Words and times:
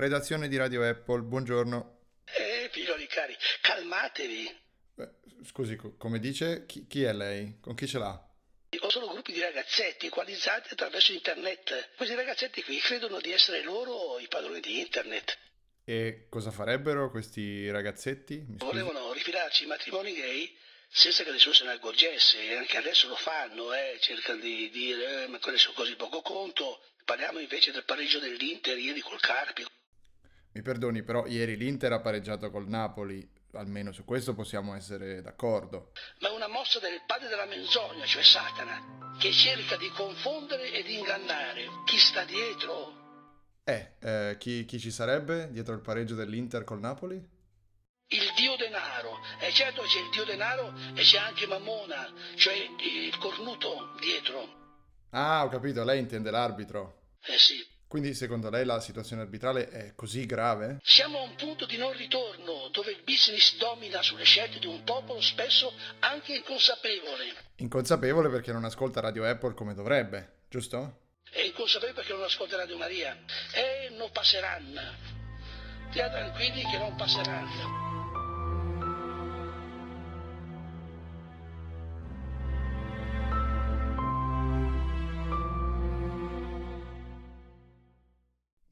Redazione 0.00 0.48
di 0.48 0.56
Radio 0.56 0.82
Apple, 0.82 1.20
buongiorno. 1.20 1.98
Eh, 2.24 2.70
figlioli 2.72 3.06
cari, 3.06 3.36
calmatevi. 3.60 4.58
Beh, 4.94 5.10
scusi, 5.44 5.76
co- 5.76 5.94
come 5.98 6.18
dice, 6.18 6.64
chi, 6.64 6.86
chi 6.86 7.02
è 7.02 7.12
lei? 7.12 7.58
Con 7.60 7.74
chi 7.74 7.86
ce 7.86 7.98
l'ha? 7.98 8.28
Ho 8.78 8.88
solo 8.88 9.08
gruppi 9.08 9.32
di 9.32 9.42
ragazzetti 9.42 10.06
equalizzati 10.06 10.72
attraverso 10.72 11.12
internet. 11.12 11.90
Questi 11.96 12.14
ragazzetti 12.14 12.62
qui 12.62 12.78
credono 12.78 13.20
di 13.20 13.30
essere 13.30 13.62
loro 13.62 14.18
i 14.18 14.26
padroni 14.26 14.60
di 14.60 14.80
internet. 14.80 15.36
E 15.84 16.28
cosa 16.30 16.50
farebbero 16.50 17.10
questi 17.10 17.70
ragazzetti? 17.70 18.42
Volevano 18.56 19.12
rifilarci 19.12 19.64
i 19.64 19.66
matrimoni 19.66 20.14
gay 20.14 20.56
senza 20.88 21.24
che 21.24 21.30
nessuno 21.30 21.52
se 21.52 21.64
ne 21.64 21.72
accorgesse 21.72 22.40
e 22.40 22.56
anche 22.56 22.78
adesso 22.78 23.06
lo 23.06 23.16
fanno, 23.16 23.74
eh. 23.74 23.98
cercano 24.00 24.40
di 24.40 24.70
dire 24.70 25.24
eh, 25.24 25.26
ma 25.26 25.38
quelli 25.40 25.58
sono 25.58 25.74
così 25.74 25.94
poco 25.94 26.22
conto. 26.22 26.80
Parliamo 27.04 27.38
invece 27.38 27.70
del 27.70 27.84
pareggio 27.84 28.18
dell'Inter 28.18 28.78
ieri 28.78 29.00
col 29.00 29.20
Carpi. 29.20 29.66
Mi 30.52 30.62
perdoni, 30.62 31.02
però 31.02 31.26
ieri 31.26 31.56
l'Inter 31.56 31.92
ha 31.92 32.00
pareggiato 32.00 32.50
col 32.50 32.66
Napoli, 32.66 33.28
almeno 33.52 33.92
su 33.92 34.04
questo 34.04 34.34
possiamo 34.34 34.74
essere 34.74 35.22
d'accordo. 35.22 35.92
Ma 36.20 36.30
è 36.30 36.34
una 36.34 36.48
mossa 36.48 36.80
del 36.80 37.02
padre 37.06 37.28
della 37.28 37.46
menzogna, 37.46 38.04
cioè 38.04 38.22
Satana, 38.22 39.16
che 39.18 39.30
cerca 39.30 39.76
di 39.76 39.88
confondere 39.90 40.72
e 40.72 40.82
di 40.82 40.98
ingannare. 40.98 41.66
Chi 41.86 41.98
sta 41.98 42.24
dietro? 42.24 42.98
Eh, 43.62 43.92
eh, 44.00 44.36
chi, 44.38 44.64
chi 44.64 44.80
ci 44.80 44.90
sarebbe 44.90 45.52
dietro 45.52 45.74
il 45.74 45.80
pareggio 45.80 46.16
dell'Inter 46.16 46.64
col 46.64 46.80
Napoli? 46.80 47.14
Il 48.12 48.32
dio 48.34 48.56
denaro. 48.56 49.18
E 49.38 49.52
certo 49.52 49.82
c'è 49.82 50.00
il 50.00 50.10
dio 50.10 50.24
denaro 50.24 50.74
e 50.94 51.02
c'è 51.02 51.18
anche 51.18 51.46
Mammona, 51.46 52.12
cioè 52.34 52.54
il 52.54 53.16
cornuto 53.18 53.94
dietro. 54.00 54.58
Ah, 55.10 55.44
ho 55.44 55.48
capito, 55.48 55.84
lei 55.84 56.00
intende 56.00 56.32
l'arbitro. 56.32 57.02
Eh 57.22 57.38
sì. 57.38 57.69
Quindi 57.90 58.14
secondo 58.14 58.50
lei 58.50 58.64
la 58.64 58.78
situazione 58.78 59.22
arbitrale 59.22 59.68
è 59.68 59.94
così 59.96 60.24
grave? 60.24 60.78
Siamo 60.80 61.18
a 61.18 61.22
un 61.22 61.34
punto 61.34 61.66
di 61.66 61.76
non 61.76 61.92
ritorno 61.92 62.68
dove 62.70 62.92
il 62.92 63.02
business 63.02 63.56
domina 63.56 64.00
sulle 64.00 64.22
scelte 64.22 64.60
di 64.60 64.66
un 64.68 64.84
popolo 64.84 65.20
spesso 65.20 65.72
anche 65.98 66.36
inconsapevole. 66.36 67.34
Inconsapevole 67.56 68.28
perché 68.28 68.52
non 68.52 68.62
ascolta 68.62 69.00
Radio 69.00 69.24
Apple 69.24 69.54
come 69.54 69.74
dovrebbe, 69.74 70.42
giusto? 70.48 71.00
È 71.28 71.40
inconsapevole 71.40 71.94
perché 71.94 72.12
non 72.12 72.22
ascolta 72.22 72.58
Radio 72.58 72.76
Maria. 72.76 73.18
E 73.52 73.92
non 73.96 74.12
passeranno. 74.12 74.80
Stia 75.90 76.08
tranquilli 76.10 76.62
che 76.70 76.78
non 76.78 76.94
passeranno. 76.94 77.89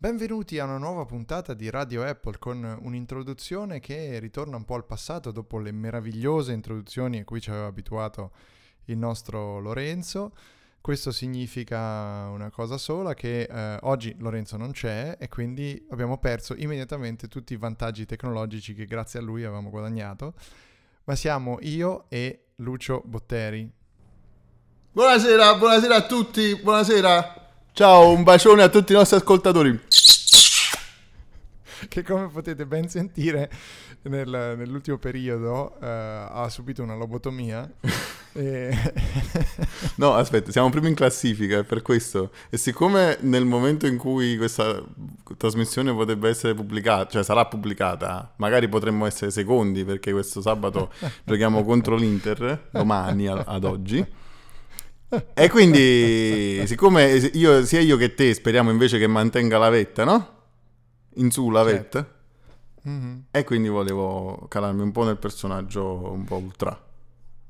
Benvenuti 0.00 0.60
a 0.60 0.64
una 0.64 0.78
nuova 0.78 1.04
puntata 1.06 1.54
di 1.54 1.68
Radio 1.70 2.04
Apple 2.04 2.38
con 2.38 2.78
un'introduzione 2.82 3.80
che 3.80 4.20
ritorna 4.20 4.54
un 4.54 4.64
po' 4.64 4.76
al 4.76 4.86
passato 4.86 5.32
dopo 5.32 5.58
le 5.58 5.72
meravigliose 5.72 6.52
introduzioni 6.52 7.18
a 7.18 7.24
cui 7.24 7.40
ci 7.40 7.50
aveva 7.50 7.66
abituato 7.66 8.30
il 8.84 8.96
nostro 8.96 9.58
Lorenzo. 9.58 10.36
Questo 10.80 11.10
significa 11.10 12.28
una 12.28 12.48
cosa 12.48 12.78
sola, 12.78 13.14
che 13.14 13.48
eh, 13.50 13.78
oggi 13.80 14.14
Lorenzo 14.20 14.56
non 14.56 14.70
c'è 14.70 15.16
e 15.18 15.28
quindi 15.28 15.84
abbiamo 15.90 16.18
perso 16.18 16.54
immediatamente 16.54 17.26
tutti 17.26 17.54
i 17.54 17.56
vantaggi 17.56 18.06
tecnologici 18.06 18.74
che 18.74 18.84
grazie 18.84 19.18
a 19.18 19.22
lui 19.22 19.42
avevamo 19.42 19.68
guadagnato. 19.68 20.34
Ma 21.06 21.16
siamo 21.16 21.58
io 21.62 22.04
e 22.08 22.50
Lucio 22.58 23.02
Botteri. 23.04 23.68
Buonasera, 24.92 25.56
buonasera 25.56 25.96
a 25.96 26.06
tutti, 26.06 26.54
buonasera. 26.54 27.37
Ciao, 27.78 28.10
un 28.10 28.24
bacione 28.24 28.64
a 28.64 28.68
tutti 28.68 28.90
i 28.90 28.96
nostri 28.96 29.18
ascoltatori. 29.18 29.80
che 31.88 32.02
come 32.02 32.26
potete 32.26 32.66
ben 32.66 32.88
sentire 32.88 33.48
nel- 34.02 34.56
nell'ultimo 34.58 34.96
periodo 34.96 35.78
eh, 35.80 35.86
ha 35.86 36.48
subito 36.48 36.82
una 36.82 36.96
lobotomia. 36.96 37.70
e... 38.34 38.76
No, 39.94 40.14
aspetta, 40.14 40.50
siamo 40.50 40.70
primi 40.70 40.88
in 40.88 40.96
classifica, 40.96 41.58
è 41.58 41.62
per 41.62 41.82
questo. 41.82 42.32
E 42.50 42.56
siccome 42.56 43.16
nel 43.20 43.44
momento 43.44 43.86
in 43.86 43.96
cui 43.96 44.36
questa 44.36 44.82
trasmissione 45.36 45.94
potrebbe 45.94 46.28
essere 46.28 46.54
pubblicata, 46.54 47.08
cioè 47.08 47.22
sarà 47.22 47.46
pubblicata, 47.46 48.32
magari 48.38 48.68
potremmo 48.68 49.06
essere 49.06 49.30
secondi 49.30 49.84
perché 49.84 50.10
questo 50.10 50.40
sabato 50.40 50.92
giochiamo 51.22 51.62
contro 51.62 51.94
l'Inter, 51.94 52.70
domani 52.72 53.28
a- 53.28 53.44
ad 53.46 53.62
oggi. 53.62 54.04
E 55.34 55.48
quindi, 55.48 56.62
siccome 56.66 57.06
io, 57.32 57.64
sia 57.64 57.80
io 57.80 57.96
che 57.96 58.14
te 58.14 58.34
speriamo 58.34 58.70
invece 58.70 58.98
che 58.98 59.06
mantenga 59.06 59.56
la 59.58 59.70
vetta, 59.70 60.04
no? 60.04 60.36
In 61.14 61.30
su 61.30 61.48
la 61.50 61.64
Certo. 61.64 61.98
vetta. 61.98 62.16
Mhm. 62.82 63.24
E 63.30 63.44
quindi 63.44 63.68
volevo 63.68 64.46
calarmi 64.48 64.82
un 64.82 64.92
po' 64.92 65.04
nel 65.04 65.16
personaggio 65.16 66.12
un 66.12 66.24
po' 66.24 66.36
ultra. 66.36 66.78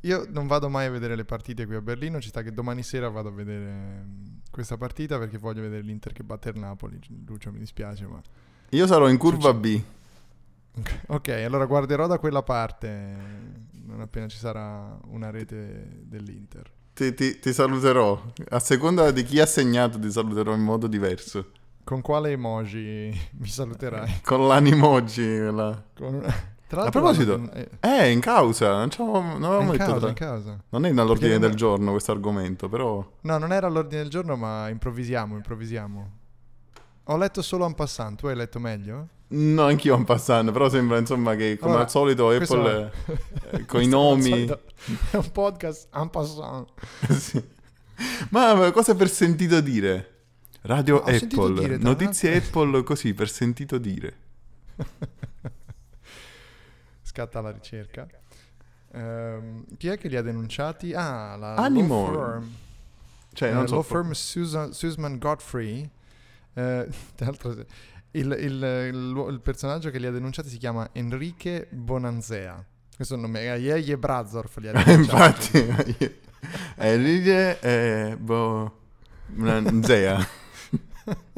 Io 0.03 0.27
non 0.31 0.47
vado 0.47 0.69
mai 0.69 0.87
a 0.87 0.91
vedere 0.91 1.17
le 1.17 1.25
partite 1.25 1.67
qui 1.67 1.75
a 1.75 1.81
Berlino, 1.81 2.21
ci 2.21 2.29
sta 2.29 2.43
che 2.43 2.53
domani 2.53 2.85
sera 2.85 3.09
vado 3.09 3.29
a 3.31 3.33
vedere 3.33 4.05
mm, 4.05 4.25
questa 4.51 4.77
partita 4.77 5.19
perché 5.19 5.39
voglio 5.39 5.63
vedere 5.63 5.83
l'Inter 5.83 6.13
che 6.13 6.23
batte 6.23 6.51
il 6.51 6.59
Napoli. 6.59 6.99
Lucio 7.27 7.51
mi 7.51 7.59
dispiace, 7.59 8.07
ma... 8.07 8.21
Io 8.71 8.87
sarò 8.87 9.09
in 9.09 9.17
curva 9.17 9.53
B. 9.53 9.81
Ok, 11.09 11.29
allora 11.31 11.67
guarderò 11.67 12.07
da 12.07 12.19
quella 12.21 12.43
parte 12.45 13.17
non 13.89 14.01
appena 14.01 14.29
ci 14.29 14.37
sarà 14.37 14.97
una 15.07 15.31
rete 15.31 16.03
dell'Inter. 16.05 16.71
Ti, 16.99 17.15
ti- 17.15 17.39
ti 17.39 17.53
saluterò. 17.53 18.21
A 18.49 18.59
seconda 18.59 19.13
di 19.13 19.23
chi 19.23 19.39
ha 19.39 19.47
segnato, 19.47 20.01
ti 20.01 20.11
saluterò 20.11 20.53
in 20.53 20.63
modo 20.63 20.89
diverso. 20.89 21.53
Con 21.85 22.01
quale 22.01 22.33
emoji 22.33 23.17
mi 23.39 23.47
saluterai? 23.47 24.21
Con 24.25 24.49
l'animoji. 24.49 25.39
La... 25.53 25.81
Con 25.97 26.27
Tra 26.67 26.83
A 26.83 26.91
proposito, 26.91 27.51
eh, 27.53 27.69
Eh, 27.81 28.11
in 28.11 28.19
causa. 28.19 28.79
Non, 28.79 28.89
non 28.99 29.43
è 29.43 29.47
avevamo 29.47 29.61
in 29.73 29.79
detto 29.79 29.85
causa, 29.85 29.99
tra- 30.01 30.09
in 30.09 30.15
causa. 30.15 30.59
Non 30.71 30.85
è 30.87 30.91
nell'ordine 30.93 31.39
non- 31.39 31.41
del 31.43 31.55
giorno 31.55 31.93
questo 31.93 32.11
argomento, 32.11 32.69
però... 32.69 33.09
No, 33.21 33.39
non 33.39 33.53
era 33.53 33.69
all'ordine 33.69 34.03
del 34.03 34.11
giorno, 34.11 34.35
ma 34.35 34.69
improvvisiamo, 34.69 35.37
improvvisiamo. 35.37 36.11
Ho 37.05 37.17
letto 37.17 37.43
solo 37.43 37.65
un 37.65 37.75
passant, 37.75 38.19
tu 38.19 38.27
hai 38.27 38.35
letto 38.35 38.59
meglio? 38.59 39.07
No, 39.31 39.65
anch'io 39.65 39.95
un 39.95 40.05
passando, 40.05 40.53
però 40.53 40.69
sembra 40.71 40.97
insomma 40.99 41.35
che 41.35 41.57
come 41.59 41.73
Allora, 41.73 41.85
al 41.85 41.91
solito 41.91 42.31
Apple 42.31 42.93
è- 43.51 43.57
eh, 43.57 43.67
con 43.67 43.83
i 43.83 43.85
è 43.85 43.89
nomi... 43.89 44.47
È 45.11 45.17
un 45.17 45.31
podcast 45.33 45.89
en 45.95 46.09
passant. 46.11 46.69
Sì. 47.13 47.43
Ma 48.31 48.71
cosa 48.73 48.95
per 48.95 49.09
sentito 49.11 49.61
dire? 49.61 50.15
Radio 50.63 50.97
ho 50.99 51.05
Apple, 51.05 51.55
dire, 51.61 51.77
notizie 51.79 52.37
Apple 52.37 52.83
così 52.85 53.13
per 53.13 53.29
sentito 53.29 53.77
dire. 53.79 54.17
Scatta 57.03 57.41
la 57.41 57.51
ricerca. 57.51 58.07
Ehm, 58.93 59.65
chi 59.77 59.89
è 59.89 59.99
che 59.99 60.09
li 60.09 60.17
ha 60.17 60.23
denunciati? 60.23 60.93
Ah, 60.95 61.37
la 61.37 61.55
Animal. 61.55 62.13
law 62.13 62.13
firm. 62.13 62.55
Cioè, 63.33 63.49
Eh, 63.51 63.53
non 63.53 63.67
so... 63.67 63.75
law 63.75 63.83
firm 63.83 64.13
Susan, 64.13 64.73
Susan 64.73 65.19
Godfrey. 65.19 65.89
Eh, 66.55 66.89
tra 67.15 67.27
l'altro, 67.27 67.55
il, 68.13 68.37
il- 68.41 68.91
il- 68.93 69.27
il 69.31 69.41
personaggio 69.43 69.91
che 69.91 69.99
li 69.99 70.07
ha 70.07 70.11
denunciati 70.11 70.49
si 70.49 70.59
chiama 70.59 70.89
Enrique 70.93 71.67
Bonanzea. 71.71 72.65
Questo 72.95 73.15
è 73.15 73.17
il 73.17 73.23
nome. 73.23 73.41
Yeye 73.41 73.97
Brazorf 73.99 74.57
li 74.59 74.69
ha 74.69 74.73
denunciati. 74.83 75.59
Infatti, 75.59 76.15
Enrique 76.77 77.61
eh, 77.61 78.17
boh, 78.19 78.79
Zea. 79.83 80.19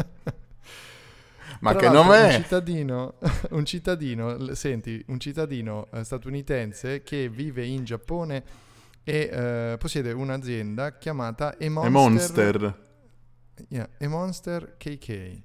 Ma 1.61 1.73
Tra 1.73 1.81
che 1.81 1.89
nome 1.91 2.17
Un 2.19 2.25
è? 2.31 2.33
cittadino, 2.41 3.15
un 3.51 3.65
cittadino, 3.67 4.55
senti, 4.55 5.05
un 5.09 5.21
cittadino 5.21 5.89
eh, 5.93 6.05
statunitense 6.05 7.03
che 7.03 7.29
vive 7.29 7.67
in 7.67 7.85
Giappone 7.85 8.43
e 9.05 9.29
eh, 9.31 9.77
possiede 9.79 10.13
un'azienda 10.13 10.97
chiamata 10.97 11.59
E-Monster, 11.59 11.91
Monster. 11.93 12.87
Yeah, 13.69 13.89
E-Monster 13.99 14.77
KK. 14.79 15.43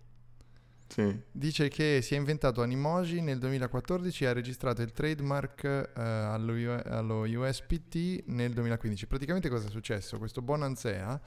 Sì. 0.88 1.20
Dice 1.32 1.68
che 1.68 2.00
si 2.02 2.14
è 2.14 2.18
inventato 2.18 2.62
Animoji 2.62 3.22
nel 3.22 3.40
2014 3.40 4.24
e 4.24 4.28
ha 4.28 4.34
registrato 4.34 4.82
il 4.82 4.92
trademark 4.92 5.64
eh, 5.64 5.92
allo, 6.02 6.54
U- 6.54 6.82
allo 6.86 7.22
USPT 7.22 8.26
nel 8.28 8.54
2015. 8.54 9.08
Praticamente 9.08 9.50
cosa 9.50 9.68
è 9.68 9.70
successo? 9.70 10.18
Questo 10.18 10.42
Bonanzea 10.42 11.20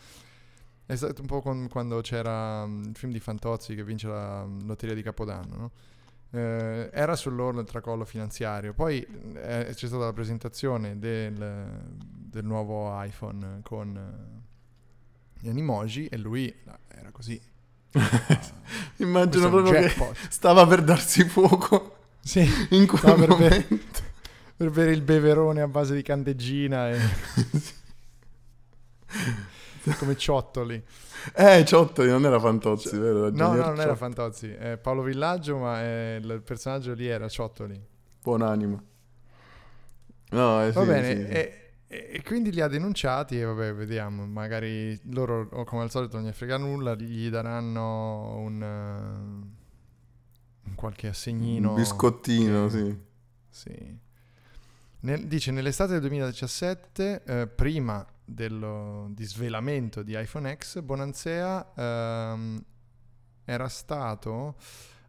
è 0.86 0.96
stato 0.96 1.20
un 1.20 1.26
po' 1.26 1.42
con- 1.42 1.68
quando 1.68 2.00
c'era 2.00 2.66
mm, 2.66 2.84
il 2.84 2.96
film 2.96 3.12
di 3.12 3.20
Fantozzi 3.20 3.74
che 3.74 3.84
vince 3.84 4.08
la 4.08 4.46
mm, 4.46 4.60
lotteria 4.66 4.94
di 4.94 5.02
Capodanno, 5.02 5.56
no? 5.56 5.70
Eh, 6.30 6.90
era 6.92 7.16
sull'orlo 7.16 7.60
del 7.60 7.70
tracollo 7.70 8.04
finanziario. 8.04 8.72
Poi 8.72 9.00
eh, 9.34 9.70
c'è 9.74 9.86
stata 9.86 10.04
la 10.04 10.12
presentazione 10.12 10.98
del, 10.98 11.90
del 11.94 12.44
nuovo 12.44 12.90
iPhone 13.02 13.60
con 13.62 13.96
eh, 13.96 15.40
gli 15.40 15.48
Animoji 15.48 16.06
e 16.06 16.16
lui 16.16 16.54
era 16.88 17.10
così. 17.10 17.40
Immagino 18.96 19.48
proprio 19.50 19.72
che 19.72 19.80
jackpot. 19.88 20.16
stava 20.28 20.66
per 20.66 20.82
darsi 20.82 21.24
fuoco 21.24 21.96
Sì, 22.20 22.46
in 22.70 22.86
quel 22.86 23.14
per 23.14 23.36
bere- 23.36 23.66
per 24.56 24.70
bere 24.70 24.92
il 24.92 25.02
beverone 25.02 25.62
a 25.62 25.68
base 25.68 25.94
di 25.94 26.02
candeggina 26.02 26.90
e... 26.90 26.98
come 29.98 30.16
Ciottoli. 30.16 30.82
Eh, 31.34 31.64
Ciottoli 31.64 32.10
non 32.10 32.26
era 32.26 32.38
Fantozzi, 32.38 32.90
Cioè, 32.90 32.98
vero? 32.98 33.30
No, 33.30 33.54
no, 33.54 33.64
non 33.64 33.80
era. 33.80 33.96
Fantozzi, 33.96 34.50
è 34.50 34.76
Paolo 34.76 35.02
Villaggio, 35.02 35.56
ma 35.56 35.80
è- 35.80 36.20
il 36.22 36.42
personaggio 36.44 36.92
lì 36.92 37.06
era 37.06 37.26
Ciottoli. 37.28 37.82
Buonanima. 38.22 38.82
No, 40.30 40.62
eh, 40.62 40.72
Va 40.72 40.80
sì, 40.82 40.86
bene, 40.86 41.16
sì. 41.16 41.22
E, 41.26 41.67
e- 41.88 42.22
quindi 42.22 42.52
li 42.52 42.60
ha 42.60 42.68
denunciati 42.68 43.40
e 43.40 43.44
vabbè, 43.44 43.74
vediamo, 43.74 44.26
magari 44.26 44.98
loro, 45.12 45.48
come 45.64 45.82
al 45.82 45.90
solito, 45.90 46.18
non 46.18 46.28
gli 46.28 46.32
frega 46.32 46.58
nulla, 46.58 46.94
gli 46.94 47.28
daranno 47.30 48.36
un, 48.36 48.62
eh, 48.62 50.66
un 50.68 50.74
qualche 50.74 51.08
assegnino. 51.08 51.70
Un 51.70 51.74
biscottino, 51.74 52.68
che- 52.68 52.70
sì. 52.70 52.98
Sì. 53.50 53.98
Nel- 55.00 55.26
dice 55.26 55.50
nell'estate 55.50 55.92
del 55.92 56.00
2017, 56.00 57.22
eh, 57.24 57.46
prima 57.46 58.04
dello 58.24 59.08
disvelamento 59.12 60.02
di 60.02 60.18
iPhone 60.20 60.54
X, 60.56 60.80
Bonanzea 60.82 61.72
ehm, 61.74 62.62
era 63.44 63.68
stato 63.68 64.56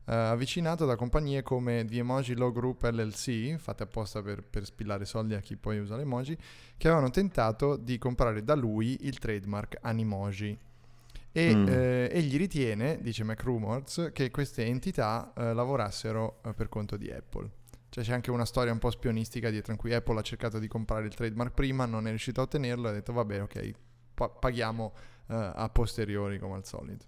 eh, 0.10 0.16
avvicinato 0.16 0.86
da 0.86 0.96
compagnie 0.96 1.44
come 1.44 1.86
The 1.86 1.98
Emoji 1.98 2.34
Law 2.36 2.52
Group 2.52 2.82
LLC, 2.84 3.58
fatte 3.58 3.84
apposta 3.84 4.24
per, 4.24 4.42
per 4.44 4.66
spillare 4.66 5.06
soldi 5.06 5.36
a 5.36 5.40
chi 5.40 5.56
poi 5.56 5.78
usa 5.78 5.96
le 5.96 6.02
emoji, 6.02 6.36
che 6.78 6.88
avevano 6.88 7.12
tentato 7.12 7.76
di 7.76 7.98
comprare 8.00 8.44
da 8.44 8.56
lui 8.56 8.98
il 9.02 9.20
trademark 9.20 9.78
Animoji. 9.82 10.58
E 11.32 11.56
Mm. 11.56 11.68
eh, 11.68 12.10
egli 12.12 12.38
ritiene, 12.38 12.98
dice 13.02 13.24
McRumors, 13.24 14.10
che 14.12 14.32
queste 14.32 14.66
entità 14.66 15.32
eh, 15.38 15.54
lavorassero 15.54 16.40
eh, 16.44 16.54
per 16.54 16.70
conto 16.70 16.98
di 16.98 17.12
Apple. 17.12 17.50
Cioè 17.90 18.04
c'è 18.04 18.14
anche 18.14 18.32
una 18.32 18.46
storia 18.46 18.72
un 18.72 18.80
po' 18.80 18.90
spionistica 18.90 19.52
dietro 19.52 19.72
in 19.72 19.78
cui 19.78 19.94
Apple 19.94 20.18
ha 20.18 20.22
cercato 20.24 20.58
di 20.58 20.68
comprare 20.68 21.06
il 21.06 21.14
trademark 21.14 21.54
prima, 21.54 21.86
non 21.86 22.08
è 22.08 22.10
riuscito 22.10 22.42
a 22.42 22.44
ottenerlo 22.46 22.88
e 22.88 22.90
ha 22.90 22.94
detto 22.94 23.14
vabbè 23.14 23.42
ok, 23.44 23.72
pa- 24.16 24.30
paghiamo 24.30 24.94
eh, 25.28 25.52
a 25.56 25.70
posteriori 25.70 26.40
come 26.40 26.56
al 26.56 26.66
solito. 26.66 27.06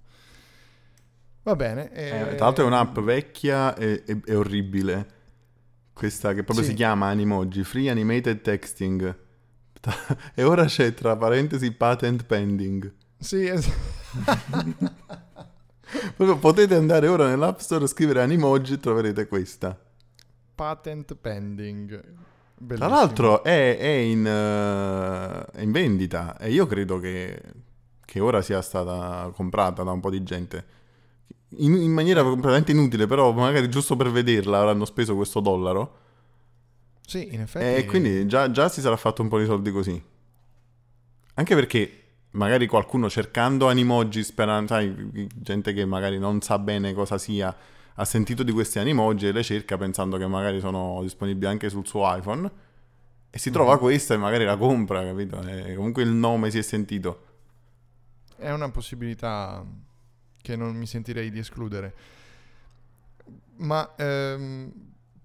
Va 1.43 1.55
bene. 1.55 1.91
Eh, 1.91 2.07
eh, 2.31 2.35
tra 2.35 2.45
l'altro 2.45 2.63
è 2.63 2.67
un'app 2.67 2.99
vecchia 2.99 3.75
e, 3.75 4.03
e- 4.05 4.21
e 4.25 4.35
orribile. 4.35 5.07
Questa 5.93 6.33
che 6.33 6.43
proprio 6.43 6.63
Sì. 6.65 6.71
si 6.71 6.75
chiama 6.75 7.07
Animoji, 7.07 7.63
Free 7.63 7.89
Animated 7.89 8.41
Texting. 8.41 9.17
E 10.35 10.43
ora 10.43 10.65
c'è 10.65 10.93
tra 10.93 11.15
parentesi 11.17 11.71
patent 11.71 12.25
pending. 12.25 12.93
Sì, 13.17 13.45
es- 13.47 13.69
Proprio 16.15 16.37
potete 16.37 16.75
andare 16.75 17.07
ora 17.07 17.27
nell'App 17.27 17.59
Store, 17.59 17.85
scrivere 17.87 18.21
Animoji 18.21 18.73
e 18.73 18.79
troverete 18.79 19.27
questa. 19.27 19.77
patent 20.55 21.15
pending. 21.15 21.89
Tra 21.89 22.09
Bellissimo. 22.55 22.89
l'altro 22.95 23.43
è, 23.43 23.77
è 23.77 23.87
in, 23.87 24.25
eh, 24.25 25.45
è 25.59 25.61
in 25.61 25.71
vendita 25.71 26.37
e 26.37 26.51
io 26.51 26.67
credo 26.67 26.99
che, 26.99 27.41
che 28.05 28.19
ora 28.19 28.41
sia 28.43 28.61
stata 28.61 29.31
comprata 29.33 29.81
da 29.83 29.91
un 29.91 29.99
po' 29.99 30.11
di 30.11 30.21
gente. 30.23 30.65
In, 31.57 31.75
in 31.75 31.91
maniera 31.91 32.23
completamente 32.23 32.71
inutile, 32.71 33.07
però 33.07 33.31
magari 33.33 33.69
giusto 33.69 33.95
per 33.97 34.09
vederla 34.09 34.59
avranno 34.59 34.85
speso 34.85 35.15
questo 35.15 35.39
dollaro. 35.41 35.97
Sì, 37.05 37.33
in 37.33 37.41
effetti. 37.41 37.81
E 37.81 37.85
quindi 37.85 38.25
già, 38.27 38.49
già 38.51 38.69
si 38.69 38.79
sarà 38.79 38.95
fatto 38.95 39.21
un 39.21 39.27
po' 39.27 39.37
di 39.37 39.45
soldi 39.45 39.69
così. 39.71 40.01
Anche 41.33 41.55
perché 41.55 41.97
magari 42.31 42.67
qualcuno 42.67 43.09
cercando 43.09 43.67
Animoji, 43.67 44.23
sperando, 44.23 44.67
sai, 44.73 45.27
gente 45.35 45.73
che 45.73 45.85
magari 45.85 46.17
non 46.19 46.39
sa 46.41 46.57
bene 46.57 46.93
cosa 46.93 47.17
sia, 47.17 47.53
ha 47.95 48.05
sentito 48.05 48.43
di 48.43 48.53
questi 48.53 48.79
Animoji 48.79 49.27
e 49.27 49.31
le 49.33 49.43
cerca 49.43 49.77
pensando 49.77 50.17
che 50.17 50.27
magari 50.27 50.61
sono 50.61 50.99
disponibili 51.01 51.47
anche 51.47 51.69
sul 51.69 51.85
suo 51.85 52.15
iPhone. 52.15 52.49
E 53.29 53.37
si 53.37 53.49
trova 53.51 53.73
Mhm. 53.73 53.79
questa 53.79 54.13
e 54.13 54.17
magari 54.17 54.45
la 54.45 54.55
compra, 54.55 55.03
capito? 55.03 55.41
E 55.41 55.75
comunque 55.75 56.03
il 56.03 56.09
nome 56.11 56.49
si 56.49 56.57
è 56.59 56.61
sentito. 56.61 57.25
È 58.37 58.49
una 58.51 58.69
possibilità 58.71 59.65
che 60.41 60.55
non 60.55 60.75
mi 60.75 60.85
sentirei 60.85 61.31
di 61.31 61.39
escludere. 61.39 61.93
Ma 63.57 63.93
ehm, 63.95 64.71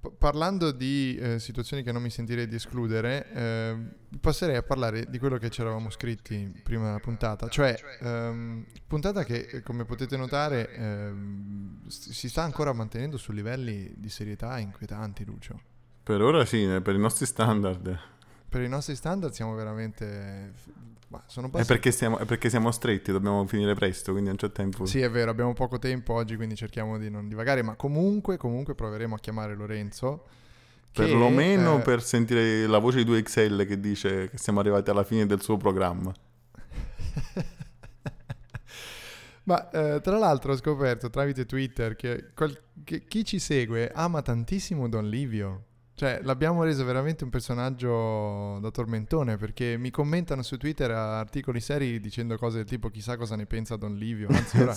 p- 0.01 0.13
parlando 0.17 0.71
di 0.71 1.17
eh, 1.17 1.39
situazioni 1.39 1.83
che 1.83 1.93
non 1.93 2.03
mi 2.03 2.11
sentirei 2.11 2.47
di 2.47 2.55
escludere, 2.55 3.33
ehm, 3.33 3.95
passerei 4.21 4.57
a 4.57 4.63
parlare 4.63 5.07
di 5.09 5.19
quello 5.19 5.39
che 5.39 5.51
ci 5.51 5.61
eravamo 5.61 5.91
scritti 5.91 6.53
prima 6.63 6.87
della 6.87 7.01
puntata. 7.01 7.49
Cioè, 7.49 7.77
ehm, 8.01 8.65
puntata 8.87 9.25
che, 9.25 9.49
eh, 9.51 9.63
come 9.63 9.85
potete 9.85 10.17
notare, 10.17 10.73
ehm, 10.75 11.87
si 11.87 12.29
sta 12.29 12.43
ancora 12.43 12.73
mantenendo 12.73 13.17
su 13.17 13.33
livelli 13.33 13.95
di 13.97 14.09
serietà 14.09 14.59
inquietanti, 14.59 15.25
Lucio. 15.25 15.61
Per 16.03 16.21
ora 16.21 16.45
sì, 16.45 16.63
eh, 16.63 16.81
per 16.81 16.95
i 16.95 16.99
nostri 16.99 17.27
standard. 17.27 17.99
Per 18.49 18.61
i 18.61 18.69
nostri 18.69 18.95
standard 18.95 19.33
siamo 19.33 19.55
veramente... 19.55 20.53
ma 21.08 21.23
sono 21.26 21.50
È 21.53 21.64
perché, 21.64 21.93
siamo, 21.93 22.19
è 22.19 22.25
perché 22.25 22.50
siamo 22.50 22.73
stretti, 22.73 23.12
dobbiamo 23.12 23.47
finire 23.47 23.75
presto, 23.75 24.11
quindi 24.11 24.29
non 24.29 24.38
c'è 24.38 24.50
tempo. 24.50 24.87
Sì, 24.87 25.00
è 25.00 25.11
vero, 25.11 25.31
abbiamo 25.31 25.53
poco 25.53 25.79
tempo 25.79 26.14
oggi, 26.14 26.35
quindi 26.37 26.56
cerchiamo 26.56 26.99
di 26.99 27.08
non 27.11 27.29
divagare, 27.29 27.62
ma 27.62 27.76
comunque, 27.76 28.37
comunque 28.37 28.75
proveremo 28.75 29.14
a 29.14 29.19
chiamare 29.19 29.55
Lorenzo. 29.55 30.26
che, 30.91 31.03
Perlomeno 31.05 31.79
eh, 31.79 31.82
per 31.82 32.03
sentire 32.03 32.67
la 32.67 32.79
voce 32.79 33.05
di 33.05 33.11
2XL 33.12 33.67
che 33.67 33.79
dice 33.79 34.29
che 34.31 34.38
siamo 34.38 34.58
arrivati 34.61 34.91
alla 34.91 35.05
fine 35.05 35.26
del 35.26 35.41
suo 35.41 35.56
programma. 35.56 36.12
Ma 39.44 39.70
eh, 39.70 40.00
tra 40.00 40.19
l'altro 40.19 40.53
ho 40.53 40.56
scoperto 40.56 41.08
tramite 41.08 41.47
Twitter 41.47 41.94
che, 41.94 42.31
qual- 42.35 42.61
che 42.82 43.06
chi 43.06 43.25
ci 43.25 43.38
segue 43.38 43.93
ama 43.94 44.20
tantissimo 44.23 44.88
Don 44.88 45.08
Livio. 45.08 45.64
Cioè, 45.96 46.20
l'abbiamo 46.22 46.62
reso 46.62 46.84
veramente 46.84 47.25
un 47.25 47.31
personaggio 47.31 48.58
da 48.60 48.70
tormentone 48.70 49.38
perché 49.38 49.78
mi 49.78 49.90
commentano 49.90 50.43
su 50.43 50.58
Twitter 50.58 50.90
articoli 50.90 51.58
seri 51.58 51.98
dicendo 52.00 52.37
cose 52.37 52.58
del 52.58 52.66
tipo 52.66 52.90
chissà 52.90 53.16
cosa 53.16 53.34
ne 53.34 53.46
pensa 53.46 53.76
Don 53.76 53.96
Livio. 53.96 54.28
Anzi, 54.28 54.60
ora 54.60 54.76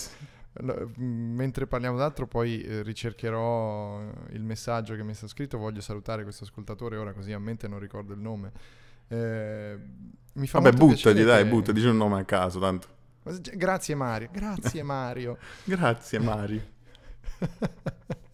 m- 0.62 1.34
mentre 1.36 1.66
parliamo 1.66 1.98
d'altro 1.98 2.26
poi 2.26 2.62
eh, 2.62 2.82
ricercherò 2.82 4.00
eh, 4.00 4.34
il 4.34 4.42
messaggio 4.44 4.94
che 4.96 5.02
mi 5.04 5.10
è 5.10 5.14
stato 5.14 5.28
scritto 5.32 5.58
voglio 5.58 5.82
salutare 5.82 6.22
questo 6.22 6.44
ascoltatore 6.44 6.96
ora 6.96 7.12
così 7.12 7.32
a 7.32 7.38
mente 7.38 7.68
non 7.68 7.78
ricordo 7.78 8.14
il 8.14 8.18
nome 8.20 8.52
Eh, 9.08 9.78
mi 10.32 10.46
fa 10.46 10.58
Vabbè, 10.60 10.76
buttati, 10.76 11.22
dai, 11.22 11.42
che- 11.44 11.48
butta, 11.50 11.72
dici 11.72 11.86
un 11.86 11.96
nome 11.98 12.18
a 12.20 12.24
caso, 12.24 12.58
tanto. 12.58 12.88
grazie 13.54 13.94
Mario 13.94 14.28
grazie 14.32 14.82
Mario 14.82 15.36
Grazie, 15.64 16.18
Mario. 16.18 16.62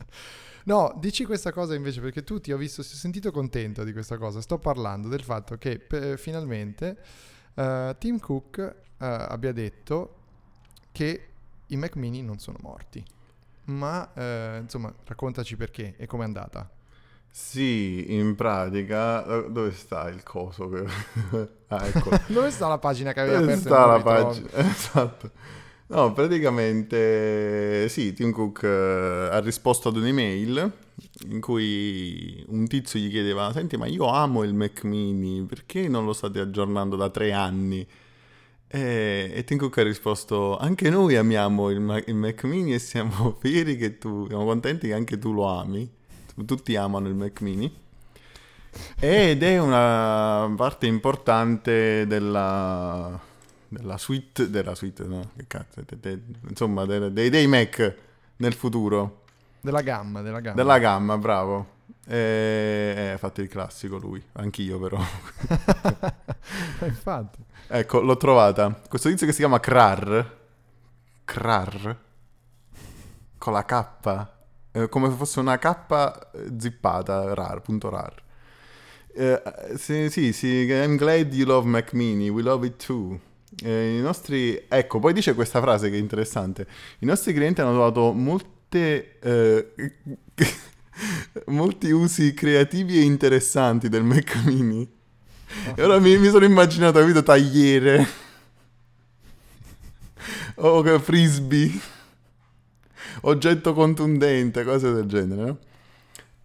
no 0.66 0.96
dici 1.00 1.24
questa 1.24 1.52
cosa 1.52 1.74
invece 1.74 2.00
perché 2.00 2.24
tu 2.24 2.40
ti 2.40 2.52
ho 2.52 2.56
visto 2.56 2.82
si 2.82 2.94
è 2.94 2.96
sentito 2.96 3.30
contento 3.32 3.84
di 3.84 3.92
questa 3.92 4.18
cosa 4.18 4.40
sto 4.40 4.58
parlando 4.58 5.08
del 5.08 5.22
fatto 5.22 5.56
che 5.58 5.78
pe- 5.78 6.16
finalmente 6.16 6.98
eh, 7.54 7.96
Tim 7.98 8.18
Cook 8.18 8.58
eh, 8.58 8.74
abbia 9.06 9.52
detto 9.52 10.14
che 10.92 11.28
i 11.68 11.76
Mac 11.76 11.96
mini 11.96 12.22
non 12.22 12.38
sono 12.38 12.58
morti 12.62 13.04
ma 13.66 14.12
eh, 14.14 14.58
insomma 14.62 14.94
raccontaci 15.04 15.56
perché 15.56 15.94
e 15.96 16.06
com'è 16.06 16.24
andata 16.24 16.70
Sì, 17.30 18.14
in 18.14 18.34
pratica... 18.34 19.22
Dove 19.48 19.72
sta 19.72 20.08
il 20.08 20.22
coso? 20.22 20.70
ah, 21.68 21.86
ecco. 21.86 22.22
Dove 22.26 22.50
sta 22.50 22.68
la 22.68 22.78
pagina 22.78 23.12
che 23.12 23.20
avevi 23.20 23.36
Dove 23.36 23.52
aperto? 23.52 23.68
e 23.68 23.74
sta 23.74 23.86
la 23.86 24.00
pagina? 24.00 24.48
Esatto. 24.54 25.30
No, 25.88 26.12
praticamente 26.12 27.88
sì, 27.88 28.12
Tim 28.12 28.32
Cook 28.32 28.62
eh, 28.64 29.28
ha 29.30 29.38
risposto 29.40 29.88
ad 29.88 29.96
un'email 29.96 30.72
in 31.28 31.40
cui 31.40 32.44
un 32.48 32.66
tizio 32.66 32.98
gli 32.98 33.08
chiedeva, 33.08 33.52
senti 33.52 33.76
ma 33.76 33.86
io 33.86 34.06
amo 34.08 34.42
il 34.42 34.52
Mac 34.52 34.82
mini, 34.82 35.44
perché 35.44 35.86
non 35.88 36.04
lo 36.04 36.12
state 36.12 36.40
aggiornando 36.40 36.96
da 36.96 37.08
tre 37.10 37.32
anni? 37.32 37.86
E, 38.68 39.30
e 39.34 39.44
Tim 39.44 39.58
Cook 39.58 39.78
ha 39.78 39.82
risposto, 39.84 40.58
anche 40.58 40.90
noi 40.90 41.16
amiamo 41.16 41.70
il, 41.70 41.80
Ma- 41.80 42.02
il 42.04 42.14
Mac 42.16 42.42
mini 42.44 42.74
e 42.74 42.78
siamo 42.80 43.36
fieri 43.40 43.76
che 43.76 43.98
tu, 43.98 44.26
siamo 44.28 44.44
contenti 44.44 44.88
che 44.88 44.94
anche 44.94 45.18
tu 45.18 45.32
lo 45.32 45.46
ami, 45.46 45.88
tutti 46.46 46.74
amano 46.76 47.08
il 47.08 47.14
Mac 47.14 47.40
mini. 47.42 47.72
Ed 48.98 49.42
è 49.42 49.58
una 49.58 50.52
parte 50.56 50.86
importante 50.86 52.06
della, 52.06 53.18
della 53.68 53.98
suite, 53.98 54.50
della 54.50 54.74
suite, 54.74 55.04
no, 55.04 55.30
che 55.36 55.44
cazzo, 55.46 55.82
de- 55.86 55.98
de- 56.00 56.22
insomma, 56.48 56.84
de- 56.86 57.12
dei, 57.12 57.30
dei 57.30 57.46
Mac 57.46 57.94
nel 58.36 58.54
futuro, 58.54 59.22
Della 59.60 59.82
gamma, 59.82 60.22
della 60.22 60.40
gamma. 60.40 60.56
della 60.56 60.78
gamma, 60.78 61.18
bravo. 61.18 61.74
E, 62.08 62.94
eh, 62.96 63.10
ha 63.10 63.18
fatto 63.18 63.40
il 63.42 63.48
classico 63.48 63.96
lui, 63.98 64.22
anch'io 64.34 64.78
però. 64.78 64.98
Infatti. 66.84 67.38
ecco, 67.68 68.00
l'ho 68.00 68.16
trovata. 68.16 68.80
Questo 68.88 69.08
tizio 69.08 69.26
che 69.26 69.32
si 69.32 69.38
chiama 69.38 69.58
Krar, 69.60 70.36
Krar, 71.24 71.96
con 73.38 73.52
la 73.52 73.64
K, 73.64 74.26
eh, 74.72 74.88
come 74.88 75.10
se 75.10 75.16
fosse 75.16 75.40
una 75.40 75.58
K 75.58 76.28
zippata, 76.58 77.34
rar, 77.34 77.60
punto 77.62 77.88
rar. 77.88 78.22
Eh, 79.18 79.42
sì, 79.76 80.10
sì, 80.10 80.32
sì, 80.32 80.66
I'm 80.68 80.96
glad 80.96 81.32
you 81.32 81.46
love 81.46 81.66
Mac 81.66 81.92
Mini, 81.92 82.28
we 82.28 82.42
love 82.42 82.66
it 82.66 82.84
too. 82.84 83.18
Eh, 83.62 83.96
I 83.98 84.00
nostri, 84.00 84.64
ecco, 84.68 84.98
poi 84.98 85.12
dice 85.12 85.34
questa 85.34 85.60
frase 85.60 85.90
che 85.90 85.96
è 85.96 85.98
interessante. 85.98 86.66
I 87.00 87.06
nostri 87.06 87.32
clienti 87.32 87.60
hanno 87.60 87.72
trovato 87.72 88.12
molte, 88.12 89.18
eh, 89.18 89.72
molti 91.46 91.90
usi 91.90 92.34
creativi 92.34 92.98
e 92.98 93.02
interessanti 93.02 93.88
del 93.88 94.02
Mac 94.02 94.44
Mini. 94.44 94.88
E 95.74 95.82
ora 95.82 95.98
mi, 95.98 96.18
mi 96.18 96.28
sono 96.28 96.44
immaginato, 96.44 96.98
capito, 96.98 97.22
tagliere. 97.22 98.24
o 100.56 100.98
frisbee, 100.98 101.70
oggetto 103.22 103.72
contundente, 103.72 104.64
cose 104.64 104.92
del 104.92 105.06
genere, 105.06 105.42
no? 105.42 105.58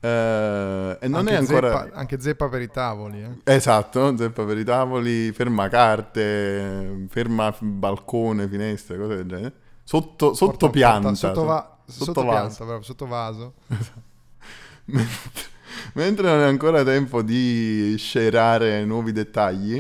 Eh, 0.04 0.98
e 1.00 1.08
non 1.08 1.20
anche 1.20 1.32
è 1.32 1.36
ancora... 1.36 1.82
Zeppa, 1.84 1.96
anche 1.96 2.20
zeppa 2.20 2.50
per 2.50 2.62
i 2.62 2.70
tavoli, 2.72 3.22
eh. 3.22 3.54
Esatto, 3.54 4.18
zeppa 4.18 4.44
per 4.46 4.58
i 4.58 4.64
tavoli, 4.64 5.32
ferma 5.32 5.68
carte, 5.70 7.06
ferma 7.10 7.56
balcone, 7.60 8.48
finestre, 8.48 8.98
cose 8.98 9.16
del 9.18 9.28
genere. 9.28 9.54
Sotto, 9.84 10.34
sotto 10.34 10.52
Porta- 10.58 10.70
pianta. 10.70 11.10
porta- 11.10 11.16
sotto, 11.16 11.44
va- 11.44 11.78
sotto 11.86 12.04
sotto 12.06 12.24
vaso. 12.24 12.40
pianta, 12.48 12.66
bravo, 12.66 12.82
sotto 12.82 13.06
vaso. 13.06 13.54
mentre, 14.86 15.50
mentre 15.94 16.28
non 16.30 16.40
è 16.40 16.46
ancora 16.46 16.84
tempo 16.84 17.22
di 17.22 17.96
scerare 17.98 18.84
nuovi 18.86 19.12
dettagli, 19.12 19.78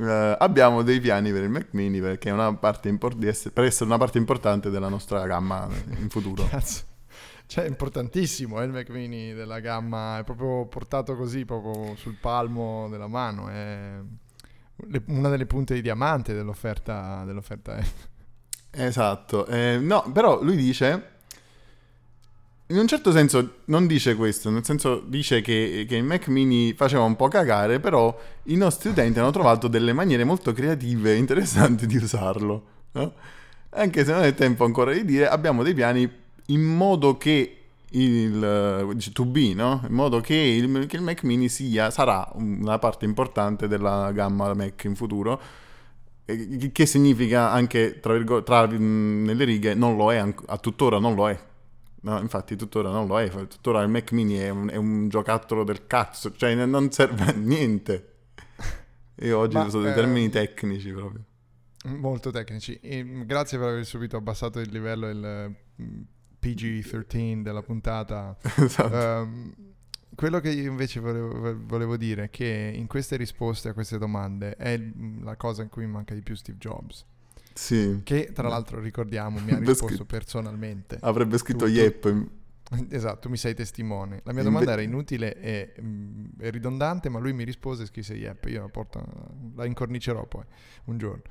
eh, 0.00 0.36
abbiamo 0.38 0.82
dei 0.82 1.00
piani 1.00 1.30
per 1.32 1.42
il 1.42 1.50
Mac 1.50 1.68
Mini 1.72 2.00
perché 2.00 2.30
è 2.30 2.32
una 2.32 2.54
parte 2.54 2.88
impor- 2.88 3.16
di 3.16 3.26
essere- 3.26 3.50
per 3.50 3.64
essere 3.64 3.84
una 3.86 3.98
parte 3.98 4.16
importante 4.18 4.70
della 4.70 4.88
nostra 4.88 5.26
gamma 5.26 5.68
in 5.98 6.08
futuro. 6.08 6.46
Cazzo. 6.48 6.82
Cioè, 7.48 7.64
è 7.64 7.66
importantissimo 7.66 8.60
eh, 8.60 8.66
il 8.66 8.72
Mac 8.72 8.90
Mini 8.90 9.32
della 9.32 9.60
gamma, 9.60 10.18
è 10.18 10.22
proprio 10.22 10.66
portato 10.66 11.16
così, 11.16 11.46
proprio 11.46 11.96
sul 11.96 12.16
palmo 12.20 12.88
della 12.90 13.08
mano. 13.08 13.48
È 13.48 13.98
una 15.06 15.30
delle 15.30 15.46
punte 15.46 15.72
di 15.72 15.80
diamante 15.80 16.34
dell'offerta, 16.34 17.24
dell'offerta 17.24 17.72
Apple. 17.72 18.06
Esatto, 18.70 19.46
eh, 19.46 19.78
no, 19.80 20.04
però 20.12 20.42
lui 20.42 20.56
dice, 20.56 21.10
in 22.66 22.76
un 22.76 22.86
certo 22.86 23.12
senso 23.12 23.60
non 23.64 23.86
dice 23.86 24.14
questo, 24.14 24.50
nel 24.50 24.62
senso 24.62 25.00
dice 25.00 25.40
che, 25.40 25.86
che 25.88 25.96
il 25.96 26.04
Mac 26.04 26.28
mini 26.28 26.74
faceva 26.74 27.04
un 27.04 27.16
po' 27.16 27.28
cagare, 27.28 27.80
però 27.80 28.14
i 28.44 28.56
nostri 28.56 28.90
utenti 28.90 29.20
hanno 29.20 29.30
trovato 29.30 29.68
delle 29.68 29.94
maniere 29.94 30.24
molto 30.24 30.52
creative 30.52 31.14
e 31.14 31.16
interessanti 31.16 31.86
di 31.86 31.96
usarlo. 31.96 32.66
no? 32.92 33.14
Anche 33.70 34.04
se 34.04 34.12
non 34.12 34.22
è 34.22 34.34
tempo 34.34 34.66
ancora 34.66 34.92
di 34.92 35.06
dire, 35.06 35.26
abbiamo 35.26 35.62
dei 35.62 35.72
piani 35.72 36.26
in 36.50 36.62
modo 36.62 37.16
che 37.16 37.54
il 37.90 38.44
eh, 38.44 39.12
to 39.12 39.24
be, 39.24 39.54
no? 39.54 39.82
In 39.88 39.94
modo 39.94 40.20
che 40.20 40.34
il, 40.34 40.86
che 40.86 40.96
il 40.96 41.02
Mac 41.02 41.22
mini 41.22 41.48
sia, 41.48 41.90
sarà 41.90 42.28
una 42.34 42.78
parte 42.78 43.04
importante 43.04 43.66
della 43.68 44.12
gamma 44.12 44.52
Mac 44.54 44.84
in 44.84 44.94
futuro. 44.94 45.40
Eh, 46.24 46.70
Che 46.72 46.86
significa 46.86 47.50
anche, 47.50 48.00
tra, 48.00 48.12
virgo- 48.12 48.42
tra 48.42 48.66
nelle 48.66 49.44
righe, 49.44 49.74
non 49.74 49.96
lo 49.96 50.12
è, 50.12 50.18
a 50.18 50.58
tuttora 50.58 50.98
non 50.98 51.14
lo 51.14 51.28
è. 51.28 51.46
No, 52.00 52.20
infatti 52.20 52.54
tuttora 52.54 52.90
non 52.90 53.06
lo 53.08 53.18
è, 53.18 53.28
tuttora 53.48 53.82
il 53.82 53.88
Mac 53.88 54.12
mini 54.12 54.36
è 54.36 54.50
un, 54.50 54.68
è 54.70 54.76
un 54.76 55.08
giocattolo 55.08 55.64
del 55.64 55.86
cazzo, 55.86 56.32
cioè 56.36 56.54
non 56.54 56.90
serve 56.92 57.24
a 57.24 57.32
niente. 57.32 58.12
Io 59.20 59.38
oggi 59.38 59.56
uso 59.56 59.80
dei 59.80 59.92
termini 59.94 60.28
tecnici 60.28 60.92
proprio. 60.92 61.24
Molto 61.86 62.30
tecnici. 62.30 62.78
E, 62.80 63.04
grazie 63.24 63.58
per 63.58 63.68
aver 63.68 63.84
subito 63.84 64.16
abbassato 64.16 64.60
il 64.60 64.70
livello, 64.70 65.08
mm, 65.12 66.00
PG-13 66.54 67.42
della 67.42 67.62
puntata. 67.62 68.36
esatto. 68.56 68.92
Ehm, 68.94 69.54
quello 70.14 70.40
che 70.40 70.50
io 70.50 70.68
invece 70.68 70.98
volevo, 71.00 71.56
volevo 71.64 71.96
dire 71.96 72.24
è 72.24 72.30
che 72.30 72.72
in 72.74 72.86
queste 72.88 73.16
risposte 73.16 73.68
a 73.68 73.72
queste 73.72 73.98
domande 73.98 74.56
è 74.56 74.76
la 75.22 75.36
cosa 75.36 75.62
in 75.62 75.68
cui 75.68 75.84
mi 75.86 75.92
manca 75.92 76.12
di 76.14 76.22
più 76.22 76.34
Steve 76.34 76.58
Jobs. 76.58 77.04
sì. 77.54 78.00
Che 78.02 78.32
tra 78.32 78.48
l'altro 78.48 78.80
ricordiamo 78.80 79.38
mi 79.38 79.52
ha 79.52 79.58
risposto 79.60 80.04
personalmente. 80.04 80.98
Avrebbe 81.02 81.38
scritto 81.38 81.66
tu- 81.66 81.70
tu- 81.72 81.76
Yep. 81.78 82.26
Esatto, 82.90 83.28
mi 83.30 83.36
sei 83.38 83.54
testimone. 83.54 84.20
La 84.24 84.32
mia 84.32 84.42
Inve- 84.42 84.52
domanda 84.52 84.72
era 84.72 84.82
inutile 84.82 85.34
e, 85.40 85.74
mm, 85.80 86.24
e 86.40 86.50
ridondante, 86.50 87.08
ma 87.08 87.18
lui 87.18 87.32
mi 87.32 87.44
rispose 87.44 87.84
e 87.84 87.86
scrisse 87.86 88.14
Yep. 88.14 88.44
Io 88.46 88.60
la, 88.62 88.68
porto- 88.68 89.04
la 89.54 89.64
incornicerò 89.66 90.26
poi 90.26 90.44
un 90.86 90.98
giorno. 90.98 91.22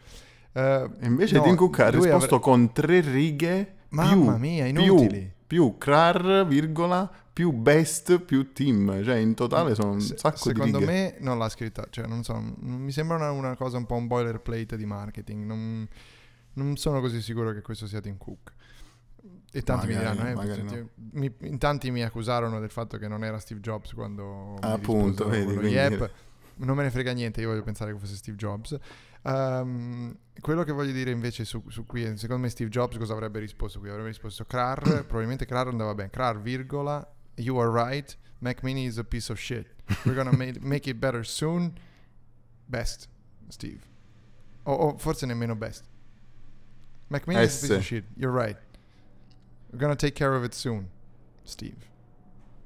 E 0.58 1.06
invece 1.06 1.38
no, 1.38 1.44
Tim 1.44 1.56
Cook 1.56 1.80
ha 1.80 1.90
risposto 1.90 2.16
avre- 2.36 2.40
con 2.40 2.72
tre 2.72 3.00
righe 3.02 3.76
Mamma 3.90 4.34
più, 4.34 4.40
mia, 4.42 4.64
più, 4.66 4.82
inutili. 4.82 5.32
più 5.46 5.78
crar, 5.78 6.46
virgola, 6.48 7.10
più 7.32 7.52
best, 7.52 8.20
più 8.20 8.52
team. 8.54 9.04
Cioè 9.04 9.16
in 9.18 9.34
totale 9.36 9.76
sono 9.76 9.92
un 9.92 10.02
Se- 10.02 10.18
sacco 10.18 10.50
di 10.52 10.56
Secondo 10.56 10.80
righe. 10.80 10.92
me 10.92 11.16
non 11.20 11.38
l'ha 11.38 11.50
scritta, 11.50 11.86
cioè 11.90 12.08
non 12.08 12.24
so, 12.24 12.34
non- 12.34 12.56
mi 12.60 12.92
sembra 12.92 13.18
una, 13.18 13.32
una 13.32 13.56
cosa 13.56 13.78
un 13.78 13.86
po' 13.86 13.96
un 13.96 14.08
boilerplate 14.08 14.76
di 14.76 14.86
marketing. 14.86 15.46
Non, 15.46 15.88
non 16.54 16.76
sono 16.78 17.00
così 17.02 17.22
sicuro 17.22 17.52
che 17.54 17.62
questo 17.62 17.86
sia 17.88 18.02
Tim 18.02 18.18
Cook. 18.18 18.54
E 19.52 19.62
tanti 19.62 19.88
Magari, 19.94 20.18
mi 20.18 20.24
diranno, 20.24 20.42
eh, 20.42 20.62
no. 20.82 20.90
mi- 21.14 21.34
in 21.42 21.58
tanti 21.58 21.90
mi 21.92 22.04
accusarono 22.04 22.60
del 22.60 22.70
fatto 22.70 22.98
che 22.98 23.08
non 23.08 23.24
era 23.24 23.40
Steve 23.40 23.60
Jobs 23.62 23.94
quando 23.94 24.54
mi 24.54 24.58
Appunto, 24.62 25.28
vedi, 25.28 25.46
quindi- 25.54 25.68
Yep. 25.74 26.12
Non 26.60 26.76
me 26.76 26.82
ne 26.84 26.90
frega 26.90 27.12
niente, 27.12 27.40
io 27.42 27.50
voglio 27.50 27.62
pensare 27.62 27.94
che 27.94 28.00
fosse 28.00 28.16
Steve 28.16 28.36
Jobs. 28.36 28.76
Ehm, 29.28 30.18
quello 30.40 30.64
che 30.64 30.72
voglio 30.72 30.92
dire 30.92 31.12
invece 31.12 31.44
su, 31.46 31.62
su 31.68 31.86
qui, 31.86 32.18
secondo 32.18 32.44
me 32.44 32.50
Steve 32.50 32.70
Jobs 32.70 32.98
cosa 32.98 33.14
avrebbe 33.14 33.40
risposto 33.40 33.80
qui? 33.80 33.90
Avrebbe 33.90 34.08
risposto 34.10 34.46
Krar, 34.46 34.82
probabilmente 35.06 35.46
Krar 35.46 35.68
andava 35.68 35.94
bene. 35.94 36.10
Krar, 36.10 36.40
virgola, 36.42 37.06
you 37.36 37.58
are 37.60 37.70
right, 37.70 38.18
Mac 38.40 38.62
Mini 38.64 38.86
is 38.86 38.98
a 38.98 39.04
piece 39.04 39.32
of 39.32 39.40
shit. 39.40 39.68
We're 40.06 40.16
gonna 40.16 40.36
ma- 40.36 40.52
make 40.62 40.90
it 40.90 40.98
better 40.98 41.26
soon. 41.26 41.74
Best, 42.66 43.08
Steve. 43.50 43.82
O, 44.64 44.72
o 44.74 44.98
forse 44.98 45.26
nemmeno 45.26 45.56
best. 45.56 45.84
Mac 47.10 47.26
Mini 47.26 47.42
is 47.42 47.56
a 47.56 47.60
piece 47.62 47.72
of 47.74 47.80
S. 47.82 47.86
shit, 47.86 48.04
you're 48.16 48.32
right. 48.34 48.58
We're 49.72 49.80
gonna 49.80 49.96
take 49.96 50.14
care 50.14 50.34
of 50.36 50.44
it 50.44 50.54
soon, 50.54 50.90
Steve. 51.44 51.78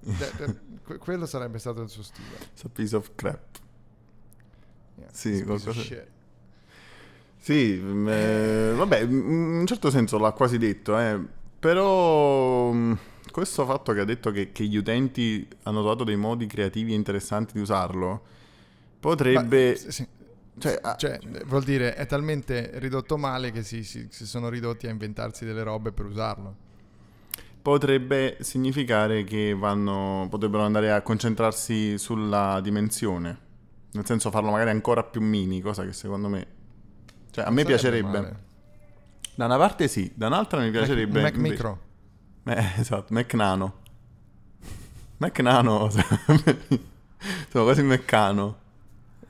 That- 0.03 0.31
that- 0.37 0.59
que- 0.85 0.97
quello 0.97 1.25
sarebbe 1.25 1.57
stato 1.59 1.81
il 1.83 1.89
suo 1.89 2.03
stile. 2.03 2.37
It's 2.53 2.63
a 2.65 2.69
piece 2.69 2.95
of 2.95 3.11
crap. 3.15 3.59
Yeah, 4.97 5.09
Sì, 5.11 5.43
qualcosa-. 5.43 6.19
Sì, 7.43 7.79
mm, 7.81 8.07
eh, 8.07 8.73
vabbè, 8.75 8.99
in 9.01 9.13
un 9.61 9.65
certo 9.65 9.89
senso 9.89 10.19
l'ha 10.19 10.31
quasi 10.31 10.59
detto, 10.59 10.97
eh, 10.99 11.19
però 11.59 12.71
mm, 12.71 12.93
questo 13.31 13.65
fatto 13.65 13.93
che 13.93 13.99
ha 14.01 14.05
detto 14.05 14.29
che, 14.31 14.51
che 14.51 14.65
gli 14.65 14.75
utenti 14.77 15.47
hanno 15.63 15.79
trovato 15.79 16.03
dei 16.03 16.17
modi 16.17 16.45
creativi 16.45 16.91
e 16.91 16.95
interessanti 16.95 17.53
di 17.53 17.59
usarlo, 17.59 18.21
potrebbe... 18.99 19.71
Ma, 19.71 19.75
sì, 19.75 19.91
sì. 19.91 20.07
cioè, 20.59 20.77
ah, 20.83 20.95
Cioè, 20.95 21.19
eh, 21.33 21.43
vuol 21.45 21.63
dire 21.63 21.95
è 21.95 22.05
talmente 22.05 22.71
ridotto 22.75 23.17
male 23.17 23.51
che 23.51 23.63
si, 23.63 23.83
si- 23.83 24.07
si 24.11 24.27
sono 24.27 24.47
ridotti 24.49 24.85
a 24.85 24.91
inventarsi 24.91 25.43
delle 25.43 25.63
robe 25.63 25.91
per 25.91 26.05
usarlo. 26.05 26.55
potrebbe 27.61 28.37
significare 28.41 29.23
che 29.23 29.53
vanno, 29.55 30.27
potrebbero 30.29 30.63
andare 30.63 30.91
a 30.91 31.01
concentrarsi 31.01 31.97
sulla 31.97 32.59
dimensione, 32.61 33.37
nel 33.91 34.05
senso 34.05 34.31
farlo 34.31 34.51
magari 34.51 34.71
ancora 34.71 35.03
più 35.03 35.21
mini, 35.21 35.61
cosa 35.61 35.83
che 35.85 35.93
secondo 35.93 36.27
me... 36.29 36.59
Cioè, 37.31 37.45
a 37.45 37.49
me 37.49 37.63
piacerebbe. 37.63 38.07
male. 38.07 38.39
Da 39.35 39.45
una 39.45 39.57
parte 39.57 39.87
sì, 39.87 40.11
da 40.13 40.27
un'altra 40.27 40.59
mi 40.59 40.69
piacerebbe... 40.69 41.21
Mac, 41.21 41.23
Mac 41.23 41.35
invece- 41.35 41.53
Micro. 41.53 41.79
Eh, 42.45 42.71
esatto, 42.79 43.13
Mac 43.13 43.33
Nano. 43.33 43.79
Mac 45.17 45.39
Nano, 45.39 45.89
sono 47.49 47.63
quasi 47.63 47.83
meccano. 47.83 48.57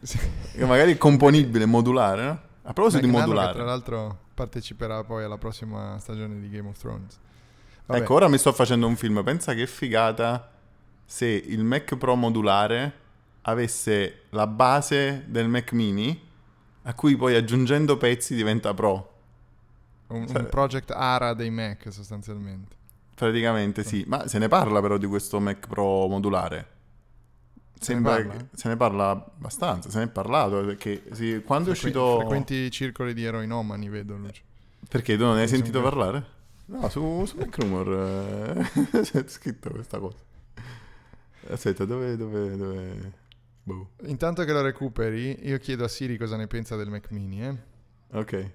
Sì. 0.01 0.17
Che 0.53 0.65
magari 0.65 0.93
è 0.93 0.97
componibile, 0.97 1.65
modulare, 1.65 2.23
no? 2.23 2.41
A 2.63 2.73
proposito 2.73 3.01
di 3.05 3.11
Mac 3.11 3.21
che 3.21 3.27
modulare. 3.27 3.53
tra 3.53 3.63
l'altro 3.63 4.19
parteciperà 4.33 5.03
poi 5.03 5.23
alla 5.23 5.37
prossima 5.37 5.97
stagione 5.99 6.39
di 6.39 6.49
Game 6.49 6.69
of 6.69 6.77
Thrones. 6.77 7.19
Vabbè, 7.85 7.99
Ecco, 8.01 8.13
ora 8.13 8.27
mi 8.27 8.37
sto 8.37 8.53
facendo 8.53 8.87
un 8.87 8.95
film. 8.95 9.21
Pensa 9.23 9.53
che 9.53 9.67
figata 9.67 10.49
se 11.05 11.27
il 11.27 11.63
Mac 11.63 11.95
Pro 11.97 12.15
modulare 12.15 12.93
avesse 13.41 14.23
la 14.29 14.47
base 14.47 15.25
del 15.27 15.47
Mac 15.49 15.73
Mini, 15.73 16.29
a 16.83 16.93
cui 16.93 17.15
poi 17.15 17.35
aggiungendo 17.35 17.97
pezzi 17.97 18.35
diventa 18.35 18.73
Pro. 18.73 19.13
un, 20.07 20.25
un 20.27 20.47
project 20.49 20.91
ARA 20.91 21.33
dei 21.33 21.49
Mac 21.49 21.91
sostanzialmente. 21.91 22.75
Praticamente 23.15 23.83
sì. 23.83 24.03
Ma 24.07 24.27
se 24.27 24.39
ne 24.39 24.47
parla 24.47 24.81
però 24.81 24.97
di 24.97 25.05
questo 25.05 25.39
Mac 25.39 25.67
Pro 25.67 26.07
modulare. 26.07 26.67
Se 27.79 27.93
ne 27.93 27.99
Sembra 28.01 28.15
parla? 28.15 28.31
che- 28.33 28.45
se 28.53 28.67
ne 28.69 28.75
parla 28.77 29.09
abbastanza, 29.09 29.89
se 29.89 29.97
ne 29.99 30.03
è 30.05 30.07
parlato 30.07 30.63
perché 30.65 31.03
sì, 31.11 31.41
quando 31.45 31.71
è 31.71 31.75
Frequen- 31.75 32.01
uscito 32.03 32.19
Frequenti 32.19 32.69
circoli 32.71 33.13
di 33.13 33.23
eroinomani, 33.23 33.89
vedo 33.89 34.15
Lucio. 34.17 34.41
perché 34.87 35.17
tu 35.17 35.23
non 35.23 35.35
ne 35.35 35.41
hai 35.41 35.47
sentito 35.47 35.79
sono- 35.79 35.89
parlare? 35.89 36.25
No, 36.65 36.87
su, 36.89 37.25
su 37.25 37.37
Mac 37.37 37.57
Rumor 37.57 38.63
eh, 38.93 39.01
c'è 39.01 39.23
scritto 39.27 39.69
questa 39.71 39.97
cosa. 39.99 40.17
Aspetta, 41.49 41.85
dove 41.85 42.15
dove 42.17 42.55
dove 42.55 43.11
boh. 43.63 43.91
Intanto 44.03 44.43
che 44.43 44.51
lo 44.51 44.61
recuperi, 44.61 45.47
io 45.47 45.57
chiedo 45.57 45.83
a 45.83 45.87
Siri 45.87 46.17
cosa 46.17 46.35
ne 46.37 46.47
pensa 46.47 46.75
del 46.75 46.89
Mac 46.89 47.09
Mini, 47.11 47.43
eh. 47.43 47.57
Ok. 48.13 48.51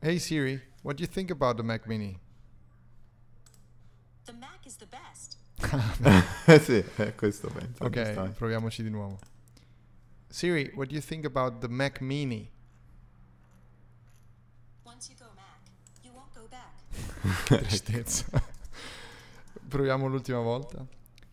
Hey 0.00 0.18
Siri, 0.18 0.60
what 0.82 0.96
do 0.96 1.02
you 1.02 1.10
think 1.10 1.30
about 1.30 1.56
the 1.56 1.62
Mac 1.62 1.86
Mini? 1.86 2.18
The 4.24 4.32
Mac 4.32 4.64
is 4.64 4.76
the 4.76 4.86
best. 4.86 5.36
Eh 6.46 6.58
sì, 6.60 6.84
è 6.96 7.14
questo 7.14 7.48
penso. 7.48 7.84
Ok, 7.84 8.30
proviamoci 8.32 8.82
di 8.82 8.90
nuovo. 8.90 9.18
Siri, 10.28 10.70
what 10.74 10.88
do 10.88 10.94
you 10.94 11.02
think 11.02 11.24
about 11.24 11.60
the 11.60 11.68
Mac 11.68 12.00
Mini? 12.00 12.50
Once 14.84 15.10
you 15.10 15.16
go 15.18 15.32
Mac, 15.34 15.60
you 16.02 16.12
won't 16.12 16.32
go 16.34 16.46
back. 16.48 17.62
Tristezza. 17.66 18.26
Proviamo 19.68 20.08
l'ultima 20.08 20.40
volta. 20.40 20.86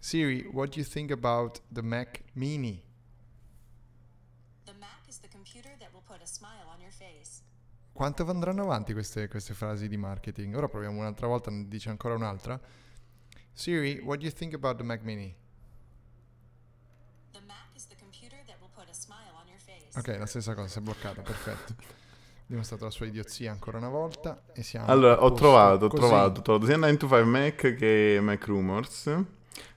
Siri, 0.03 0.45
what 0.51 0.71
do 0.71 0.79
you 0.81 0.83
think 0.83 1.11
about 1.11 1.61
the 1.71 1.81
Mac 1.81 2.25
Mini? 2.35 2.83
The 4.65 4.73
Mac 4.77 5.07
is 5.07 5.19
the 5.19 5.29
computer 5.29 5.69
that 5.79 5.93
will 5.93 6.03
put 6.05 6.21
a 6.21 6.27
smile 6.27 6.67
on 6.73 6.81
your 6.81 6.91
face. 6.91 7.41
Quanto 7.93 8.25
andranno 8.25 8.63
avanti 8.63 8.91
queste, 8.91 9.29
queste 9.29 9.53
frasi 9.53 9.87
di 9.87 9.95
marketing? 9.95 10.57
Ora 10.57 10.67
proviamo 10.67 10.99
un'altra 10.99 11.27
volta, 11.27 11.49
ne 11.51 11.69
dice 11.69 11.89
ancora 11.89 12.15
un'altra. 12.15 12.59
Siri, 13.53 14.01
what 14.03 14.19
do 14.19 14.25
you 14.25 14.33
think 14.33 14.53
about 14.53 14.75
the 14.75 14.83
Mac 14.83 15.03
Mini? 15.03 15.33
The 17.31 17.39
Mac 17.47 17.73
is 17.73 17.87
the 17.87 17.95
computer 17.95 18.43
that 18.45 18.57
will 18.59 18.71
put 18.75 18.89
a 18.89 18.93
smile 18.93 19.31
on 19.39 19.47
your 19.47 19.61
face. 19.61 19.97
Ok, 19.97 20.19
la 20.19 20.25
stessa 20.25 20.53
cosa, 20.53 20.67
si 20.67 20.79
è 20.79 20.81
bloccata, 20.81 21.21
perfetto. 21.21 21.75
Dimostrato 22.45 22.83
la 22.83 22.91
sua 22.91 23.05
idiozia 23.05 23.51
ancora 23.51 23.77
una 23.77 23.87
volta 23.87 24.43
e 24.51 24.63
siamo 24.63 24.87
Allora, 24.87 25.23
ho 25.23 25.31
trovato, 25.31 25.85
ho 25.85 25.87
trovato, 25.87 26.39
ho 26.39 26.41
trovato 26.41 26.65
sia 26.65 26.75
9 26.75 26.97
to 26.97 27.07
5 27.07 27.23
Mac 27.23 27.73
che 27.75 28.19
Mac 28.21 28.45
Rumors, 28.47 29.07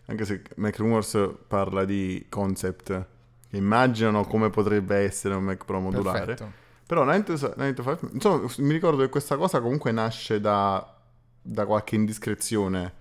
anche 0.07 0.25
se 0.25 0.43
Mac 0.57 0.77
Rumors 0.79 1.19
parla 1.47 1.85
di 1.85 2.27
concept, 2.29 3.07
che 3.51 3.57
immaginano 3.57 4.25
come 4.25 4.51
potrebbe 4.51 4.97
essere 4.97 5.35
un 5.35 5.45
Mac 5.45 5.65
Pro 5.65 5.81
modulare. 5.81 6.35
Perfetto. 6.35 6.53
Però 6.87 7.03
9 7.05 7.23
to, 7.25 7.55
9 7.57 7.73
to 7.75 7.83
5, 7.83 8.09
insomma, 8.13 8.49
mi 8.59 8.73
ricordo 8.73 9.03
che 9.03 9.09
questa 9.09 9.37
cosa 9.37 9.61
comunque 9.61 9.91
nasce 9.91 10.41
da, 10.41 10.97
da 11.43 11.67
qualche 11.67 11.97
indiscrezione. 11.97 12.93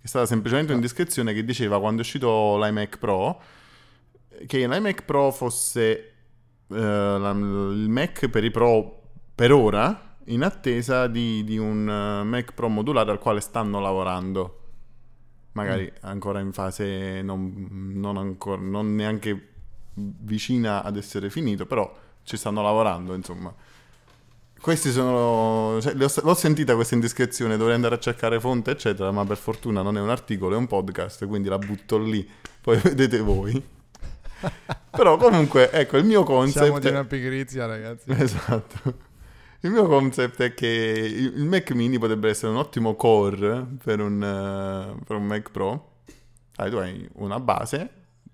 È 0.00 0.06
stata 0.06 0.26
semplicemente 0.26 0.72
un'indiscrezione 0.72 1.32
che 1.32 1.44
diceva 1.44 1.78
quando 1.78 1.98
è 1.98 2.04
uscito 2.04 2.58
l'iMac 2.58 2.98
Pro 2.98 3.40
che 4.46 4.66
l'iMac 4.66 5.04
Pro 5.04 5.30
fosse 5.30 6.12
la- 6.68 7.30
il 7.30 7.86
Mac 7.88 8.28
per 8.28 8.44
i 8.44 8.50
Pro 8.50 9.00
per 9.34 9.52
ora 9.52 10.16
in 10.26 10.42
attesa 10.42 11.06
di, 11.06 11.42
di 11.44 11.58
un 11.58 11.88
eh, 11.88 12.24
Mac 12.24 12.52
Pro 12.52 12.68
modulare 12.68 13.10
al 13.10 13.18
quale 13.18 13.40
stanno 13.40 13.80
lavorando. 13.80 14.60
Magari 15.52 15.84
Mm. 15.84 15.96
ancora 16.08 16.40
in 16.40 16.52
fase 16.52 17.20
non, 17.22 17.68
non 17.94 18.16
ancora, 18.16 18.60
non 18.60 18.94
neanche 18.94 19.48
vicina 19.94 20.82
ad 20.82 20.96
essere 20.96 21.28
finito, 21.30 21.66
però 21.66 21.94
ci 22.22 22.36
stanno 22.36 22.62
lavorando, 22.62 23.14
insomma. 23.14 23.52
Questi 24.60 24.90
sono. 24.92 25.80
cioè, 25.80 25.92
l'ho 25.94 26.34
sentita 26.34 26.74
questa 26.76 26.94
indiscrezione, 26.94 27.56
dovrei 27.56 27.74
andare 27.74 27.96
a 27.96 27.98
cercare 27.98 28.38
fonte, 28.38 28.70
eccetera, 28.70 29.10
ma 29.10 29.24
per 29.24 29.36
fortuna 29.36 29.82
non 29.82 29.96
è 29.96 30.00
un 30.00 30.08
articolo, 30.08 30.54
è 30.54 30.58
un 30.58 30.68
podcast, 30.68 31.26
quindi 31.26 31.48
la 31.48 31.58
butto 31.58 31.98
lì, 31.98 32.26
poi 32.60 32.78
vedete 32.82 33.18
voi. 33.18 33.60
Però 34.90 35.16
comunque, 35.16 35.70
ecco, 35.70 35.96
il 35.96 36.04
mio 36.04 36.22
concept... 36.22 36.64
Siamo 36.64 36.78
di 36.78 36.88
una 36.88 37.04
pigrizia, 37.04 37.66
ragazzi. 37.66 38.10
Esatto. 38.12 39.10
Il 39.64 39.70
mio 39.70 39.86
concept 39.86 40.42
è 40.42 40.54
che 40.54 40.66
il 40.66 41.44
Mac 41.44 41.70
mini 41.70 41.96
potrebbe 41.96 42.28
essere 42.28 42.50
un 42.50 42.58
ottimo 42.58 42.96
core 42.96 43.64
per 43.82 44.00
un, 44.00 44.20
eh, 44.20 45.04
per 45.04 45.16
un 45.16 45.24
Mac 45.24 45.52
Pro. 45.52 46.00
Ah, 46.56 46.68
tu 46.68 46.76
hai 46.76 47.08
una 47.14 47.38
base 47.38 47.88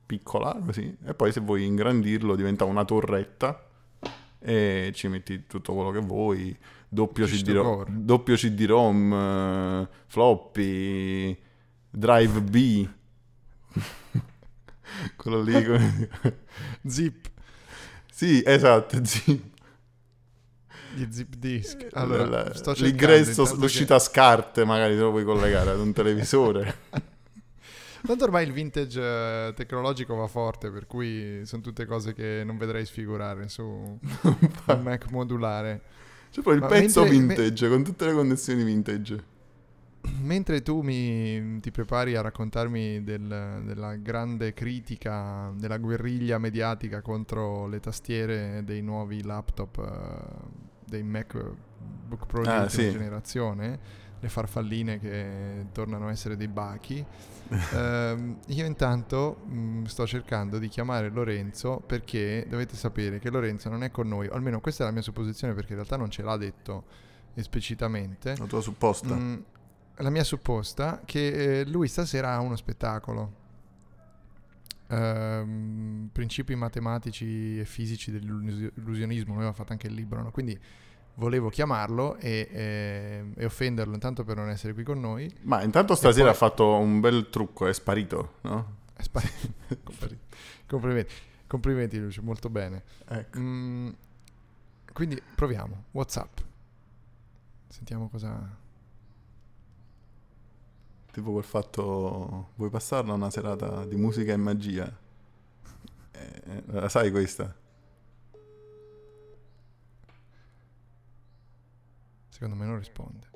piccola 0.07 0.59
così, 0.65 0.97
e 1.05 1.13
poi 1.13 1.31
se 1.31 1.41
vuoi 1.41 1.67
ingrandirlo 1.67 2.35
diventa 2.35 2.65
una 2.65 2.83
torretta 2.83 3.63
e 4.39 4.91
ci 4.95 5.09
metti 5.09 5.45
tutto 5.47 5.75
quello 5.75 5.91
che 5.91 6.01
vuoi. 6.01 6.57
Doppio 6.89 7.27
CD-ROM, 7.27 7.85
doppio 7.89 8.35
CD-ROM, 8.35 9.13
eh, 9.13 9.89
floppy, 10.07 11.39
drive 11.91 12.41
B. 12.41 12.89
quello 15.17 15.43
lì. 15.43 15.63
Zip, 16.89 17.31
sì, 18.11 18.43
esatto, 18.47 18.99
sì. 19.05 19.57
Gli 20.99 21.09
zip 21.11 21.35
disk. 21.37 21.87
Allora, 21.93 22.53
sto 22.55 22.75
cercando 22.75 22.85
l'ingresso, 22.85 23.55
l'uscita 23.57 23.95
a 23.97 23.99
scarte, 23.99 24.65
magari 24.65 24.95
te 24.95 25.01
lo 25.01 25.11
puoi 25.11 25.25
collegare 25.25 25.71
ad 25.71 25.79
un 25.79 25.93
televisore. 25.93 26.75
Tanto 28.07 28.25
ormai 28.25 28.47
il 28.47 28.53
vintage 28.53 29.01
eh, 29.01 29.53
tecnologico 29.55 30.15
va 30.15 30.27
forte, 30.29 30.71
per 30.71 30.87
cui 30.87 31.41
sono 31.45 31.63
tutte 31.63 31.85
cose 31.85 32.15
che 32.15 32.43
non 32.45 32.57
vedrei 32.57 32.87
sfigurare 32.87 33.49
su 33.49 33.63
un 34.03 34.81
Mac 34.83 35.11
modulare. 35.11 35.83
C'è 36.31 36.41
poi 36.41 36.55
il 36.55 36.61
Ma 36.61 36.67
pezzo 36.69 37.03
mentre- 37.03 37.19
vintage 37.19 37.69
con 37.69 37.83
tutte 37.85 38.07
le 38.07 38.13
connessioni 38.13 38.63
vintage. 38.63 39.37
Mentre 40.23 40.63
tu 40.63 40.81
mi, 40.81 41.59
ti 41.61 41.71
prepari 41.73 42.15
a 42.15 42.21
raccontarmi 42.23 43.03
del- 43.03 43.63
della 43.65 43.97
grande 43.97 44.55
critica, 44.55 45.53
della 45.57 45.77
guerriglia 45.79 46.39
mediatica 46.39 47.03
contro 47.03 47.67
le 47.67 47.81
tastiere 47.81 48.63
dei 48.65 48.81
nuovi 48.81 49.23
laptop, 49.25 49.77
eh, 49.79 50.68
dei 50.89 51.03
MacBook 51.03 52.27
Pro 52.27 52.43
di 52.43 52.49
Ah, 52.49 52.63
ultima 52.63 52.69
sì. 52.83 52.91
generazione, 52.91 53.79
le 54.21 54.29
farfalline 54.29 54.99
che 54.99 55.67
tornano 55.73 56.09
a 56.09 56.11
essere 56.11 56.37
dei 56.37 56.49
bachi, 56.49 57.05
ehm, 57.75 58.39
io 58.49 58.65
intanto 58.67 59.43
mh, 59.47 59.85
sto 59.85 60.07
cercando 60.07 60.59
di 60.59 60.69
chiamare 60.69 61.09
Lorenzo 61.09 61.81
perché 61.87 62.47
dovete 62.49 62.75
sapere 62.77 63.19
che 63.21 63.31
Lorenzo 63.31 63.69
non 63.69 63.83
è 63.85 63.91
con 63.91 64.09
noi, 64.09 64.27
almeno 64.29 64.61
questa 64.61 64.83
è 64.83 64.87
la 64.87 64.93
mia 64.93 65.03
supposizione 65.03 65.55
perché 65.55 65.71
in 65.71 65.77
realtà 65.77 65.97
non 65.97 66.11
ce 66.11 66.23
l'ha 66.23 66.37
detto 66.37 66.85
esplicitamente. 67.35 68.35
La 68.37 68.47
tua 68.47 68.61
supposta. 68.61 69.15
Mm, 69.15 69.37
la 70.01 70.11
mia 70.11 70.25
supposta 70.25 71.01
che 71.05 71.61
eh, 71.61 71.65
lui 71.67 71.89
stasera 71.89 72.33
ha 72.35 72.41
uno 72.41 72.57
spettacolo. 72.57 73.47
Ehm, 74.91 76.09
principi 76.13 76.55
matematici 76.55 77.59
e 77.59 77.65
fisici 77.65 78.11
dell'illusionismo, 78.11 79.33
lui 79.33 79.37
aveva 79.43 79.53
fatto 79.53 79.73
anche 79.73 79.87
il 79.87 79.95
libro, 79.95 80.23
no? 80.23 80.31
quindi 80.31 80.59
volevo 81.15 81.49
chiamarlo 81.51 82.17
e, 82.17 82.49
eh, 82.51 83.25
e 83.35 83.45
offenderlo 83.45 83.93
intanto 83.93 84.25
per 84.25 84.37
non 84.37 84.49
essere 84.49 84.73
qui 84.73 84.85
con 84.85 85.01
noi. 85.01 85.31
Ma 85.43 85.63
intanto 85.63 85.95
stasera 85.95 86.27
poi- 86.27 86.33
ha 86.33 86.37
fatto 86.37 86.75
un 86.77 87.01
bel 87.01 87.29
trucco, 87.29 87.67
è 87.67 87.73
sparito, 87.73 88.37
no? 88.43 88.77
È 88.95 89.03
spa- 89.03 89.21
Complimenti. 89.83 90.19
Complimenti, 90.67 91.15
complimenti 91.47 91.99
Lucio, 91.99 92.23
molto 92.23 92.49
bene. 92.49 92.83
Ecco. 93.07 93.39
Mm, 93.39 93.89
quindi 94.93 95.21
proviamo, 95.35 95.85
Whatsapp. 95.93 96.39
Sentiamo 97.69 98.09
cosa... 98.09 98.67
Tipo 101.13 101.33
quel 101.33 101.45
fatto... 101.45 102.51
Vuoi 102.57 102.71
passarla 102.71 103.13
una 103.13 103.31
serata 103.31 103.85
di 103.85 103.97
musica 103.97 104.33
e 104.33 104.37
magia? 104.37 104.97
Eh, 106.13 106.43
eh, 106.45 106.63
la 106.67 106.89
sai 106.89 107.11
questa? 107.11 107.55
Secondo 112.29 112.55
me 112.55 112.67
non 112.67 112.79
risponde. 112.79 113.27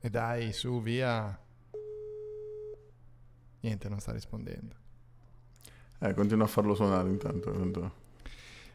E 0.00 0.10
dai, 0.10 0.52
su, 0.52 0.80
via. 0.82 1.38
Niente, 3.60 3.88
non 3.88 4.00
sta 4.00 4.12
rispondendo. 4.12 4.74
Eh, 6.00 6.14
continua 6.14 6.46
a 6.46 6.48
farlo 6.48 6.74
suonare 6.74 7.08
intanto. 7.08 7.52
tanto. 7.52 8.06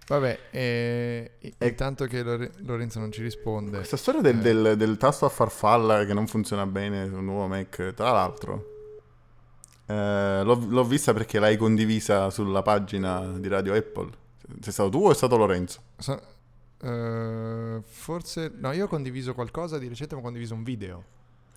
Vabbè, 0.08 0.40
eh, 0.52 1.32
intanto 1.60 2.06
che 2.06 2.24
Lore- 2.24 2.52
Lorenzo 2.66 3.00
non 3.00 3.12
ci 3.12 3.22
risponde. 3.22 3.78
Questa 3.78 3.96
storia 3.98 4.22
del, 4.22 4.38
Eh. 4.40 4.42
del- 4.42 4.78
del 4.78 4.98
tasto 4.98 5.26
a 5.26 5.30
farfalla 5.30 6.06
che 6.06 6.14
non 6.14 6.28
funziona 6.28 6.66
bene 6.66 7.08
sul 7.08 7.24
nuovo 7.24 7.48
Mac, 7.48 7.94
tra 7.96 8.12
l'altro, 8.12 8.70
eh, 9.86 10.42
l'ho, 10.44 10.66
l'ho 10.68 10.84
vista 10.84 11.14
perché 11.14 11.40
l'hai 11.40 11.56
condivisa 11.58 12.30
sulla 12.30 12.62
pagina 12.62 13.22
di 13.38 13.48
Radio 13.48 13.74
Apple. 13.74 14.10
Sei 14.60 14.74
stato 14.74 14.90
tu 14.90 15.06
o 15.06 15.12
è 15.12 15.16
stato 15.16 15.38
Lorenzo? 15.38 15.82
So- 15.98 16.22
eh, 16.82 17.82
forse... 17.82 18.52
No, 18.58 18.74
io 18.74 18.86
ho 18.86 18.88
condiviso 18.90 19.34
qualcosa 19.34 19.78
di 19.78 19.88
recente, 19.88 20.16
ma 20.16 20.20
ho 20.22 20.24
condiviso 20.24 20.54
un 20.54 20.64
video. 20.64 21.04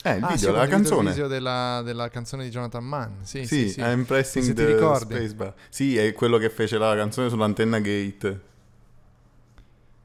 Eh, 0.05 0.17
il 0.19 0.23
Ah, 0.25 0.29
video, 0.35 0.53
la 0.53 0.67
canzone. 0.69 1.09
Il 1.09 1.15
video 1.15 1.27
della, 1.29 1.83
della 1.85 2.09
canzone 2.09 2.45
di 2.45 2.51
Jonathan 2.51 2.85
Mann. 2.85 3.23
Sì, 3.23 3.45
Sì, 3.45 3.63
sì, 3.63 3.69
sì. 3.71 3.81
I'm 3.81 4.05
pressing 4.05 4.45
Se 4.45 4.55
the 4.55 4.77
spacebar. 5.01 5.55
Sì, 5.69 5.97
è 5.97 6.13
quello 6.13 6.39
che 6.39 6.49
fece 6.51 6.79
la 6.79 6.95
canzone 6.95 7.29
sull'antenna 7.29 7.79
gate. 7.81 8.29
E 8.29 8.39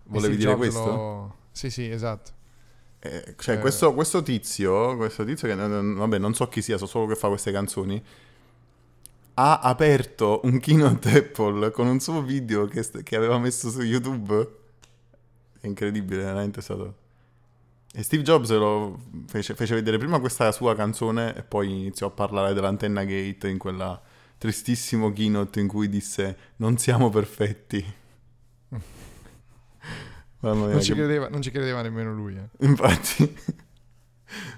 Volevi 0.03 0.37
dire 0.37 0.55
questo? 0.55 0.85
lo- 0.85 1.35
Sì, 1.51 1.69
sì, 1.69 1.89
esatto. 1.89 2.31
Eh, 2.99 3.35
cioè, 3.37 3.55
Eh. 3.55 3.59
questo, 3.59 3.93
questo 3.93 4.21
tizio, 4.23 4.95
questo 4.95 5.23
tizio 5.23 5.47
che 5.47 5.55
vabbè, 5.55 6.17
non 6.17 6.33
so 6.33 6.47
chi 6.47 6.61
sia, 6.61 6.77
so 6.77 6.85
solo 6.85 7.05
che 7.07 7.15
fa 7.15 7.27
queste 7.27 7.51
canzoni. 7.51 8.03
Ha 9.35 9.59
aperto 9.59 10.41
un 10.43 10.59
keynote 10.59 11.09
Apple 11.17 11.71
con 11.71 11.87
un 11.87 11.99
suo 11.99 12.21
video 12.21 12.65
che, 12.65 12.85
che 13.03 13.15
aveva 13.15 13.37
messo 13.39 13.69
su 13.69 13.81
YouTube. 13.81 14.59
È 15.59 15.67
incredibile, 15.67 16.23
veramente 16.23 16.59
è 16.59 16.63
stato. 16.63 16.95
E 17.93 18.03
Steve 18.03 18.23
Jobs 18.23 18.49
lo 18.51 18.97
fece, 19.27 19.53
fece 19.53 19.75
vedere 19.75 19.97
prima 19.97 20.19
questa 20.19 20.51
sua 20.53 20.73
canzone 20.75 21.35
e 21.35 21.43
poi 21.43 21.69
iniziò 21.69 22.07
a 22.07 22.11
parlare 22.11 22.53
dell'antenna 22.53 23.03
gate 23.03 23.49
in 23.49 23.57
quella 23.57 24.01
tristissimo 24.37 25.11
keynote 25.11 25.59
in 25.59 25.67
cui 25.67 25.89
disse 25.89 26.37
non 26.57 26.77
siamo 26.77 27.09
perfetti. 27.09 27.83
Mamma 30.39 30.65
mia, 30.65 30.73
Non 30.73 30.81
ci, 30.81 30.93
che- 30.93 30.97
credeva, 30.99 31.27
non 31.29 31.41
ci 31.41 31.51
credeva 31.51 31.81
nemmeno 31.81 32.13
lui. 32.13 32.35
eh. 32.37 32.65
Infatti, 32.65 33.23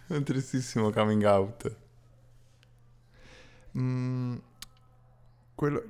è 0.08 0.14
un 0.16 0.24
tristissimo 0.24 0.92
coming 0.92 1.24
out. 1.24 1.76
Mm, 3.78 4.36
quello- 5.56 5.84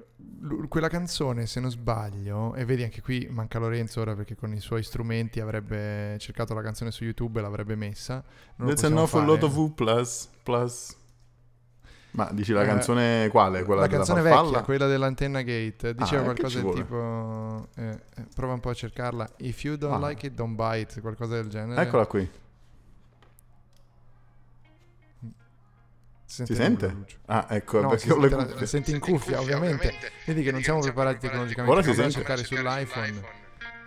quella 0.67 0.89
canzone, 0.89 1.45
se 1.45 1.59
non 1.59 1.71
sbaglio, 1.71 2.53
e 2.55 2.65
vedi 2.65 2.83
anche 2.83 3.01
qui 3.01 3.27
manca 3.31 3.59
Lorenzo 3.59 4.01
ora 4.01 4.13
perché 4.15 4.35
con 4.35 4.53
i 4.53 4.59
suoi 4.59 4.83
strumenti 4.83 5.39
avrebbe 5.39 6.17
cercato 6.19 6.53
la 6.53 6.61
canzone 6.61 6.91
su 6.91 7.03
YouTube 7.03 7.39
e 7.39 7.41
l'avrebbe 7.41 7.75
messa. 7.75 8.23
Non 8.57 8.69
That's 8.69 8.83
awful 8.83 9.07
fare. 9.21 9.25
lot 9.25 9.43
of 9.43 9.55
U 9.55 9.73
plus. 9.73 10.29
plus. 10.43 10.95
Ma 12.11 12.29
dici 12.31 12.51
la 12.53 12.61
Eh, 12.61 12.65
canzone 12.67 13.27
quale? 13.31 13.63
Quella 13.63 13.81
la 13.81 13.87
della 13.87 13.97
canzone 14.03 14.21
farfalla? 14.21 14.43
vecchia, 14.49 14.63
quella 14.63 14.85
dell'antenna 14.87 15.41
gate, 15.41 15.95
diceva 15.95 16.21
eh, 16.21 16.33
che 16.33 16.41
qualcosa 16.41 16.61
del 16.61 16.73
tipo 16.73 17.67
eh, 17.75 17.99
eh, 18.17 18.27
prova 18.35 18.53
un 18.53 18.59
po' 18.59 18.69
a 18.69 18.73
cercarla. 18.73 19.29
If 19.37 19.63
you 19.63 19.77
don't 19.77 20.03
Ah. 20.03 20.07
like 20.09 20.25
it, 20.27 20.33
don't 20.33 20.53
buy 20.55 20.81
it, 20.81 21.01
qualcosa 21.01 21.35
del 21.35 21.47
genere. 21.47 21.81
Eccola 21.81 22.05
qui. 22.05 22.29
Si 26.45 26.55
sente? 26.55 26.95
Ah, 27.27 27.45
ecco, 27.51 27.79
No, 27.81 27.89
perché 27.89 28.05
si 28.05 28.11
ho 28.11 28.17
le 28.17 28.29
te 28.29 28.35
la- 28.35 28.47
la 28.59 28.65
senti 28.65 28.89
in 28.91 28.99
cuffia, 28.99 29.39
ovviamente. 29.39 29.93
Vedi 30.25 30.41
che 30.41 30.51
non 30.51 30.63
siamo 30.63 30.79
preparati 30.79 31.19
tecnologicamente. 31.19 31.71
Ora 31.77 31.83
si 31.83 31.93
sente? 31.93 32.11
cercare 32.11 32.43
sull'iPhone 32.43 33.21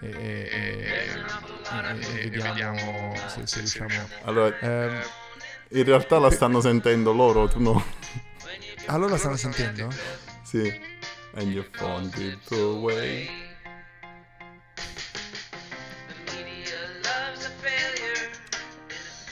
e, 0.00 0.08
e- 0.08 0.50
e- 2.12 2.24
e 2.26 2.30
vediamo 2.30 3.14
se, 3.26 3.46
se 3.46 3.58
riusciamo. 3.58 4.08
Allora, 4.22 4.56
Ehm, 4.60 5.00
in 5.70 5.82
realtà 5.84 6.18
la 6.20 6.30
stanno 6.30 6.60
sentendo 6.60 7.12
loro, 7.12 7.48
tu 7.48 7.60
no. 7.60 7.84
allora 8.86 9.10
la 9.12 9.18
stanno 9.18 9.36
sentendo? 9.36 9.88
Sì. 10.44 10.94
And 11.34 11.50
you 11.52 11.64
found 11.72 12.14
it 12.16 12.50
away. 12.52 13.28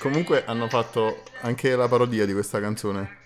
Comunque 0.04 0.44
hanno 0.44 0.68
fatto 0.68 1.22
anche 1.40 1.74
la 1.74 1.88
parodia 1.88 2.26
di 2.26 2.34
questa 2.34 2.60
canzone. 2.60 3.16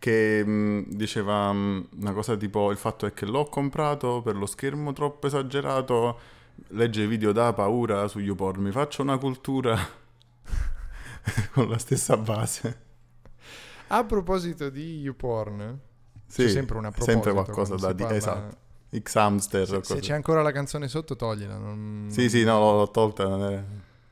Che 0.00 0.44
mh, 0.44 0.86
diceva 0.88 1.52
mh, 1.52 1.88
una 2.00 2.12
cosa 2.12 2.36
tipo 2.36 2.72
il 2.72 2.76
fatto 2.76 3.06
è 3.06 3.12
che 3.12 3.26
l'ho 3.26 3.44
comprato 3.44 4.22
per 4.22 4.34
lo 4.34 4.46
schermo 4.46 4.92
troppo 4.92 5.28
esagerato, 5.28 6.18
legge 6.70 7.06
video 7.06 7.30
da 7.30 7.52
paura 7.52 8.08
su 8.08 8.18
YouPorn, 8.18 8.60
mi 8.60 8.72
faccio 8.72 9.02
una 9.02 9.18
cultura 9.18 9.78
con 11.54 11.68
la 11.68 11.78
stessa 11.78 12.16
base. 12.16 12.80
A 13.86 14.02
proposito 14.02 14.68
di 14.68 14.98
YouPorn, 15.02 15.78
Sì, 16.26 16.42
c'è 16.42 16.48
sempre 16.48 16.76
una 16.76 16.90
proposito 16.90 17.22
sempre 17.22 17.32
qualcosa 17.32 17.76
da 17.76 17.92
dire. 17.92 18.16
Esatto. 18.16 18.62
X-Hamster 19.00 19.74
o 19.74 19.82
Se, 19.82 19.94
se 19.94 20.00
c'è 20.00 20.14
ancora 20.14 20.42
la 20.42 20.52
canzone 20.52 20.88
sotto, 20.88 21.16
toglila. 21.16 21.56
non- 21.56 22.06
Sì, 22.10 22.28
sì, 22.28 22.44
no, 22.44 22.58
l'ho, 22.58 22.76
l'ho 22.78 22.90
tolta. 22.90 23.26
non 23.28 23.52
è- 23.52 23.64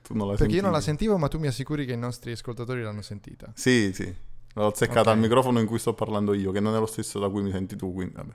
Tu 0.03 0.14
non 0.14 0.27
la 0.29 0.35
Perché 0.37 0.55
io 0.57 0.62
non 0.62 0.73
la 0.73 0.81
sentivi. 0.81 1.05
sentivo, 1.07 1.16
ma 1.18 1.29
tu 1.29 1.38
mi 1.38 1.47
assicuri 1.47 1.87
che 1.87 1.92
i 1.92 1.97
nostri 1.99 2.33
ascoltatori 2.33 2.83
l'hanno 2.83 3.03
sentita. 3.03 3.53
Sì, 3.55 3.92
sì. 3.95 4.12
L'ho 4.55 4.66
azzeccata 4.66 5.01
Ok. 5.01 5.07
al 5.16 5.18
microfono 5.18 5.61
in 5.61 5.66
cui 5.66 5.79
sto 5.79 5.95
parlando 5.95 6.35
io, 6.35 6.51
che 6.53 6.61
non 6.61 6.75
è 6.75 6.79
lo 6.79 6.87
stesso 6.87 7.18
da 7.18 7.29
cui 7.31 7.40
mi 7.42 7.51
senti 7.53 7.77
tu, 7.77 7.92
quindi 7.92 8.14
vabbè, 8.14 8.33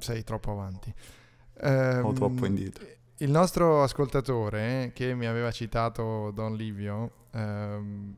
Sei 0.00 0.24
troppo 0.24 0.50
avanti. 0.50 0.92
o 0.92 1.66
Ehm, 1.66 2.12
troppo 2.14 2.44
indietro. 2.46 2.84
Il 3.18 3.30
nostro 3.30 3.82
ascoltatore 3.84 4.82
eh, 4.86 4.92
che 4.92 5.14
mi 5.14 5.26
aveva 5.26 5.50
citato 5.52 6.32
Don 6.32 6.54
Livio 6.56 7.26
ehm, 7.32 8.16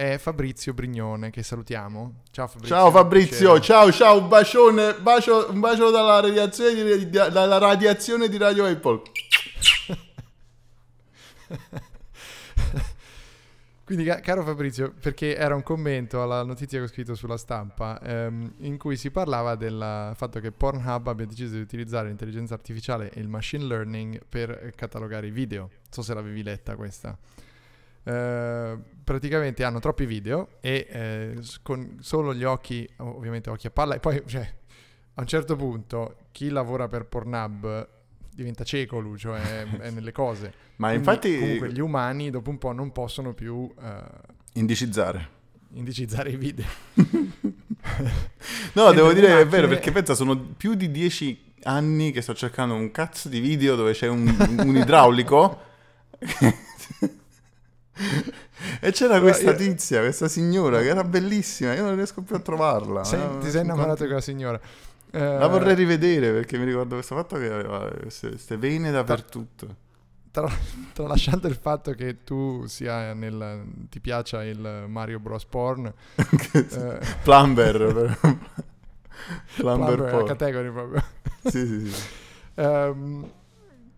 è 0.00 0.16
Fabrizio 0.16 0.72
Brignone, 0.72 1.28
che 1.28 1.42
salutiamo. 1.42 2.22
Ciao 2.30 2.46
Fabrizio. 2.46 2.74
Ciao 2.74 2.90
Fabrizio, 2.90 3.60
ciao 3.60 3.92
ciao, 3.92 4.18
un 4.18 4.28
bacione, 4.28 4.94
bacio, 4.94 5.50
un 5.50 5.60
bacio 5.60 5.90
dalla 5.90 6.20
radiazione 6.20 6.96
di, 6.96 7.10
dalla 7.10 7.58
radiazione 7.58 8.30
di 8.30 8.38
Radio 8.38 8.64
Apple. 8.64 9.02
Quindi, 13.84 14.04
ca- 14.04 14.20
caro 14.20 14.42
Fabrizio, 14.42 14.94
perché 14.98 15.36
era 15.36 15.54
un 15.54 15.62
commento 15.62 16.22
alla 16.22 16.44
notizia 16.44 16.78
che 16.78 16.84
ho 16.84 16.88
scritto 16.88 17.14
sulla 17.14 17.36
stampa 17.36 18.00
ehm, 18.00 18.54
in 18.60 18.78
cui 18.78 18.96
si 18.96 19.10
parlava 19.10 19.54
del 19.54 20.12
fatto 20.14 20.40
che 20.40 20.50
Pornhub 20.50 21.08
abbia 21.08 21.26
deciso 21.26 21.56
di 21.56 21.60
utilizzare 21.60 22.08
l'intelligenza 22.08 22.54
artificiale 22.54 23.10
e 23.10 23.20
il 23.20 23.28
machine 23.28 23.64
learning 23.64 24.22
per 24.26 24.72
catalogare 24.74 25.26
i 25.26 25.30
video. 25.30 25.60
Non 25.60 25.90
so 25.90 26.00
se 26.00 26.14
l'avevi 26.14 26.42
letta 26.42 26.74
questa. 26.74 27.18
Eh, 28.10 28.78
praticamente 29.04 29.62
hanno 29.64 29.78
troppi 29.78 30.04
video 30.04 30.48
e 30.60 30.86
eh, 30.90 31.38
con 31.62 31.98
solo 32.00 32.34
gli 32.34 32.44
occhi, 32.44 32.88
ovviamente 32.98 33.50
occhi 33.50 33.66
a 33.66 33.70
palla, 33.70 33.94
e 33.94 34.00
poi 34.00 34.22
cioè, 34.26 34.48
a 35.14 35.20
un 35.20 35.26
certo 35.26 35.54
punto 35.56 36.16
chi 36.32 36.48
lavora 36.48 36.88
per 36.88 37.06
Pornhub 37.06 37.88
diventa 38.32 38.64
cieco, 38.64 38.98
Lucio, 38.98 39.34
è, 39.34 39.64
è 39.64 39.90
nelle 39.94 40.12
cose. 40.12 40.52
Ma 40.76 40.88
Quindi, 40.88 41.06
infatti, 41.08 41.38
comunque 41.38 41.72
gli 41.72 41.80
umani 41.80 42.30
dopo 42.30 42.50
un 42.50 42.58
po' 42.58 42.72
non 42.72 42.90
possono 42.90 43.32
più 43.32 43.72
eh, 43.80 44.02
indicizzare. 44.54 45.28
indicizzare 45.74 46.30
i 46.30 46.36
video. 46.36 46.66
No, 48.74 48.92
devo 48.92 49.12
dire 49.12 49.26
che 49.26 49.32
è 49.32 49.44
macchine- 49.44 49.50
vero, 49.50 49.68
perché 49.68 49.90
pensa, 49.90 50.14
sono 50.14 50.38
più 50.38 50.74
di 50.74 50.90
dieci 50.90 51.52
anni 51.62 52.12
che 52.12 52.20
sto 52.20 52.34
cercando 52.34 52.74
un 52.74 52.90
cazzo 52.90 53.28
di 53.28 53.40
video 53.40 53.74
dove 53.74 53.92
c'è 53.92 54.06
un, 54.06 54.32
un 54.58 54.76
idraulico. 54.76 55.60
e 58.80 58.92
c'era 58.92 59.20
questa 59.20 59.52
tizia, 59.54 60.00
questa 60.00 60.28
signora 60.28 60.80
che 60.80 60.88
era 60.88 61.04
bellissima, 61.04 61.74
io 61.74 61.84
non 61.84 61.94
riesco 61.94 62.22
più 62.22 62.36
a 62.36 62.40
trovarla. 62.40 63.04
Sei- 63.04 63.20
Eh, 63.20 63.38
ti 63.40 63.50
sei 63.50 63.62
innamorato 63.62 64.00
di 64.02 64.06
quella 64.06 64.20
signora. 64.20 64.60
Eh, 65.12 65.18
La 65.38 65.46
vorrei 65.48 65.74
rivedere 65.74 66.30
perché 66.32 66.56
mi 66.58 66.64
ricordo 66.64 66.94
questo 66.94 67.16
fatto 67.16 67.36
che 67.36 67.50
aveva 67.50 67.90
queste 68.00 68.56
vene 68.56 68.90
dappertutto. 68.90 69.76
tra- 70.30 70.48
tralasciando 70.92 71.48
il 71.48 71.56
fatto 71.56 71.92
che 71.94 72.22
tu 72.22 72.64
sia 72.66 73.12
nel 73.14 73.64
ti 73.90 73.98
piaccia 73.98 74.44
il 74.44 74.84
Mario 74.86 75.18
Bros 75.18 75.44
porn 75.46 75.86
eh, 76.52 76.98
Plumber. 77.24 78.18
Plumber 79.56 79.96
Plumber, 79.96 80.10
porn. 80.10 80.26
category 80.26 80.70
proprio 80.70 81.02
Sì, 81.44 81.66
sì, 81.66 81.90
sì. 81.90 82.02
Ehm, 82.54 83.30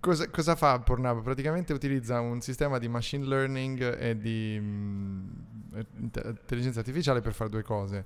cosa, 0.02 0.28
cosa 0.28 0.56
fa 0.56 0.80
Pornhub? 0.80 1.22
Praticamente 1.22 1.72
utilizza 1.72 2.18
un 2.20 2.40
sistema 2.40 2.78
di 2.78 2.88
machine 2.88 3.24
learning 3.24 3.96
e 3.98 4.18
di 4.18 4.58
mm, 4.60 5.28
int- 5.98 6.24
intelligenza 6.26 6.80
artificiale 6.80 7.20
per 7.20 7.32
fare 7.32 7.48
due 7.48 7.62
cose. 7.62 8.04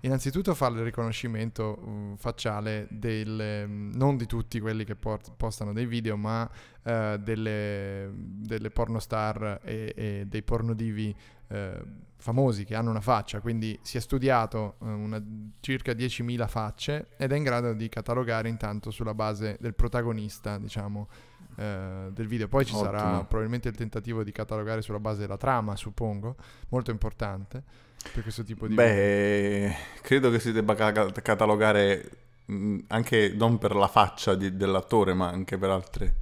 Innanzitutto 0.00 0.54
fa 0.54 0.68
il 0.68 0.82
riconoscimento 0.82 1.82
mm, 1.82 2.14
facciale 2.14 2.86
del, 2.90 3.64
mm, 3.66 3.92
non 3.94 4.18
di 4.18 4.26
tutti 4.26 4.60
quelli 4.60 4.84
che 4.84 4.94
port- 4.94 5.32
postano 5.36 5.72
dei 5.72 5.86
video, 5.86 6.16
ma 6.16 6.48
eh, 6.82 7.18
delle, 7.18 8.10
delle 8.14 8.70
pornostar 8.70 9.60
e, 9.64 9.92
e 9.96 10.24
dei 10.26 10.42
pornodivi 10.42 11.16
eh, 11.48 11.82
famosi 12.28 12.64
che 12.66 12.74
hanno 12.74 12.90
una 12.90 13.00
faccia, 13.00 13.40
quindi 13.40 13.78
si 13.80 13.96
è 13.96 14.00
studiato 14.00 14.74
eh, 14.82 14.84
una- 14.86 15.22
circa 15.60 15.92
10.000 15.92 16.46
facce 16.46 17.06
ed 17.16 17.32
è 17.32 17.36
in 17.36 17.42
grado 17.42 17.72
di 17.72 17.88
catalogare 17.88 18.50
intanto 18.50 18.90
sulla 18.90 19.14
base 19.14 19.56
del 19.60 19.74
protagonista, 19.74 20.58
diciamo, 20.58 21.08
eh, 21.56 22.08
del 22.12 22.26
video. 22.26 22.46
Poi 22.46 22.66
ci 22.66 22.74
sarà 22.74 23.02
Ottimo. 23.06 23.24
probabilmente 23.24 23.68
il 23.68 23.76
tentativo 23.76 24.22
di 24.22 24.30
catalogare 24.30 24.82
sulla 24.82 25.00
base 25.00 25.20
della 25.20 25.38
trama, 25.38 25.74
suppongo, 25.74 26.36
molto 26.68 26.90
importante 26.90 27.62
per 28.12 28.22
questo 28.22 28.44
tipo 28.44 28.66
di 28.68 28.74
video. 28.76 28.84
Beh, 28.84 29.74
credo 30.02 30.30
che 30.30 30.38
si 30.38 30.52
debba 30.52 30.74
ca- 30.74 31.10
catalogare 31.10 32.10
mh, 32.44 32.78
anche 32.88 33.32
non 33.34 33.56
per 33.56 33.74
la 33.74 33.88
faccia 33.88 34.34
di- 34.34 34.54
dell'attore, 34.54 35.14
ma 35.14 35.28
anche 35.30 35.56
per 35.56 35.70
altre. 35.70 36.14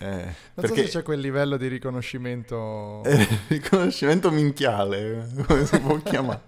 Eh, 0.00 0.06
Non 0.06 0.32
perché 0.54 0.82
so 0.82 0.86
se 0.86 0.98
c'è 0.98 1.02
quel 1.02 1.20
livello 1.20 1.56
di 1.56 1.66
riconoscimento... 1.68 3.02
è 3.04 3.26
riconoscimento 3.48 4.30
minchiale, 4.30 5.28
come 5.46 5.64
si 5.66 5.78
può 5.80 5.96
chiamare? 5.98 6.40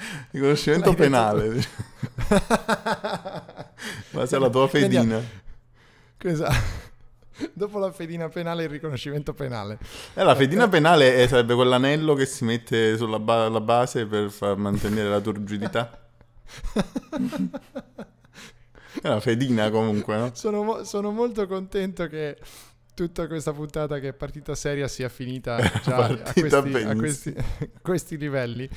Riconoscimento 0.30 0.86
L'hai 0.88 0.96
penale. 0.96 1.60
Ma 4.12 4.26
sei 4.26 4.40
la 4.40 4.48
tua 4.48 4.66
fedina. 4.68 5.20
Esatto. 6.22 6.88
Dopo 7.52 7.78
la 7.78 7.90
fedina 7.92 8.28
penale, 8.28 8.64
il 8.64 8.68
riconoscimento 8.70 9.32
penale. 9.34 9.78
Eh, 10.14 10.22
la 10.22 10.34
fedina 10.34 10.68
penale 10.68 11.14
è- 11.16 11.26
sarebbe 11.28 11.54
quell'anello 11.54 12.14
che 12.14 12.26
si 12.26 12.44
mette 12.44 12.96
sulla 12.98 13.18
ba- 13.18 13.48
base 13.60 14.06
per 14.06 14.30
far 14.30 14.56
mantenere 14.56 15.08
la 15.08 15.20
turgidità. 15.20 15.98
È 19.00 19.06
una 19.08 19.20
fedina 19.20 19.70
comunque, 19.70 20.16
no? 20.16 20.30
Sono, 20.34 20.62
mo- 20.62 20.84
sono 20.84 21.10
molto 21.10 21.46
contento 21.46 22.06
che 22.08 22.36
tutta 22.94 23.26
questa 23.26 23.52
puntata 23.52 23.98
che 23.98 24.08
è 24.08 24.12
partita 24.12 24.54
seria 24.54 24.88
sia 24.88 25.08
finita 25.08 25.56
già 25.82 26.04
a 26.06 26.32
questi, 26.32 26.74
a 26.84 26.94
questi- 26.96 27.34
a 27.36 27.44
questi 27.80 28.16
livelli. 28.18 28.68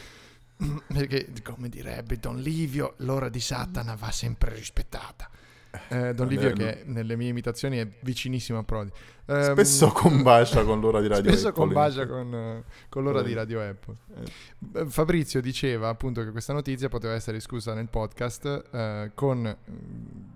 Perché, 0.88 1.30
come 1.43 1.67
direbbe 1.69 2.17
Don 2.17 2.38
Livio, 2.39 2.93
l'ora 2.97 3.30
di 3.30 3.39
Satana 3.39 3.95
va 3.95 4.12
sempre 4.12 4.54
rispettata. 4.54 5.30
Eh, 5.90 6.14
Don 6.14 6.28
Livio, 6.28 6.52
che 6.54 6.84
nelle 6.86 7.16
mie 7.16 7.30
imitazioni 7.30 7.78
è 7.78 7.88
vicinissimo 8.02 8.60
a 8.60 8.64
Prodi. 8.64 8.92
Ehm, 9.26 9.54
Spesso 9.54 9.88
combacia 9.88 10.64
con 10.64 10.80
l'ora 10.80 11.02
di 11.02 11.08
radio. 11.08 11.32
Spesso 11.32 11.48
Apple. 11.48 11.64
combacia 11.66 12.06
con, 12.06 12.34
eh, 12.34 12.64
con 12.90 13.04
l'ora 13.04 13.20
Poi- 13.22 13.28
di 13.30 13.34
Radio 13.34 13.62
Apple. 13.62 13.96
Eh, 14.76 14.86
Fabrizio 14.86 15.42
diceva 15.42 15.90
appunto 15.90 16.24
che 16.24 16.30
questa 16.32 16.54
notizia 16.54 16.90
poteva 16.90 17.14
essere 17.16 17.38
discussa 17.38 17.74
nel 17.74 17.90
podcast 17.90 18.66
eh, 18.72 19.12
con 19.16 19.40
mm, 19.40 19.76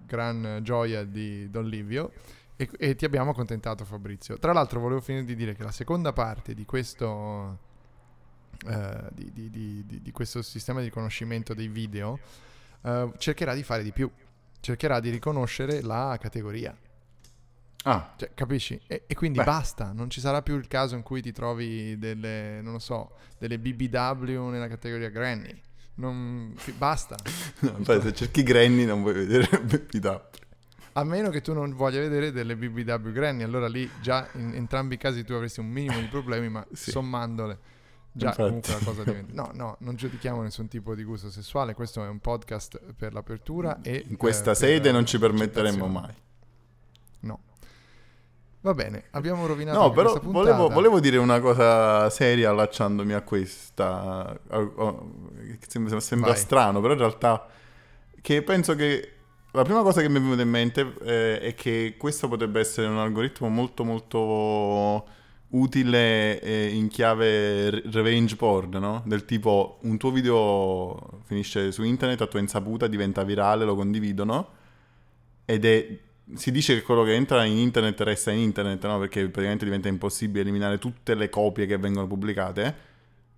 gran 0.08 0.60
gioia 0.64 1.04
di 1.04 1.48
Don 1.52 1.66
Livio 1.68 2.12
e, 2.56 2.68
e 2.80 2.96
ti 2.96 3.06
abbiamo 3.06 3.30
accontentato 3.30 3.86
Fabrizio. 3.86 4.40
Tra 4.40 4.54
l'altro 4.54 4.80
volevo 4.80 5.02
finire 5.02 5.24
di 5.24 5.36
dire 5.36 5.54
che 5.54 5.62
la 5.62 5.72
seconda 5.72 6.14
parte 6.14 6.56
di 6.56 6.66
questo, 6.66 7.60
eh, 8.68 9.08
di, 9.14 9.32
di- 9.32 9.50
di- 9.86 10.02
di- 10.02 10.12
questo 10.12 10.42
sistema 10.42 10.80
di 10.80 10.86
riconoscimento 10.86 11.54
dei 11.54 11.68
video 11.68 12.18
eh, 12.82 13.12
cercherà 13.18 13.54
di 13.54 13.62
fare 13.62 13.84
di 13.84 13.92
più, 13.92 14.10
cercherà 14.60 15.00
di 15.00 15.10
riconoscere 15.10 15.82
la 15.82 16.18
categoria. 16.20 16.76
Ah, 17.84 18.14
Cioè, 18.18 18.32
capisci? 18.34 18.80
E, 18.88 19.04
e 19.08 19.16
quindi 19.16 19.38
Beh. 19.38 19.46
basta, 19.46 19.92
non 19.94 20.10
ci 20.10 20.20
sarà 20.20 20.42
più 20.42 20.58
il 20.58 20.68
caso 20.68 20.96
in 20.96 21.04
cui 21.04 21.22
ti 21.22 21.32
trovi 21.32 21.98
delle, 21.98 22.60
non 22.62 22.74
lo 22.74 22.80
so, 22.80 23.12
delle 23.38 23.60
BBW 23.60 24.50
nella 24.50 24.68
categoria 24.68 25.10
Granny. 25.10 25.62
Non, 25.96 26.54
basta. 26.78 27.16
no, 27.62 27.84
se 28.02 28.14
cerchi 28.14 28.44
Granny 28.44 28.86
non 28.86 29.02
vuoi 29.02 29.14
vedere 29.14 29.48
Up. 30.04 30.36
A 30.94 31.04
meno 31.04 31.30
che 31.30 31.42
tu 31.42 31.54
non 31.54 31.74
voglia 31.76 32.00
vedere 32.00 32.32
delle 32.32 32.56
BBW 32.58 33.12
Granny, 33.12 33.44
allora 33.44 33.68
lì 33.68 33.90
già 34.02 34.28
in 34.34 34.54
entrambi 34.54 34.96
i 34.96 34.98
casi 34.98 35.24
tu 35.24 35.34
avresti 35.34 35.60
un 35.60 35.68
minimo 35.68 36.00
di 36.00 36.08
problemi, 36.08 36.50
ma 36.50 36.66
Sì. 36.74 36.92
sommandole 36.92 37.58
già 38.18 38.28
Infatti. 38.28 38.48
comunque 38.48 38.74
la 38.74 38.80
cosa 38.84 39.04
diventa... 39.04 39.34
No, 39.38 39.52
no, 39.54 39.76
non 39.80 39.96
giudichiamo 39.96 40.42
nessun 40.42 40.68
tipo 40.68 40.96
di 40.96 41.04
gusto 41.04 41.30
sessuale, 41.30 41.74
questo 41.74 42.04
è 42.04 42.08
un 42.08 42.20
podcast 42.20 42.82
per 42.98 43.14
l'apertura 43.14 43.80
e... 43.82 44.04
In 44.08 44.18
questa 44.18 44.52
eh, 44.52 44.56
sede 44.56 44.92
non 44.92 45.06
ci 45.06 45.18
l'accettazione. 45.20 45.88
mai. 45.88 46.14
No. 47.22 47.40
Va 48.62 48.74
bene, 48.74 49.06
abbiamo 49.12 49.46
rovinato 49.46 49.80
No, 49.80 49.92
però 49.92 50.20
volevo, 50.24 50.68
volevo 50.70 51.00
dire 51.00 51.18
una 51.18 51.40
cosa 51.40 52.10
seria 52.10 52.50
allacciandomi 52.50 53.14
a 53.14 53.22
questa. 53.22 54.38
sembra, 55.68 56.00
sembra 56.00 56.34
strano, 56.34 56.82
però 56.82 56.94
in 56.94 57.00
realtà 57.00 57.48
che 58.20 58.42
penso 58.42 58.76
che 58.76 59.14
la 59.52 59.64
prima 59.64 59.82
cosa 59.84 60.02
che 60.02 60.10
mi 60.10 60.18
è 60.18 60.22
venuta 60.22 60.42
in 60.42 60.50
mente 60.50 60.94
eh, 61.04 61.40
è 61.40 61.56
che 61.56 61.96
questo 61.98 62.28
potrebbe 62.28 62.60
essere 62.60 62.88
un 62.88 62.98
algoritmo 62.98 63.48
molto 63.48 63.84
molto 63.84 65.08
utile 65.50 66.42
eh, 66.42 66.68
in 66.74 66.88
chiave 66.88 67.70
re- 67.70 67.84
revenge 67.86 68.36
porn, 68.36 68.78
no? 68.80 69.04
Del 69.06 69.26
tipo 69.26 69.78
un 69.84 69.98
tuo 69.98 70.12
video 70.12 71.22
finisce 71.26 71.72
su 71.72 71.84
internet 71.84 72.22
a 72.22 72.28
tua 72.28 72.40
insaputa, 72.40 72.88
diventa 72.88 73.24
virale, 73.24 73.66
lo 73.66 73.76
condividono 73.76 74.50
ed 75.46 75.66
è 75.66 76.00
si 76.34 76.52
dice 76.52 76.76
che 76.76 76.82
quello 76.82 77.04
che 77.04 77.14
entra 77.14 77.46
in 77.46 77.58
internet 77.58 78.02
resta 78.02 78.32
in 78.32 78.40
internet, 78.40 78.86
no? 78.86 79.00
Perché 79.00 79.22
praticamente 79.30 79.64
diventa 79.64 79.88
impossibile 79.88 80.42
eliminare 80.42 80.78
tutte 80.78 81.16
le 81.16 81.30
copie 81.30 81.66
che 81.66 81.78
vengono 81.78 82.06
pubblicate. 82.06 82.76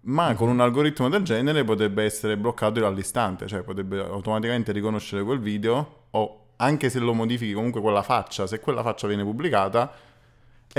Ma 0.02 0.34
con 0.34 0.50
un 0.50 0.60
algoritmo 0.60 1.10
del 1.10 1.24
genere 1.24 1.64
potrebbe 1.64 2.04
essere 2.04 2.38
bloccato 2.38 2.84
all'istante, 2.86 3.48
cioè 3.48 3.62
potrebbe 3.62 4.00
automaticamente 4.00 4.72
riconoscere 4.72 5.24
quel 5.24 5.40
video 5.40 6.06
o 6.12 6.46
anche 6.56 6.90
se 6.90 7.00
lo 7.00 7.14
modifichi 7.14 7.54
comunque 7.54 7.82
quella 7.82 8.02
faccia, 8.02 8.48
se 8.48 8.60
quella 8.60 8.82
faccia 8.82 9.08
viene 9.08 9.24
pubblicata 9.24 9.92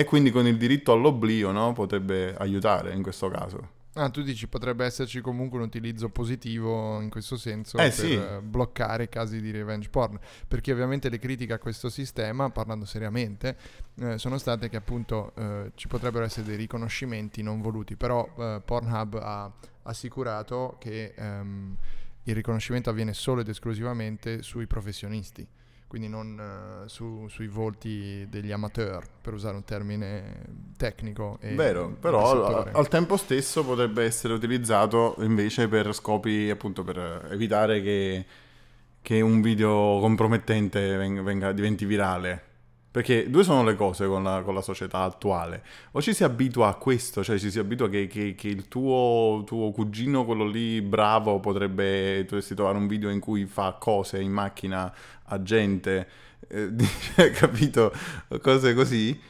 e 0.00 0.04
quindi 0.04 0.30
con 0.30 0.46
il 0.46 0.56
diritto 0.56 0.92
all'oblio, 0.92 1.50
no? 1.50 1.74
Potrebbe 1.74 2.34
aiutare 2.38 2.94
in 2.94 3.02
questo 3.02 3.28
caso. 3.28 3.78
Ah, 3.94 4.08
tu 4.08 4.22
dici 4.22 4.46
potrebbe 4.46 4.86
esserci 4.86 5.20
comunque 5.20 5.58
un 5.58 5.64
utilizzo 5.64 6.08
positivo 6.08 7.02
in 7.02 7.10
questo 7.10 7.36
senso 7.36 7.76
Eh, 7.76 7.82
per 7.82 7.92
sì. 7.92 8.14
eh, 8.14 8.40
bloccare 8.40 9.10
casi 9.10 9.42
di 9.42 9.50
revenge 9.50 9.90
porn, 9.90 10.18
perché 10.48 10.72
ovviamente 10.72 11.10
le 11.10 11.18
critiche 11.18 11.52
a 11.52 11.58
questo 11.58 11.90
sistema, 11.90 12.48
parlando 12.48 12.86
seriamente, 12.86 13.58
eh, 13.96 14.16
sono 14.16 14.38
state 14.38 14.70
che 14.70 14.76
appunto 14.76 15.32
eh, 15.34 15.72
ci 15.74 15.86
potrebbero 15.86 16.24
essere 16.24 16.46
dei 16.46 16.56
riconoscimenti 16.56 17.42
non 17.42 17.60
voluti, 17.60 17.94
però 17.96 18.26
eh, 18.38 18.62
Pornhub 18.64 19.16
ha 19.16 19.52
assicurato 19.82 20.76
che 20.78 21.12
ehm, 21.14 21.76
il 22.22 22.34
riconoscimento 22.34 22.88
avviene 22.88 23.12
solo 23.12 23.42
ed 23.42 23.48
esclusivamente 23.48 24.40
sui 24.40 24.66
professionisti. 24.66 25.46
Quindi 25.90 26.06
non 26.06 26.38
eh, 26.84 26.88
su- 26.88 27.26
sui 27.28 27.48
volti 27.48 28.24
degli 28.28 28.52
amateur, 28.52 29.04
per 29.20 29.34
usare 29.34 29.56
un 29.56 29.64
termine 29.64 30.44
tecnico. 30.76 31.36
Vero, 31.40 31.96
però 31.98 32.30
al, 32.46 32.70
al 32.72 32.86
tempo 32.86 33.16
stesso 33.16 33.64
potrebbe 33.64 34.04
essere 34.04 34.32
utilizzato 34.34 35.16
invece 35.18 35.66
per 35.66 35.92
scopi, 35.92 36.48
appunto, 36.48 36.84
per 36.84 37.26
evitare 37.32 37.82
che, 37.82 38.24
che 39.02 39.20
un 39.20 39.40
video 39.40 39.98
compromettente 39.98 40.96
venga, 40.96 41.22
venga- 41.22 41.50
diventi 41.50 41.84
virale. 41.84 42.44
Perché 42.92 43.30
due 43.30 43.44
sono 43.44 43.62
le 43.62 43.76
cose 43.76 44.06
con 44.06 44.24
la, 44.24 44.42
con 44.42 44.52
la 44.54 44.62
società 44.62 45.00
attuale. 45.02 45.62
O 45.92 46.02
ci 46.02 46.12
si 46.12 46.24
abitua 46.24 46.68
a 46.68 46.74
questo, 46.74 47.22
cioè 47.22 47.38
ci 47.38 47.50
si 47.50 47.58
abitua 47.60 47.88
che, 47.88 48.06
che- 48.08 48.34
che 48.34 48.48
il 48.48 48.66
tuo, 48.68 49.42
tuo 49.46 49.70
cugino, 49.70 50.24
quello 50.24 50.44
lì 50.46 50.82
bravo, 50.82 51.38
potrebbe, 51.40 52.24
dovresti 52.24 52.54
trovare 52.54 52.78
un 52.78 52.88
video 52.88 53.10
in 53.10 53.20
cui 53.20 53.46
fa 53.46 53.72
cose 53.78 54.20
in 54.20 54.32
macchina 54.32 54.92
a 55.24 55.42
gente, 55.42 56.08
eh, 56.48 56.72
capito? 57.32 57.92
Cose 58.42 58.74
così. 58.74 59.20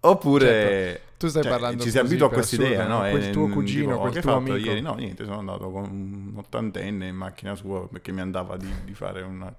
Oppure... 0.00 0.46
Certo. 0.46 1.06
Tu 1.18 1.26
stai 1.28 1.42
cioè, 1.42 1.50
parlando 1.50 1.82
ci 1.82 1.90
si 1.90 1.98
abitua 1.98 2.26
a 2.28 2.30
quest'idea, 2.30 2.86
no? 2.86 3.02
no? 3.02 3.08
Quel 3.08 3.22
E, 3.24 3.30
tuo 3.30 3.48
mm, 3.48 3.52
cugino, 3.52 3.96
tipo, 3.96 3.98
quel 3.98 4.18
tuo 4.20 4.32
fatto 4.32 4.52
amico. 4.52 4.56
ieri? 4.56 4.80
No, 4.80 4.94
niente, 4.94 5.24
sono 5.24 5.38
andato 5.38 5.70
con 5.70 5.82
un 5.84 6.32
ottantenne 6.36 7.08
in 7.08 7.16
macchina 7.16 7.54
sua 7.56 7.88
perché 7.88 8.12
mi 8.12 8.20
andava 8.20 8.56
di, 8.56 8.72
di 8.84 8.94
fare 8.94 9.22
una... 9.22 9.52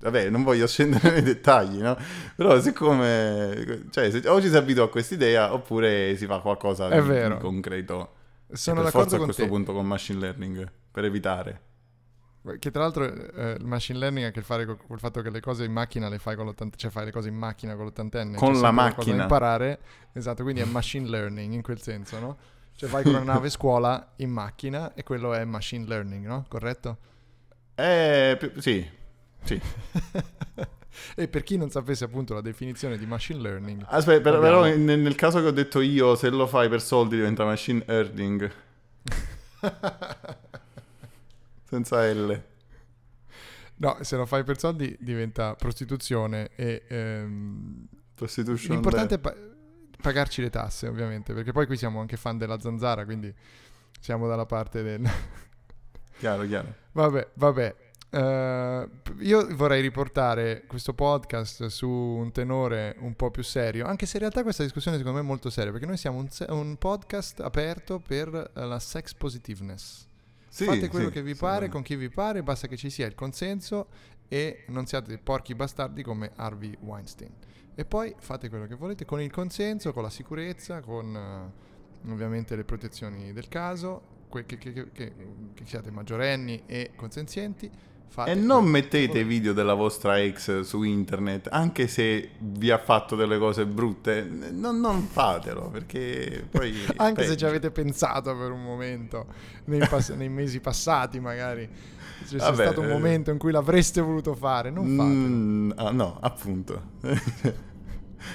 Vabbè, 0.00 0.30
non 0.30 0.42
voglio 0.42 0.66
scendere 0.66 1.10
nei 1.10 1.22
dettagli, 1.22 1.80
no? 1.80 1.96
Però 2.36 2.60
siccome... 2.60 3.86
Cioè, 3.90 4.10
se- 4.10 4.28
o 4.28 4.40
ci 4.40 4.48
si 4.48 4.56
abitua 4.56 4.84
a 4.84 4.88
quest'idea 4.88 5.52
oppure 5.52 6.16
si 6.16 6.26
fa 6.26 6.38
qualcosa 6.40 6.88
di, 6.88 7.00
di 7.00 7.36
concreto. 7.38 8.14
Sono 8.52 8.82
d'accordo 8.82 9.00
forza 9.00 9.14
a 9.14 9.18
con 9.18 9.26
questo 9.26 9.42
te. 9.42 9.48
punto 9.48 9.72
con 9.72 9.86
machine 9.86 10.18
learning, 10.18 10.70
per 10.90 11.04
evitare. 11.04 11.60
Che 12.58 12.70
tra 12.70 12.82
l'altro 12.82 13.04
eh, 13.04 13.56
il 13.58 13.66
machine 13.66 13.98
learning 13.98 14.24
ha 14.24 14.28
a 14.30 14.32
che 14.32 14.40
fare 14.40 14.64
con 14.64 14.78
col 14.86 14.98
fatto 14.98 15.20
che 15.20 15.28
le 15.28 15.40
cose 15.40 15.64
in 15.64 15.72
macchina 15.72 16.08
le 16.08 16.18
fai 16.18 16.36
con 16.36 16.46
l'ottantenne, 16.46 16.80
cioè 16.80 16.90
fai 16.90 17.04
le 17.04 17.12
cose 17.12 17.28
in 17.28 17.34
macchina 17.34 17.74
con 17.74 17.84
l'ottantenne. 17.84 18.36
Con 18.38 18.54
c'è 18.54 18.60
la 18.60 18.70
macchina. 18.70 19.16
Da 19.16 19.22
imparare, 19.22 19.78
esatto, 20.14 20.42
quindi 20.42 20.62
è 20.62 20.64
machine 20.64 21.06
learning 21.06 21.52
in 21.52 21.60
quel 21.62 21.82
senso, 21.82 22.18
no? 22.18 22.36
Cioè 22.74 22.88
vai 22.88 23.02
con 23.02 23.12
una 23.12 23.24
nave 23.24 23.50
scuola 23.50 24.14
in 24.16 24.30
macchina 24.30 24.94
e 24.94 25.02
quello 25.02 25.34
è 25.34 25.44
machine 25.44 25.84
learning, 25.86 26.26
no? 26.26 26.46
Corretto? 26.48 26.96
Eh, 27.74 28.52
sì, 28.58 28.88
sì. 29.44 29.60
e 31.16 31.28
per 31.28 31.42
chi 31.42 31.56
non 31.56 31.70
sapesse 31.70 32.04
appunto 32.04 32.34
la 32.34 32.40
definizione 32.40 32.98
di 32.98 33.06
machine 33.06 33.40
learning, 33.40 33.84
Aspetta, 33.88 34.22
però, 34.22 34.38
Abbiamo- 34.38 34.62
però 34.62 34.76
nel, 34.76 34.98
nel 34.98 35.14
caso 35.14 35.40
che 35.40 35.46
ho 35.46 35.52
detto 35.52 35.80
io, 35.80 36.14
se 36.14 36.28
lo 36.30 36.46
fai 36.46 36.68
per 36.68 36.80
soldi 36.82 37.16
diventa 37.16 37.44
machine 37.44 37.82
earning. 37.86 38.50
Senza 41.64 42.04
L. 42.12 42.42
no, 43.76 43.98
se 44.00 44.16
lo 44.16 44.26
fai 44.26 44.42
per 44.42 44.58
soldi 44.58 44.96
diventa 44.98 45.54
prostituzione 45.54 46.50
e 46.56 46.82
ehm, 46.88 47.86
Prostitution. 48.14 48.72
l'importante 48.72 49.14
è 49.14 49.18
pa- 49.18 49.34
pagarci 50.00 50.42
le 50.42 50.50
tasse 50.50 50.88
ovviamente, 50.88 51.32
perché 51.32 51.52
poi 51.52 51.66
qui 51.66 51.76
siamo 51.76 52.00
anche 52.00 52.16
fan 52.16 52.38
della 52.38 52.58
zanzara, 52.58 53.04
quindi 53.04 53.32
siamo 54.00 54.26
dalla 54.26 54.46
parte 54.46 54.82
del... 54.82 55.08
Chiaro, 56.18 56.44
chiaro. 56.46 56.74
Vabbè, 56.92 57.28
vabbè. 57.34 57.76
Eh, 58.12 58.88
io 59.20 59.54
vorrei 59.54 59.80
riportare 59.80 60.64
questo 60.66 60.94
podcast 60.94 61.66
su 61.66 61.88
un 61.88 62.32
tenore 62.32 62.96
un 62.98 63.14
po' 63.14 63.30
più 63.30 63.42
serio, 63.44 63.86
anche 63.86 64.04
se 64.06 64.14
in 64.16 64.22
realtà 64.22 64.42
questa 64.42 64.64
discussione 64.64 64.96
secondo 64.96 65.18
me 65.18 65.24
è 65.24 65.26
molto 65.28 65.48
seria, 65.48 65.70
perché 65.70 65.86
noi 65.86 65.96
siamo 65.96 66.18
un, 66.18 66.28
se- 66.28 66.46
un 66.48 66.76
podcast 66.76 67.40
aperto 67.40 68.00
per 68.00 68.52
eh, 68.54 68.64
la 68.66 68.78
sex 68.80 69.14
positiveness. 69.14 70.08
Sì, 70.48 70.64
Fate 70.64 70.88
quello 70.88 71.06
sì, 71.06 71.12
che 71.12 71.22
vi 71.22 71.36
pare, 71.36 71.66
sì. 71.66 71.70
con 71.70 71.82
chi 71.82 71.94
vi 71.94 72.08
pare, 72.08 72.42
basta 72.42 72.66
che 72.66 72.76
ci 72.76 72.90
sia 72.90 73.06
il 73.06 73.14
consenso 73.14 73.86
e 74.26 74.64
non 74.68 74.86
siate 74.86 75.16
porchi 75.18 75.54
bastardi 75.54 76.02
come 76.02 76.32
Harvey 76.34 76.76
Weinstein. 76.80 77.30
E 77.76 77.84
poi 77.84 78.12
fate 78.18 78.48
quello 78.48 78.66
che 78.66 78.74
volete 78.74 79.04
con 79.04 79.20
il 79.20 79.30
consenso, 79.30 79.92
con 79.92 80.02
la 80.02 80.10
sicurezza, 80.10 80.80
con 80.80 81.14
eh, 81.14 82.10
ovviamente 82.10 82.56
le 82.56 82.64
protezioni 82.64 83.32
del 83.32 83.46
caso, 83.46 84.18
che- 84.32 84.44
che- 84.44 84.58
che- 84.58 84.90
che 84.92 85.12
siate 85.64 85.92
maggiorenni 85.92 86.64
e 86.66 86.90
consenzienti. 86.96 87.70
Fate 88.10 88.32
E 88.32 88.34
non 88.34 88.64
mettete 88.64 89.22
video 89.22 89.52
della 89.52 89.74
vostra 89.74 90.20
ex 90.20 90.62
su 90.62 90.82
internet, 90.82 91.46
anche 91.48 91.86
se 91.86 92.30
vi 92.40 92.72
ha 92.72 92.78
fatto 92.78 93.14
delle 93.14 93.38
cose 93.38 93.66
brutte, 93.66 94.22
non, 94.24 94.80
non 94.80 95.02
fatelo, 95.02 95.70
perché 95.70 96.44
poi... 96.50 96.74
Anche 96.96 97.22
se 97.22 97.28
peggio. 97.28 97.38
ci 97.38 97.44
avete 97.44 97.70
pensato 97.70 98.36
per 98.36 98.50
un 98.50 98.64
momento, 98.64 99.26
nei, 99.66 99.86
pass- 99.86 100.12
nei 100.14 100.28
mesi 100.28 100.58
passati 100.58 101.20
magari, 101.20 101.68
c'è 102.26 102.36
Vabbè, 102.36 102.64
stato 102.64 102.80
un 102.80 102.88
eh. 102.88 102.92
momento 102.92 103.30
in 103.30 103.38
cui 103.38 103.52
l'avreste 103.52 104.00
voluto 104.00 104.34
fare, 104.34 104.70
non 104.70 104.86
fatelo. 104.88 105.14
Mm, 105.14 105.70
ah, 105.76 105.90
no, 105.92 106.18
appunto. 106.20 106.82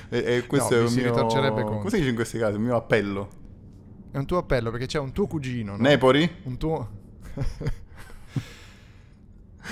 e, 0.07 0.23
e 0.37 0.45
questo 0.47 0.73
No, 0.73 0.81
è 0.81 0.87
un 0.87 0.93
mio... 0.93 1.11
contro. 1.11 1.65
Come 1.79 1.89
si 1.89 1.97
dice 1.97 2.09
in 2.09 2.15
questi 2.15 2.37
casi? 2.37 2.53
Il 2.53 2.61
mio 2.61 2.77
appello. 2.77 3.29
È 4.09 4.17
un 4.17 4.25
tuo 4.25 4.37
appello 4.37 4.71
perché 4.71 4.85
c'è 4.85 4.99
un 4.99 5.11
tuo 5.11 5.27
cugino, 5.27 5.75
no? 5.75 5.81
Nepori? 5.81 6.31
Un 6.43 6.57
tuo... 6.57 6.89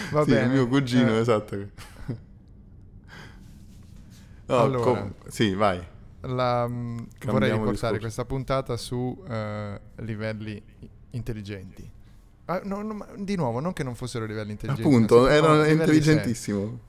Va 0.09 0.23
sì, 0.23 0.31
bene. 0.31 0.45
il 0.45 0.49
mio 0.51 0.67
cugino, 0.67 1.11
Eh, 1.11 1.19
esatto. 1.19 1.69
No, 4.45 4.57
Allora. 4.59 4.83
com- 5.01 5.13
sì, 5.27 5.53
vai. 5.53 5.81
la- 6.21 6.67
mm, 6.67 6.97
vorrei 7.25 7.51
riportare 7.51 7.99
questa 7.99 8.25
puntata 8.25 8.77
su 8.77 9.23
eh, 9.27 9.79
livelli 9.97 10.61
intelligenti. 11.11 11.89
Ah, 12.45 12.61
no, 12.63 12.81
no, 12.81 13.07
di 13.17 13.35
nuovo, 13.35 13.59
non 13.59 13.73
che 13.73 13.83
non 13.83 13.95
fossero 13.95 14.25
livelli 14.25 14.51
intelligenti. 14.51 14.87
Appunto, 14.89 15.21
ma 15.21 15.31
era 15.31 15.51
livelli 15.53 15.71
intelligentissimo. 15.71 16.79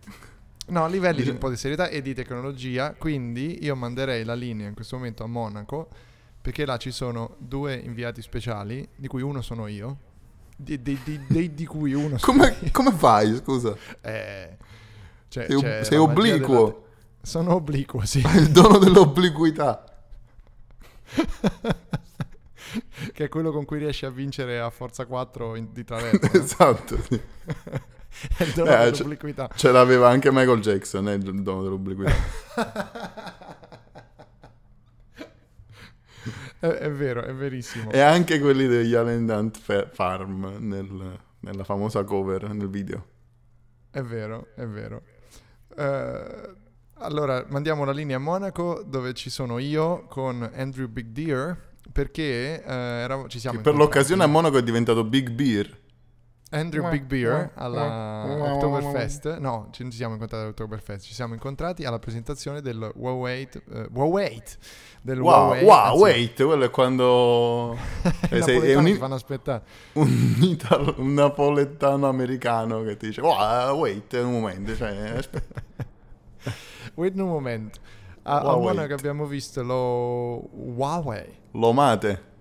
No, 0.66 0.88
livelli 0.88 1.22
di 1.22 1.28
un 1.28 1.38
po' 1.38 1.50
di 1.50 1.56
serietà 1.56 1.88
e 1.88 2.00
di 2.02 2.14
tecnologia. 2.14 2.94
Quindi 2.94 3.62
io 3.64 3.76
manderei 3.76 4.24
la 4.24 4.34
linea 4.34 4.66
in 4.66 4.74
questo 4.74 4.96
momento 4.96 5.22
a 5.22 5.26
Monaco 5.26 5.88
perché 6.40 6.66
là 6.66 6.76
ci 6.76 6.90
sono 6.90 7.36
due 7.38 7.74
inviati 7.74 8.20
speciali, 8.20 8.86
di 8.96 9.06
cui 9.08 9.22
uno 9.22 9.40
sono 9.42 9.66
io. 9.66 9.98
Di, 10.64 10.82
di- 10.82 10.98
di- 11.04 11.20
dei- 11.28 11.54
di 11.54 11.66
cui 11.66 11.92
uno 11.92 12.16
Come, 12.20 12.56
come 12.72 12.90
fai, 12.92 13.36
scusa? 13.36 13.76
Eh, 14.00 14.56
cioè, 15.28 15.46
Sei 15.48 15.60
c'è 15.60 15.84
sei 15.84 15.98
obliquo. 15.98 16.54
della 16.66 16.74
Sono 17.22 17.54
obliquo, 17.54 18.04
sì. 18.04 18.18
Il 18.36 18.50
dono 18.50 18.78
dell'obliquità. 18.78 19.84
che 23.12 23.24
è 23.24 23.28
quello 23.28 23.52
con 23.52 23.64
cui 23.64 23.78
riesci 23.78 24.04
a 24.06 24.10
vincere 24.10 24.58
a 24.60 24.70
forza 24.70 25.06
4 25.06 25.54
in- 25.56 25.72
di 25.72 25.84
traverso. 25.84 26.32
esatto, 26.36 26.96
sì. 27.02 27.20
è 28.38 28.42
il 28.44 28.52
dono 28.52 28.70
Eh, 28.70 28.90
dell'obliquità. 28.90 29.48
Ce 29.54 29.70
l'aveva 29.70 30.08
anche 30.08 30.30
Michael 30.32 30.60
Jackson, 30.60 31.08
eh, 31.08 31.14
il 31.14 31.42
dono 31.42 31.62
dell'obliquità. 31.62 32.12
È, 36.58 36.66
è 36.66 36.90
vero, 36.90 37.22
è 37.22 37.34
verissimo. 37.34 37.90
e 37.90 38.00
anche 38.00 38.38
quelli 38.38 38.66
degli 38.66 38.94
Allen 38.94 39.28
Hunt 39.28 39.58
Fa- 39.58 39.88
Farm 39.92 40.56
nel- 40.60 41.18
nella 41.40 41.64
famosa 41.64 42.04
cover, 42.04 42.48
nel 42.52 42.68
video. 42.68 43.06
È 43.90 44.00
vero, 44.02 44.48
è 44.56 44.64
vero. 44.66 45.02
Eh, 45.76 46.52
allora, 46.98 47.44
mandiamo 47.48 47.84
la 47.84 47.92
linea 47.92 48.16
a 48.16 48.20
Monaco 48.20 48.82
dove 48.86 49.12
ci 49.14 49.28
sono 49.30 49.58
io 49.58 50.06
con 50.06 50.48
Andrew 50.54 50.88
Big 50.88 51.06
Deer 51.08 51.72
perché 51.92 52.62
eh, 52.64 52.72
eravamo- 52.72 53.28
ci 53.28 53.38
siamo 53.38 53.56
Che 53.58 53.62
per 53.62 53.74
l'occasione 53.74 54.24
a 54.24 54.26
Monaco 54.26 54.56
è 54.58 54.62
diventato 54.62 55.04
Big 55.04 55.30
Beer. 55.30 55.82
Andrew 56.54 56.88
Big 56.88 57.04
Beer 57.04 57.50
alla 57.54 58.52
Oktoberfest. 58.54 59.38
No, 59.38 59.68
ci 59.72 59.84
ci 59.90 59.96
siamo 59.96 60.14
incontrati 60.14 60.44
all'Oktoberfest. 60.44 61.04
Ci 61.04 61.14
siamo 61.14 61.34
incontrati 61.34 61.84
alla 61.84 61.98
presentazione 61.98 62.60
del 62.60 62.92
Huawei. 62.94 63.48
eh, 63.72 63.88
Huawei 63.92 64.42
del 65.02 65.20
Wow, 65.20 65.32
Huawei, 65.32 65.64
wow, 65.64 65.74
anzi, 65.74 66.02
wait, 66.02 66.42
quello 66.44 66.64
è 66.64 66.70
quando... 66.70 67.76
i 68.30 68.36
eh, 68.36 68.42
sei- 68.42 68.70
è 68.70 68.74
un, 68.76 68.84
ti 68.84 68.94
fanno 68.94 69.14
aspettare. 69.14 69.62
un, 69.94 70.36
italo- 70.40 70.94
un 70.98 71.12
napoletano 71.12 72.08
americano 72.08 72.82
che 72.82 72.96
ti 72.96 73.08
dice, 73.08 73.20
wow, 73.20 73.76
wait, 73.76 74.12
un 74.14 74.32
momento, 74.32 74.74
cioè, 74.76 75.12
aspetta. 75.16 75.62
Wait 76.94 77.18
un 77.18 77.28
momento. 77.28 77.80
A, 78.22 78.38
a 78.38 78.42
Huawei. 78.44 78.74
Monaco 78.74 78.94
abbiamo 78.94 79.26
visto 79.26 79.62
lo 79.62 80.48
Huawei. 80.52 81.34
Lo 81.52 81.72
mate. 81.72 82.32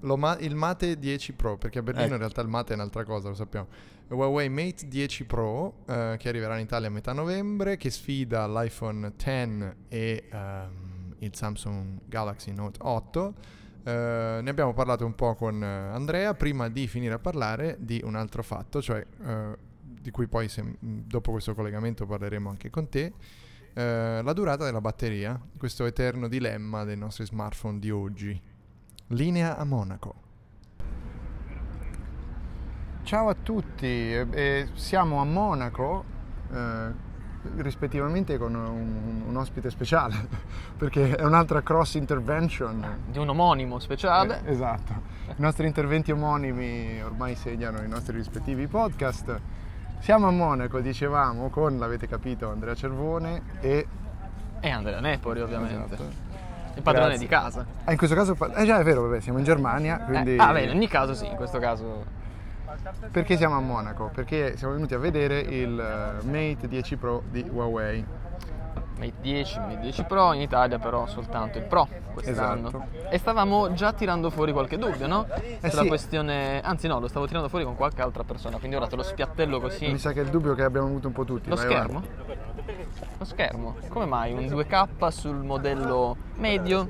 Lo 0.00 0.16
ma- 0.16 0.38
il 0.38 0.54
Mate 0.54 0.98
10 0.98 1.32
Pro, 1.32 1.56
perché 1.58 1.80
a 1.80 1.82
Berlino 1.82 2.04
Ecco. 2.06 2.14
in 2.14 2.20
realtà 2.20 2.40
il 2.40 2.48
Mate 2.48 2.72
è 2.72 2.76
un'altra 2.76 3.04
cosa, 3.04 3.28
lo 3.28 3.34
sappiamo. 3.34 3.66
Huawei 4.08 4.48
Mate 4.48 4.86
10 4.88 5.24
Pro, 5.24 5.84
eh, 5.86 6.16
che 6.18 6.28
arriverà 6.28 6.56
in 6.56 6.64
Italia 6.64 6.88
a 6.88 6.90
metà 6.90 7.12
novembre, 7.12 7.76
che 7.76 7.90
sfida 7.90 8.46
l'iPhone 8.46 9.12
X 9.16 9.26
e 9.88 10.24
ehm, 10.30 11.14
il 11.18 11.34
Samsung 11.34 11.98
Galaxy 12.06 12.52
Note 12.52 12.78
8. 12.80 13.34
Eh, 13.84 14.40
ne 14.42 14.50
abbiamo 14.50 14.72
parlato 14.72 15.04
un 15.04 15.14
po' 15.14 15.34
con 15.34 15.62
eh, 15.62 15.66
Andrea 15.66 16.32
prima 16.34 16.68
di 16.68 16.86
finire 16.86 17.14
a 17.14 17.18
parlare 17.18 17.76
di 17.80 18.00
un 18.04 18.14
altro 18.14 18.42
fatto, 18.42 18.80
cioè 18.80 19.04
eh, 19.24 19.56
di 20.00 20.10
cui 20.10 20.26
poi 20.28 20.48
se- 20.48 20.76
dopo 20.78 21.32
questo 21.32 21.54
collegamento 21.54 22.06
parleremo 22.06 22.48
anche 22.48 22.70
con 22.70 22.88
te. 22.88 23.12
eh, 23.74 24.20
la 24.22 24.32
durata 24.32 24.64
della 24.64 24.80
batteria, 24.80 25.38
questo 25.56 25.84
eterno 25.86 26.28
dilemma 26.28 26.84
dei 26.84 26.96
nostri 26.96 27.24
smartphone 27.26 27.78
di 27.78 27.90
oggi. 27.90 28.40
Linea 29.08 29.56
a 29.56 29.64
Monaco. 29.64 30.14
Ciao 33.04 33.30
a 33.30 33.36
tutti, 33.42 33.86
eh, 33.86 34.26
eh, 34.30 34.68
siamo 34.74 35.22
a 35.22 35.24
Monaco 35.24 36.04
eh, 36.52 36.92
rispettivamente 37.56 38.36
con 38.36 38.54
un, 38.54 39.22
un 39.26 39.36
ospite 39.36 39.70
speciale 39.70 40.28
perché 40.76 41.16
è 41.16 41.24
un'altra 41.24 41.62
cross 41.62 41.94
intervention. 41.94 43.04
di 43.10 43.18
un 43.18 43.30
omonimo 43.30 43.78
speciale. 43.78 44.42
Eh, 44.44 44.50
esatto, 44.50 44.92
i 45.28 45.40
nostri 45.40 45.66
interventi 45.66 46.12
omonimi 46.12 47.00
ormai 47.02 47.34
segnano 47.34 47.80
i 47.80 47.88
nostri 47.88 48.14
rispettivi 48.14 48.66
podcast. 48.66 49.40
Siamo 50.00 50.28
a 50.28 50.30
Monaco, 50.30 50.80
dicevamo, 50.80 51.48
con, 51.48 51.78
l'avete 51.78 52.06
capito, 52.06 52.50
Andrea 52.50 52.74
Cervone 52.74 53.42
e... 53.60 53.86
E 54.60 54.70
Andrea 54.70 55.00
Nepori, 55.00 55.40
ovviamente. 55.40 55.94
Esatto. 55.94 56.27
Il 56.78 56.84
padrone 56.84 57.08
Grazie. 57.08 57.26
di 57.26 57.32
casa. 57.32 57.66
Ah, 57.84 57.90
in 57.90 57.98
questo 57.98 58.14
caso... 58.14 58.36
Eh 58.54 58.64
già, 58.64 58.78
è 58.78 58.84
vero, 58.84 59.02
vabbè, 59.02 59.20
siamo 59.20 59.38
in 59.38 59.44
Germania, 59.44 59.98
quindi... 59.98 60.36
Eh, 60.36 60.38
ah, 60.38 60.52
beh, 60.52 60.62
in 60.62 60.70
ogni 60.70 60.86
caso 60.86 61.12
sì, 61.12 61.26
in 61.26 61.34
questo 61.34 61.58
caso. 61.58 62.04
Perché 63.10 63.36
siamo 63.36 63.56
a 63.56 63.60
Monaco? 63.60 64.10
Perché 64.14 64.56
siamo 64.56 64.74
venuti 64.74 64.94
a 64.94 64.98
vedere 64.98 65.40
il 65.40 65.76
eh, 65.76 66.24
Mate 66.24 66.68
10 66.68 66.96
Pro 66.96 67.24
di 67.30 67.44
Huawei. 67.50 68.04
Mate 68.98 69.14
10, 69.20 69.58
Mate 69.60 69.78
10 69.78 70.04
Pro, 70.04 70.32
in 70.32 70.40
Italia 70.40 70.78
però 70.78 71.06
soltanto 71.06 71.58
il 71.58 71.64
Pro 71.64 71.88
quest'anno. 72.12 72.68
Esatto. 72.68 72.86
E 73.10 73.18
stavamo 73.18 73.72
già 73.72 73.92
tirando 73.92 74.28
fuori 74.30 74.52
qualche 74.52 74.76
dubbio, 74.76 75.06
no? 75.06 75.26
Sulla 75.62 75.82
sì. 75.82 75.88
questione. 75.88 76.60
Anzi 76.60 76.88
no, 76.88 76.98
lo 76.98 77.06
stavo 77.06 77.26
tirando 77.26 77.48
fuori 77.48 77.64
con 77.64 77.76
qualche 77.76 78.02
altra 78.02 78.24
persona, 78.24 78.58
quindi 78.58 78.76
ora 78.76 78.88
te 78.88 78.96
lo 78.96 79.02
spiattello 79.02 79.60
così. 79.60 79.86
Mi 79.86 79.98
sa 79.98 80.12
che 80.12 80.20
è 80.20 80.24
il 80.24 80.30
dubbio 80.30 80.54
che 80.54 80.62
abbiamo 80.62 80.88
avuto 80.88 81.06
un 81.06 81.12
po' 81.12 81.24
tutti. 81.24 81.48
Lo 81.48 81.56
schermo? 81.56 82.02
Lo 83.18 83.24
schermo? 83.24 83.76
Come 83.88 84.06
mai 84.06 84.32
un 84.32 84.44
2K 84.44 85.08
sul 85.08 85.36
modello 85.36 86.16
medio 86.36 86.88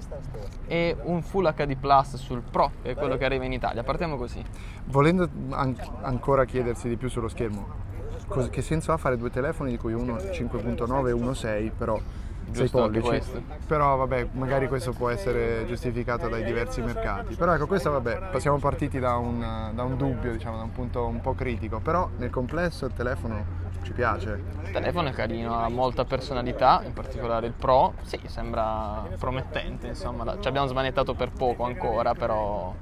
e 0.66 0.96
un 1.04 1.22
Full 1.22 1.52
HD 1.54 1.76
Plus 1.76 2.16
sul 2.16 2.42
Pro, 2.42 2.72
che 2.82 2.90
è 2.90 2.94
quello 2.94 3.16
che 3.16 3.24
arriva 3.24 3.44
in 3.44 3.52
Italia? 3.52 3.82
Partiamo 3.82 4.16
così. 4.16 4.42
Volendo 4.86 5.28
an- 5.50 5.76
ancora 6.02 6.44
chiedersi 6.44 6.88
di 6.88 6.96
più 6.96 7.08
sullo 7.08 7.28
schermo, 7.28 7.86
cos- 8.28 8.50
che 8.50 8.62
senso 8.62 8.92
ha 8.92 8.96
fare 8.96 9.16
due 9.16 9.30
telefoni 9.30 9.70
di 9.70 9.78
cui 9.78 9.94
uno 9.94 10.16
5.9 10.16 11.08
e 11.08 11.12
uno 11.12 11.34
6, 11.34 11.72
però 11.76 11.96
6 11.96 12.04
Giusto 12.50 12.82
anche 12.82 13.00
pollici. 13.00 13.44
Però 13.66 13.96
vabbè, 13.96 14.28
magari 14.32 14.68
questo 14.68 14.92
può 14.92 15.10
essere 15.10 15.66
giustificato 15.66 16.28
dai 16.28 16.44
diversi 16.44 16.80
mercati. 16.80 17.34
Però 17.34 17.52
ecco, 17.52 17.66
questo 17.66 17.90
vabbè, 17.90 18.30
siamo 18.38 18.58
partiti 18.58 18.98
da 18.98 19.16
un, 19.16 19.72
da 19.74 19.82
un 19.82 19.96
dubbio, 19.96 20.32
diciamo, 20.32 20.56
da 20.56 20.62
un 20.62 20.72
punto 20.72 21.06
un 21.06 21.20
po' 21.20 21.34
critico, 21.34 21.80
però 21.80 22.08
nel 22.16 22.30
complesso 22.30 22.86
il 22.86 22.92
telefono 22.94 23.66
ci 23.82 23.92
piace. 23.92 24.42
Il 24.64 24.70
telefono 24.70 25.08
è 25.08 25.12
carino, 25.12 25.58
ha 25.58 25.68
molta 25.68 26.04
personalità, 26.04 26.82
in 26.84 26.92
particolare 26.92 27.46
il 27.46 27.52
Pro. 27.52 27.94
Sì, 28.02 28.20
sembra 28.26 29.06
promettente, 29.18 29.88
insomma. 29.88 30.38
Ci 30.40 30.48
abbiamo 30.48 30.66
smanettato 30.66 31.14
per 31.14 31.30
poco 31.30 31.64
ancora, 31.64 32.14
però 32.14 32.74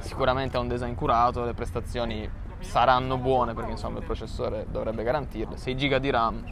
sicuramente 0.00 0.56
ha 0.56 0.60
un 0.60 0.68
design 0.68 0.94
curato, 0.94 1.44
le 1.44 1.54
prestazioni 1.54 2.28
saranno 2.60 3.16
buone 3.18 3.54
perché 3.54 3.72
insomma 3.72 3.98
il 3.98 4.04
processore 4.04 4.66
dovrebbe 4.70 5.02
garantirle. 5.02 5.56
6 5.56 5.74
GB 5.74 5.96
di 5.96 6.10
RAM, 6.10 6.44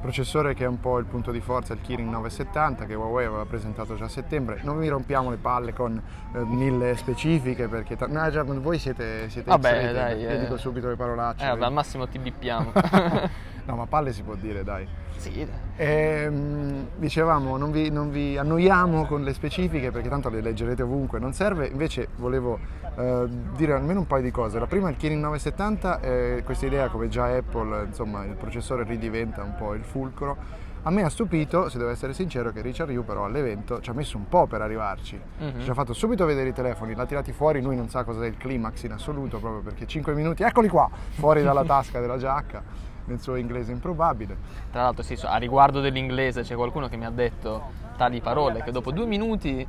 processore 0.00 0.54
che 0.54 0.64
è 0.64 0.68
un 0.68 0.78
po' 0.78 0.98
il 0.98 1.04
punto 1.06 1.32
di 1.32 1.40
forza, 1.40 1.72
il 1.72 1.80
Kirin 1.80 2.08
970 2.08 2.84
che 2.84 2.94
Huawei 2.94 3.26
aveva 3.26 3.44
presentato 3.44 3.96
già 3.96 4.04
a 4.04 4.08
settembre. 4.08 4.60
Non 4.62 4.78
vi 4.78 4.88
rompiamo 4.88 5.30
le 5.30 5.36
palle 5.36 5.72
con 5.72 6.00
eh, 6.32 6.38
mille 6.44 6.96
specifiche 6.96 7.66
perché 7.66 7.96
ta- 7.96 8.06
no, 8.06 8.30
già, 8.30 8.42
voi 8.44 8.78
siete, 8.78 9.28
siete 9.28 9.50
Vabbè, 9.50 9.92
dai, 9.92 10.20
io 10.20 10.28
eh. 10.28 10.38
dico 10.38 10.56
subito 10.56 10.88
le 10.88 10.96
parolacce. 10.96 11.44
eh, 11.44 11.48
vabbè, 11.48 11.64
al 11.64 11.72
massimo 11.72 12.06
ti 12.06 12.18
bippiamo. 12.18 12.72
no, 13.66 13.74
ma 13.74 13.86
palle 13.86 14.12
si 14.12 14.22
può 14.22 14.34
dire, 14.34 14.62
dai. 14.62 14.86
sì, 15.16 15.46
Ehm, 15.76 16.88
dicevamo, 16.96 17.56
non 17.56 17.70
vi, 17.72 17.90
non 17.90 18.10
vi 18.10 18.38
annoiamo 18.38 19.06
con 19.06 19.22
le 19.24 19.32
specifiche 19.32 19.90
perché 19.90 20.08
tanto 20.08 20.28
le 20.28 20.40
leggerete 20.40 20.82
ovunque, 20.82 21.18
non 21.18 21.32
serve. 21.32 21.66
Invece 21.66 22.08
volevo 22.16 22.58
eh, 22.96 23.28
dire 23.54 23.72
almeno 23.74 24.00
un 24.00 24.06
paio 24.06 24.22
di 24.22 24.30
cose. 24.30 24.58
La 24.58 24.66
prima 24.66 24.88
è 24.88 24.90
il 24.90 24.96
Kirin 24.96 25.20
970, 25.20 26.00
eh, 26.00 26.42
questa 26.44 26.66
idea 26.66 26.88
come 26.88 27.08
già 27.08 27.26
Apple, 27.26 27.84
insomma 27.84 28.24
il 28.24 28.34
processore 28.34 28.84
ridiventa 28.84 29.42
un 29.42 29.54
po' 29.54 29.74
il 29.74 29.84
fulcro. 29.84 30.64
A 30.82 30.90
me 30.90 31.02
ha 31.02 31.08
stupito, 31.08 31.68
se 31.68 31.78
devo 31.78 31.90
essere 31.90 32.14
sincero, 32.14 32.52
che 32.52 32.60
Richard 32.60 32.90
Yu 32.90 33.04
però 33.04 33.24
all'evento 33.24 33.80
ci 33.80 33.90
ha 33.90 33.92
messo 33.92 34.16
un 34.16 34.28
po' 34.28 34.46
per 34.46 34.60
arrivarci. 34.60 35.20
Mhm. 35.38 35.62
Ci 35.62 35.70
ha 35.70 35.74
fatto 35.74 35.92
subito 35.92 36.24
vedere 36.24 36.50
i 36.50 36.52
telefoni, 36.52 36.94
l'ha 36.94 37.06
tirati 37.06 37.32
fuori, 37.32 37.60
lui 37.60 37.74
non 37.74 37.88
sa 37.88 38.04
cos'è 38.04 38.26
il 38.26 38.36
climax 38.36 38.84
in 38.84 38.92
assoluto, 38.92 39.38
proprio 39.38 39.62
perché 39.62 39.86
5 39.86 40.14
minuti, 40.14 40.44
eccoli 40.44 40.68
qua, 40.68 40.88
fuori 41.10 41.42
dalla 41.42 41.64
tasca 41.66 41.98
della 41.98 42.18
giacca, 42.18 42.62
nel 43.06 43.20
suo 43.20 43.34
inglese 43.34 43.72
improbabile. 43.72 44.36
Tra 44.70 44.82
l'altro, 44.82 45.02
sì, 45.02 45.18
a 45.24 45.36
riguardo 45.38 45.80
dell'inglese, 45.80 46.42
c'è 46.42 46.54
qualcuno 46.54 46.88
che 46.88 46.96
mi 46.96 47.04
ha 47.04 47.10
detto 47.10 47.84
tali 47.96 48.20
parole 48.20 48.62
che 48.62 48.70
dopo 48.70 48.92
due 48.92 49.06
minuti, 49.06 49.66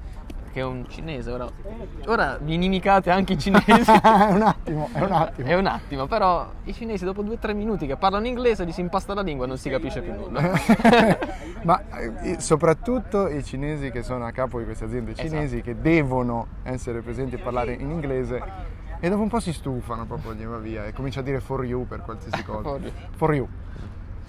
che 0.58 0.64
è 0.64 0.66
un 0.66 0.86
cinese, 0.90 1.30
ora, 1.30 1.48
ora 2.08 2.40
vi 2.42 2.56
inimicate 2.56 3.12
anche 3.12 3.34
i 3.34 3.38
cinesi. 3.38 3.70
è 3.70 4.32
un 4.32 4.42
attimo, 4.42 4.90
è 4.92 5.02
un 5.02 5.12
attimo. 5.12 5.48
È 5.48 5.54
un 5.54 5.68
attimo, 5.68 6.08
però 6.08 6.50
i 6.64 6.74
cinesi 6.74 7.06
dopo 7.06 7.22
due 7.22 7.36
o 7.36 7.38
tre 7.38 7.54
minuti 7.54 7.86
che 7.86 7.96
parlano 7.96 8.26
inglese 8.26 8.66
gli 8.66 8.72
si 8.72 8.82
impasta 8.82 9.14
la 9.14 9.22
lingua 9.22 9.46
e 9.46 9.50
non 9.50 9.58
si 9.60 9.70
capisce 9.70 10.02
più 10.02 10.16
nulla. 10.16 10.42
Ma 11.62 11.80
eh, 12.22 12.40
soprattutto 12.40 13.28
i 13.28 13.44
cinesi 13.44 13.92
che 13.92 14.02
sono 14.02 14.26
a 14.26 14.32
capo 14.32 14.58
di 14.58 14.66
queste 14.66 14.86
aziende 14.86 15.12
Esatto. 15.12 15.28
cinesi 15.28 15.62
che 15.62 15.80
devono 15.80 16.48
essere 16.64 17.02
presenti 17.02 17.36
e 17.36 17.38
parlare 17.38 17.74
in 17.74 17.92
inglese 17.92 18.42
e 19.00 19.10
dopo 19.10 19.22
un 19.22 19.30
po' 19.30 19.40
si 19.40 19.54
stufano 19.54 20.06
proprio 20.06 20.34
gli 20.34 20.44
va 20.44 20.58
via 20.58 20.86
e 20.86 20.94
comincia 20.94 21.20
a 21.20 21.24
dire 21.24 21.40
for 21.40 21.64
you 21.66 21.86
per 21.86 22.02
qualsiasi 22.02 22.42
cosa. 22.46 22.64
For 22.68 22.82
you. 22.82 22.92
For 23.12 23.36
you. 23.36 23.48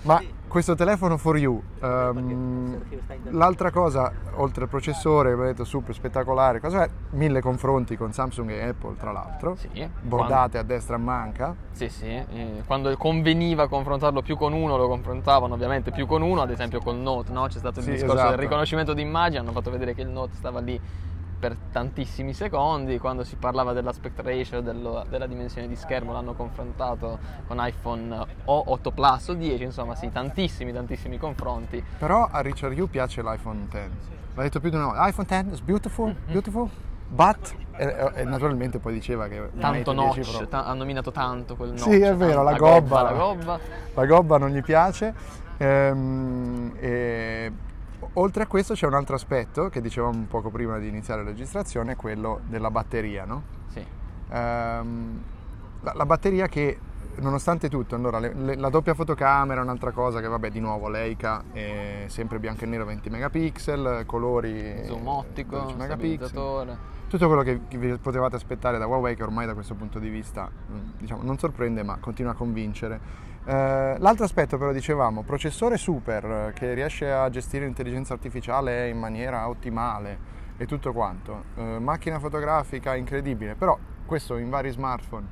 Ma 0.03 0.23
questo 0.47 0.75
telefono 0.75 1.19
for 1.19 1.37
you, 1.37 1.61
ehm, 1.81 2.83
l'altra 3.31 3.71
cosa, 3.71 4.11
oltre 4.37 4.63
al 4.65 4.69
processore, 4.69 5.35
detto 5.37 5.65
super 5.65 5.95
spettacolare, 5.95 6.61
cosa 6.61 6.85
è? 6.85 6.91
Mille 7.11 7.41
confronti 7.41 7.97
con 7.97 8.13
Samsung 8.13 8.49
e 8.51 8.69
Apple 8.69 8.97
tra 8.97 9.13
l'altro, 9.13 9.57
Sì, 9.57 9.69
bordate 10.01 10.57
a 10.59 10.63
destra 10.63 10.95
a 10.95 10.99
manca, 10.99 11.55
Sì, 11.73 11.89
sì, 11.89 12.07
eh, 12.07 12.63
quando 12.67 12.97
conveniva 12.97 13.69
confrontarlo 13.69 14.23
più 14.23 14.37
con 14.37 14.53
uno, 14.53 14.77
lo 14.77 14.89
confrontavano 14.89 15.55
ovviamente 15.55 15.91
più 15.91 16.07
con 16.07 16.23
uno, 16.23 16.41
ad 16.41 16.51
esempio 16.51 16.81
col 16.81 16.97
Note, 16.97 17.33
no? 17.33 17.47
C'è 17.47 17.59
stato 17.59 17.81
il 17.81 17.85
Sì, 17.85 17.91
discorso 17.93 18.15
esatto. 18.15 18.31
del 18.31 18.39
riconoscimento 18.39 18.95
d'immagine, 18.95 19.41
hanno 19.41 19.53
fatto 19.53 19.71
vedere 19.71 19.95
che 19.95 20.03
il 20.03 20.09
Note 20.09 20.35
stava 20.35 20.61
lì 20.61 20.81
per 21.39 21.57
tantissimi 21.71 22.35
secondi, 22.35 22.99
quando 22.99 23.23
si 23.25 23.37
parlava 23.37 23.73
dell'aspect 23.73 24.21
ratio, 24.21 24.61
dello- 24.61 25.05
della 25.09 25.27
dimensione 25.27 25.69
di 25.69 25.77
schermo, 25.77 26.13
l'hanno 26.13 26.35
confrontato 26.35 27.19
con 27.47 27.59
iPhone 27.61 28.27
o 28.45 28.63
8 28.67 28.91
Plus 28.91 29.29
o 29.29 29.35
10, 29.35 29.63
insomma 29.63 29.95
sì, 29.95 30.11
tantissimi, 30.11 30.73
tantissimi 30.73 31.19
confronti. 31.19 31.83
Però 31.99 32.29
a 32.31 32.41
Richard 32.41 32.77
Hugh 32.79 32.89
piace 32.89 33.23
l'iPhone 33.23 33.67
X. 33.71 33.75
L'ha 34.35 34.43
detto 34.43 34.61
più 34.61 34.71
di 34.71 34.77
una 34.77 34.87
volta. 34.87 35.07
iPhone 35.09 35.27
X 35.29 35.53
is 35.53 35.61
beautiful, 35.61 36.15
beautiful, 36.27 36.69
but... 37.09 37.55
E, 37.81 38.11
e 38.17 38.25
naturalmente 38.25 38.81
poi 38.81 38.93
diceva 38.93 39.29
che... 39.29 39.51
Tanto 39.57 39.95
Mate 39.95 40.15
10 40.15 40.33
notch, 40.33 40.49
ta- 40.49 40.65
ha 40.65 40.75
nominato 40.75 41.13
tanto 41.13 41.55
quel 41.55 41.71
notch. 41.71 41.83
Sì, 41.83 42.01
è 42.01 42.15
vero, 42.15 42.43
la 42.43 42.51
la 42.51 42.57
gobba. 42.57 43.03
La 43.03 43.13
gobba. 43.13 43.59
La 43.95 44.05
gobba 44.07 44.39
non 44.39 44.51
gli 44.51 44.63
piace. 44.63 45.15
Ehm, 45.59 46.73
e 46.81 47.53
oltre 48.15 48.45
a 48.45 48.47
questo 48.47 48.75
c'è 48.75 48.87
un 48.87 48.95
altro 48.95 49.15
aspetto 49.15 49.69
che 49.69 49.81
dicevamo 49.81 50.27
poco 50.29 50.51
prima 50.51 50.79
di 50.79 50.89
iniziare 50.89 51.23
la 51.23 51.31
registrazione, 51.31 51.97
quello 51.97 52.41
della 52.47 52.71
batteria, 52.71 53.25
no? 53.25 53.43
Sì. 53.69 53.85
Ehm, 54.31 55.23
la, 55.81 55.93
la 55.95 56.07
batteria 56.07 56.47
che 56.49 56.79
nonostante 57.17 57.69
tutto, 57.69 57.95
allora, 57.95 58.19
le- 58.19 58.35
le- 58.35 58.57
la 58.57 58.69
doppia 58.69 58.95
fotocamera 58.95 59.61
è 59.61 59.63
un'altra 59.63 59.91
cosa 59.91 60.21
che 60.21 60.29
vabbè 60.29 60.51
di 60.51 60.61
nuovo 60.61 60.89
Leica 60.89 61.45
è 61.53 62.05
sempre 62.07 62.39
bianco 62.39 62.65
e 62.65 62.67
nero 62.67 62.85
20 62.85 63.11
megapixel, 63.11 64.05
colori 64.07 64.85
Zoom 64.85 65.07
ottico, 65.07 65.57
12 65.59 65.77
megapixel 65.77 66.79
tutto 67.09 67.27
quello 67.27 67.43
che 67.43 67.59
vi 67.77 67.97
potevate 67.97 68.37
aspettare 68.37 68.77
da 68.79 68.87
Huawei 68.87 69.17
che 69.17 69.23
ormai 69.23 69.47
da 69.47 69.55
questo 69.55 69.75
punto 69.75 69.99
di 69.99 70.11
vista 70.11 70.49
mm, 70.49 70.91
diciamo, 70.99 71.23
non 71.23 71.39
sorprende 71.39 71.83
ma 71.83 71.97
continua 71.99 72.33
a 72.33 72.35
convincere 72.35 73.01
l'altro 73.51 74.25
aspetto 74.25 74.59
però 74.59 74.73
dicevamo 74.73 75.23
processore 75.23 75.79
super 75.79 76.25
eh, 76.25 76.53
che 76.55 76.75
riesce 76.75 77.11
a 77.11 77.31
gestire 77.31 77.65
l'intelligenza 77.65 78.13
artificiale 78.13 78.89
in 78.89 78.99
maniera 78.99 79.49
ottimale 79.49 80.37
e 80.59 80.67
tutto 80.67 80.93
quanto. 80.93 81.45
Eh, 81.55 81.79
macchina 81.79 82.19
fotografica 82.19 82.95
incredibile 82.95 83.55
però 83.55 83.79
questo 84.05 84.37
in 84.37 84.51
vari 84.51 84.71
smartphone. 84.71 85.27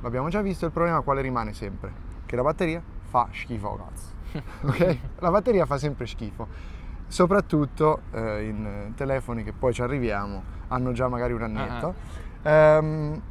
L'abbiamo 0.00 0.28
già 0.28 0.40
visto 0.42 0.66
il 0.66 0.72
problema 0.72 1.00
quale 1.00 1.20
rimane 1.20 1.52
sempre? 1.52 2.06
Che 2.26 2.34
la 2.34 2.42
batteria 2.42 2.82
fa 3.08 3.28
schifo. 3.32 3.76
Cazzo 3.76 4.16
ok? 4.66 4.98
La 5.18 5.30
batteria 5.30 5.64
fa 5.64 5.78
sempre 5.78 6.06
schifo. 6.06 6.46
Soprattutto 7.06 8.02
eh, 8.12 8.46
in 8.48 8.66
eh, 8.66 8.92
telefoni 8.94 9.44
che 9.44 9.52
poi 9.52 9.72
ci 9.72 9.82
arriviamo, 9.82 10.42
hanno 10.68 10.92
già 10.92 11.08
magari 11.08 11.32
un 11.32 11.42
annetto. 11.42 11.94
Ehm, 12.42 13.22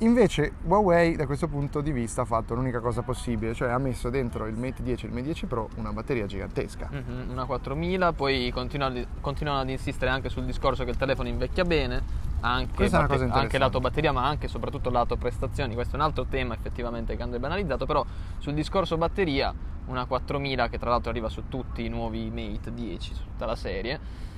invece 0.00 0.52
Huawei 0.64 1.16
da 1.16 1.26
questo 1.26 1.48
punto 1.48 1.80
di 1.80 1.92
vista 1.92 2.22
ha 2.22 2.24
fatto 2.24 2.54
l'unica 2.54 2.80
cosa 2.80 3.02
possibile, 3.02 3.54
cioè 3.54 3.70
ha 3.70 3.78
messo 3.78 4.10
dentro 4.10 4.46
il 4.46 4.56
Mate 4.56 4.82
10 4.82 5.04
e 5.04 5.08
il 5.08 5.14
Mate 5.14 5.26
10 5.26 5.46
Pro 5.46 5.68
una 5.76 5.92
batteria 5.92 6.26
gigantesca. 6.26 6.88
Mhm, 6.90 7.30
una 7.30 7.44
4000, 7.44 8.12
poi 8.12 8.50
continuano, 8.52 9.02
continuano 9.20 9.60
ad 9.60 9.70
insistere 9.70 10.10
anche 10.10 10.28
sul 10.28 10.44
discorso 10.44 10.84
che 10.84 10.90
il 10.90 10.96
telefono 10.96 11.28
invecchia 11.28 11.64
bene, 11.64 12.02
anche, 12.40 12.84
cosa 12.84 13.06
anche 13.30 13.58
lato 13.58 13.80
batteria, 13.80 14.12
ma 14.12 14.26
anche 14.26 14.46
e 14.46 14.48
soprattutto 14.48 14.90
lato 14.90 15.16
prestazioni. 15.16 15.74
Questo 15.74 15.96
è 15.96 15.98
un 15.98 16.04
altro 16.04 16.24
tema 16.24 16.54
effettivamente 16.54 17.16
che 17.16 17.22
andrebbe 17.22 17.46
analizzato, 17.46 17.86
però 17.86 18.04
sul 18.38 18.54
discorso 18.54 18.96
batteria, 18.96 19.52
una 19.86 20.06
4000 20.06 20.68
che 20.68 20.78
tra 20.78 20.90
l'altro 20.90 21.10
arriva 21.10 21.28
su 21.28 21.48
tutti 21.48 21.84
i 21.84 21.88
nuovi 21.88 22.30
Mate 22.30 22.72
10, 22.72 23.14
su 23.14 23.24
tutta 23.24 23.44
la 23.44 23.56
serie, 23.56 24.28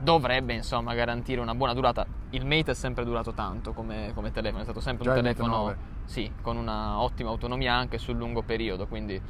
dovrebbe 0.00 0.52
insomma 0.54 0.94
garantire 0.94 1.40
una 1.40 1.54
buona 1.54 1.74
durata. 1.74 2.06
Il 2.30 2.44
Mate 2.44 2.72
è 2.72 2.74
sempre 2.74 3.04
durato 3.04 3.32
tanto 3.32 3.72
come, 3.72 4.12
come 4.14 4.30
telefono, 4.32 4.60
è 4.60 4.64
stato 4.64 4.80
sempre 4.80 5.04
Già 5.04 5.12
un 5.12 5.16
telefono 5.16 5.56
9. 5.56 5.76
sì, 6.04 6.30
con 6.42 6.56
una 6.56 7.00
ottima 7.00 7.30
autonomia 7.30 7.74
anche 7.74 7.98
sul 7.98 8.16
lungo 8.16 8.42
periodo, 8.42 8.86
quindi 8.86 9.20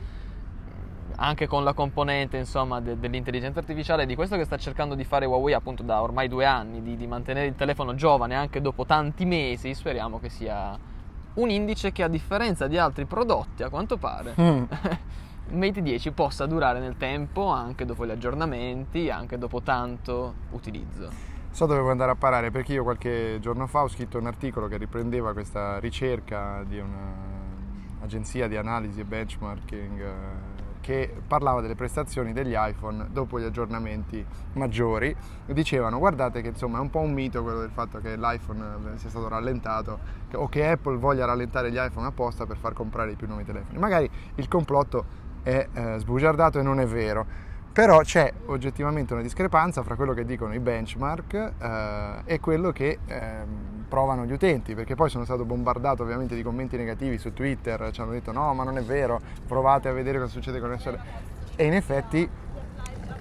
anche 1.19 1.47
con 1.47 1.65
la 1.65 1.73
componente 1.73 2.37
insomma 2.37 2.81
de- 2.81 2.99
dell'intelligenza 2.99 3.59
artificiale 3.61 4.05
di 4.05 4.15
questo 4.15 4.37
che 4.37 4.45
sta 4.45 4.59
cercando 4.59 4.95
di 4.95 5.05
fare 5.05 5.25
Huawei 5.25 5.55
appunto 5.55 5.83
da 5.83 6.03
ormai 6.03 6.29
due 6.29 6.45
anni 6.45 6.83
di, 6.83 6.95
di 6.97 7.07
mantenere 7.07 7.47
il 7.47 7.55
telefono 7.55 7.95
giovane 7.95 8.35
anche 8.35 8.61
dopo 8.61 8.85
tanti 8.85 9.25
mesi 9.25 9.73
speriamo 9.73 10.19
che 10.21 10.29
sia 10.29 10.79
un 11.35 11.49
indice 11.49 11.91
che 11.93 12.03
a 12.03 12.09
differenza 12.09 12.67
di 12.67 12.77
altri 12.77 13.07
prodotti 13.07 13.63
a 13.63 13.71
quanto 13.71 13.97
pare 13.97 14.35
Mm. 14.39 14.65
Mate 15.49 15.81
10 15.81 16.11
possa 16.11 16.45
durare 16.45 16.81
nel 16.81 16.97
tempo 16.97 17.47
anche 17.47 17.85
dopo 17.85 18.05
gli 18.05 18.11
aggiornamenti 18.11 19.11
anche 19.11 19.39
dopo 19.39 19.63
tanto 19.63 20.35
utilizzo 20.51 21.09
So 21.51 21.67
dove 21.67 21.79
vuoi 21.79 21.93
andare 21.93 22.11
a 22.11 22.17
parare 22.17 22.51
perché 22.51 22.73
io 22.73 22.83
qualche 22.83 23.39
giorno 23.41 23.69
fa 23.69 23.83
ho 23.83 23.89
scritto 23.89 24.19
un 24.19 24.27
articolo 24.27 24.67
che 24.67 24.77
riprendeva 24.77 25.33
questa 25.33 25.79
ricerca 25.79 26.65
di 26.67 26.79
un'agenzia 26.81 28.49
di 28.49 28.57
analisi 28.57 29.01
e 29.01 29.05
benchmarking 29.05 30.01
eh, 30.01 30.15
che 30.81 31.15
parlava 31.27 31.61
delle 31.61 31.77
prestazioni 31.77 32.33
degli 32.33 32.55
iPhone 32.57 33.07
dopo 33.13 33.39
gli 33.39 33.45
aggiornamenti 33.45 34.25
maggiori 34.55 35.15
dicevano 35.47 35.99
guardate 35.99 36.43
che 36.43 36.49
insomma 36.49 36.79
è 36.79 36.81
un 36.81 36.91
po' 36.91 37.01
un 37.01 37.13
mito 37.13 37.43
quello 37.43 37.61
del 37.61 37.71
fatto 37.71 38.01
che 38.01 38.17
l'iPhone 38.17 38.95
eh, 38.95 38.99
sia 38.99 39.11
stato 39.11 39.29
rallentato 39.29 39.99
o 40.35 40.49
che 40.49 40.69
Apple 40.69 40.97
voglia 40.99 41.25
rallentare 41.25 41.71
gli 41.71 41.79
iPhone 41.79 42.07
apposta 42.07 42.47
per 42.47 42.57
far 42.57 42.73
comprare 42.73 43.13
i 43.13 43.15
più 43.15 43.27
nuovi 43.27 43.45
telefoni. 43.45 43.79
Magari 43.79 44.11
il 44.35 44.49
complotto 44.49 45.25
è 45.47 45.69
eh, 45.73 45.99
sbugiardato 45.99 46.59
e 46.59 46.63
non 46.63 46.81
è 46.81 46.87
vero. 46.87 47.45
Però 47.73 48.01
c'è 48.01 48.33
oggettivamente 48.47 49.13
una 49.13 49.23
discrepanza 49.23 49.83
fra 49.83 49.95
quello 49.95 50.13
che 50.13 50.25
dicono 50.25 50.55
i 50.55 50.59
benchmark 50.59 51.35
eh, 51.35 52.13
e 52.25 52.41
quello 52.41 52.73
che 52.73 52.99
ehm, 53.07 53.85
provano 53.87 54.25
gli 54.25 54.33
utenti, 54.33 54.75
perché 54.75 54.95
poi 54.97 55.09
sono 55.09 55.25
stato 55.25 55.45
bombardato 55.45 56.03
ovviamente 56.03 56.35
di 56.35 56.43
commenti 56.43 56.77
negativi 56.77 57.19
su 57.19 57.33
Twitter, 57.33 57.91
ci 57.93 58.01
hanno 58.01 58.13
detto 58.13 58.33
no 58.33 58.53
ma 58.55 58.65
non 58.65 58.79
è 58.79 58.83
vero, 58.83 59.21
provate 59.47 59.89
a 59.89 59.93
vedere 59.93 60.19
cosa 60.19 60.33
succede 60.33 60.59
con 60.59 60.71
le 60.71 60.79
sorelle. 60.79 61.05
E 61.55 61.65
in 61.65 61.75
effetti 61.75 62.29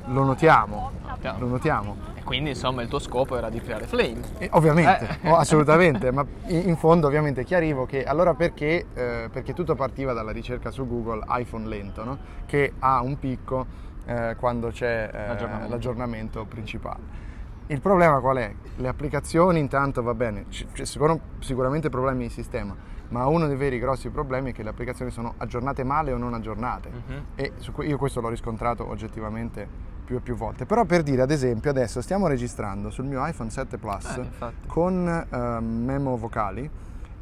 lo 0.08 0.24
notiamo, 0.24 0.92
Chiaro. 1.20 1.40
lo 1.40 1.48
notiamo. 1.48 1.96
e 2.16 2.24
quindi 2.24 2.50
insomma 2.52 2.82
il 2.82 2.88
tuo 2.88 3.00
scopo 3.00 3.38
era 3.38 3.50
di 3.50 3.60
creare 3.60 3.86
flame 3.88 4.20
E 4.38 4.50
ovviamente, 4.54 5.20
Eh. 5.22 5.30
oh, 5.32 5.36
assolutamente, 5.38 6.12
ma 6.12 6.26
in 6.48 6.76
fondo 6.78 7.08
ovviamente 7.08 7.44
chiarivo 7.44 7.86
che 7.86 8.04
allora 8.04 8.34
perché, 8.34 8.86
eh, 8.94 9.30
perché 9.32 9.54
tutto 9.54 9.76
partiva 9.76 10.14
dalla 10.14 10.32
ricerca 10.32 10.72
su 10.72 10.88
Google 10.88 11.24
iPhone 11.40 11.68
lento, 11.68 12.04
no? 12.04 12.18
che 12.46 12.74
ha 12.80 13.02
un 13.02 13.18
picco 13.20 13.66
eh, 14.06 14.36
quando 14.40 14.70
c'è 14.70 15.10
eh, 15.12 15.28
L'aggiornamento. 15.28 15.70
l'aggiornamento 15.72 16.46
principale. 16.46 17.24
Il 17.68 17.82
problema 17.82 18.20
qual 18.20 18.38
è? 18.38 18.54
Le 18.76 18.88
applicazioni 18.88 19.58
intanto 19.60 20.04
va 20.04 20.14
bene, 20.14 20.46
ci 20.50 20.68
sono 20.84 21.20
sicuramente 21.40 21.90
problemi 21.90 22.28
di 22.28 22.30
sistema, 22.30 22.76
ma 23.10 23.26
uno 23.26 23.48
dei 23.48 23.56
veri 23.56 23.80
grossi 23.80 24.10
problemi 24.10 24.52
è 24.52 24.54
che 24.54 24.62
le 24.62 24.70
applicazioni 24.70 25.10
sono 25.10 25.34
aggiornate 25.38 25.84
male 25.84 26.12
o 26.12 26.18
non 26.18 26.36
aggiornate 26.36 26.90
Mhm. 27.08 27.24
e 27.34 27.52
io 27.88 27.98
questo 27.98 28.22
l'ho 28.22 28.30
riscontrato 28.30 28.88
oggettivamente 28.88 29.68
più 30.06 30.18
e 30.18 30.22
più 30.22 30.36
volte. 30.36 30.66
Però 30.66 30.86
per 30.86 31.04
dire, 31.04 31.22
ad 31.22 31.32
esempio, 31.32 31.70
adesso 31.72 32.02
stiamo 32.02 32.28
registrando 32.28 32.90
sul 32.90 33.06
mio 33.06 33.26
iPhone 33.26 33.50
7 33.50 33.78
Plus 33.78 34.06
Eh, 34.16 34.30
con 34.68 35.28
ehm, 35.30 35.64
memo 35.66 36.16
vocali 36.16 36.70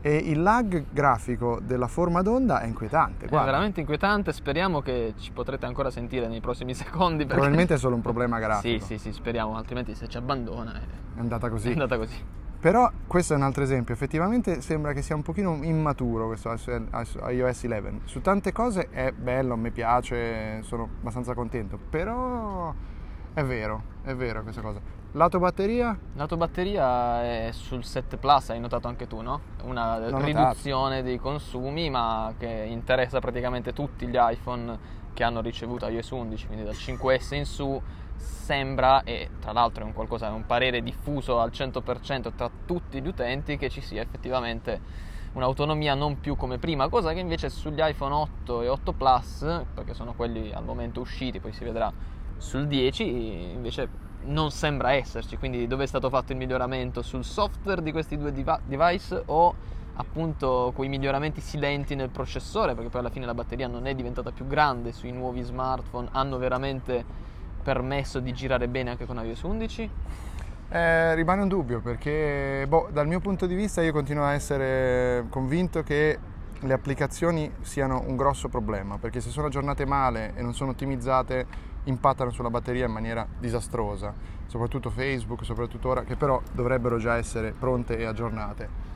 e 0.05 0.17
il 0.17 0.41
lag 0.41 0.85
grafico 0.91 1.59
della 1.63 1.87
forma 1.87 2.21
d'onda 2.21 2.59
è 2.59 2.67
inquietante. 2.67 3.25
È 3.25 3.29
guarda. 3.29 3.51
veramente 3.51 3.79
inquietante, 3.79 4.33
speriamo 4.33 4.81
che 4.81 5.13
ci 5.17 5.31
potrete 5.31 5.65
ancora 5.65 5.89
sentire 5.89 6.27
nei 6.27 6.41
prossimi 6.41 6.73
secondi. 6.75 7.19
Perché... 7.19 7.33
Probabilmente 7.33 7.75
è 7.75 7.77
solo 7.77 7.95
un 7.95 8.01
problema 8.01 8.37
grafico. 8.37 8.83
Sì, 8.83 8.97
sì, 8.97 8.97
sì, 8.97 9.13
speriamo, 9.13 9.55
altrimenti 9.55 9.95
se 9.95 10.07
ci 10.09 10.17
abbandona 10.17 10.73
è, 10.73 10.83
È 11.15 11.19
andata 11.19 11.49
così. 11.49 11.69
è 11.69 11.71
andata 11.71 11.97
così. 11.97 12.17
Però 12.63 12.89
questo 13.07 13.33
è 13.33 13.35
un 13.35 13.41
altro 13.41 13.61
esempio, 13.61 13.93
effettivamente 13.93 14.61
sembra 14.61 14.93
che 14.93 15.01
sia 15.01 15.15
un 15.15 15.21
pochino 15.21 15.59
immaturo 15.63 16.27
questo 16.27 16.49
iOS 16.49 17.63
11. 17.63 17.99
Su 18.05 18.21
tante 18.21 18.53
cose 18.53 18.87
è 18.89 19.11
bello, 19.11 19.57
mi 19.57 19.69
piace, 19.69 20.63
sono 20.63 20.83
abbastanza 20.83 21.33
contento, 21.33 21.77
però 21.77 22.73
è 23.33 23.43
vero, 23.43 23.83
è 24.03 24.15
vero 24.15 24.43
questa 24.43 24.61
cosa. 24.61 24.79
Lato 25.11 25.39
batteria? 25.39 25.99
Lato 26.13 26.37
batteria 26.37 27.21
è 27.21 27.49
sul 27.51 27.83
7 27.83 28.15
Plus, 28.15 28.51
hai 28.51 28.61
notato 28.61 28.87
anche 28.87 29.07
tu, 29.07 29.19
no? 29.19 29.41
Una 29.63 29.97
L'ho 29.97 30.11
notato. 30.11 30.23
riduzione 30.23 31.03
dei 31.03 31.17
consumi, 31.17 31.89
ma 31.89 32.33
che 32.37 32.47
interessa 32.47 33.19
praticamente 33.19 33.73
tutti 33.73 34.07
gli 34.07 34.15
iPhone 34.17 35.01
che 35.11 35.25
hanno 35.25 35.41
ricevuto 35.41 35.85
iOS 35.85 36.11
11, 36.11 36.45
quindi 36.47 36.63
dal 36.63 36.75
5S 36.75 37.35
in 37.35 37.45
su. 37.45 37.81
Sembra, 38.15 39.03
e 39.03 39.29
tra 39.39 39.51
l'altro 39.51 39.83
è 39.83 39.85
un, 39.85 39.93
qualcosa, 39.93 40.27
è 40.27 40.31
un 40.31 40.45
parere 40.45 40.81
diffuso 40.81 41.39
al 41.39 41.51
100% 41.51 42.33
tra 42.35 42.49
tutti 42.65 43.01
gli 43.01 43.07
utenti, 43.07 43.57
che 43.57 43.69
ci 43.69 43.81
sia 43.81 44.01
effettivamente 44.01 44.79
un'autonomia 45.33 45.95
non 45.95 46.19
più 46.19 46.35
come 46.35 46.57
prima, 46.57 46.89
cosa 46.89 47.13
che 47.13 47.19
invece 47.19 47.49
sugli 47.49 47.79
iPhone 47.81 48.13
8 48.13 48.61
e 48.61 48.69
8 48.69 48.93
Plus, 48.93 49.63
perché 49.73 49.93
sono 49.93 50.13
quelli 50.13 50.51
al 50.51 50.63
momento 50.63 50.99
usciti, 50.99 51.39
poi 51.39 51.53
si 51.53 51.63
vedrà 51.63 51.91
sul 52.37 52.67
10, 52.67 53.03
invece 53.53 53.89
non 54.25 54.51
sembra 54.51 54.93
esserci, 54.93 55.37
quindi 55.37 55.67
dove 55.67 55.83
è 55.83 55.87
stato 55.87 56.09
fatto 56.09 56.31
il 56.31 56.37
miglioramento? 56.37 57.01
Sul 57.01 57.23
software 57.23 57.81
di 57.81 57.91
questi 57.91 58.17
due 58.17 58.31
diva- 58.31 58.59
device 58.63 59.21
o 59.25 59.53
appunto 59.95 60.71
quei 60.75 60.89
miglioramenti 60.89 61.41
silenti 61.41 61.95
nel 61.95 62.09
processore, 62.09 62.73
perché 62.73 62.89
poi 62.89 63.01
alla 63.01 63.09
fine 63.09 63.25
la 63.25 63.33
batteria 63.33 63.67
non 63.67 63.85
è 63.85 63.93
diventata 63.93 64.31
più 64.31 64.47
grande 64.47 64.91
sui 64.91 65.11
nuovi 65.11 65.41
smartphone, 65.41 66.09
hanno 66.11 66.37
veramente 66.37 67.31
permesso 67.63 68.19
di 68.19 68.33
girare 68.33 68.67
bene 68.67 68.91
anche 68.91 69.05
con 69.05 69.17
iOS 69.23 69.41
11? 69.41 69.89
Eh, 70.69 71.15
rimane 71.15 71.41
un 71.41 71.47
dubbio 71.47 71.81
perché 71.81 72.65
boh, 72.67 72.89
dal 72.91 73.07
mio 73.07 73.19
punto 73.19 73.45
di 73.45 73.55
vista 73.55 73.81
io 73.81 73.91
continuo 73.91 74.23
a 74.23 74.33
essere 74.33 75.25
convinto 75.29 75.83
che 75.83 76.17
le 76.59 76.73
applicazioni 76.73 77.51
siano 77.61 78.03
un 78.07 78.15
grosso 78.15 78.47
problema 78.49 78.97
perché 78.97 79.19
se 79.21 79.29
sono 79.29 79.47
aggiornate 79.47 79.85
male 79.85 80.33
e 80.35 80.41
non 80.41 80.53
sono 80.53 80.71
ottimizzate 80.71 81.71
impattano 81.85 82.29
sulla 82.29 82.49
batteria 82.49 82.85
in 82.85 82.91
maniera 82.91 83.25
disastrosa, 83.39 84.13
soprattutto 84.47 84.89
Facebook, 84.89 85.43
soprattutto 85.43 85.89
ora, 85.89 86.03
che 86.03 86.15
però 86.15 86.41
dovrebbero 86.51 86.97
già 86.97 87.17
essere 87.17 87.51
pronte 87.51 87.97
e 87.97 88.05
aggiornate. 88.05 88.91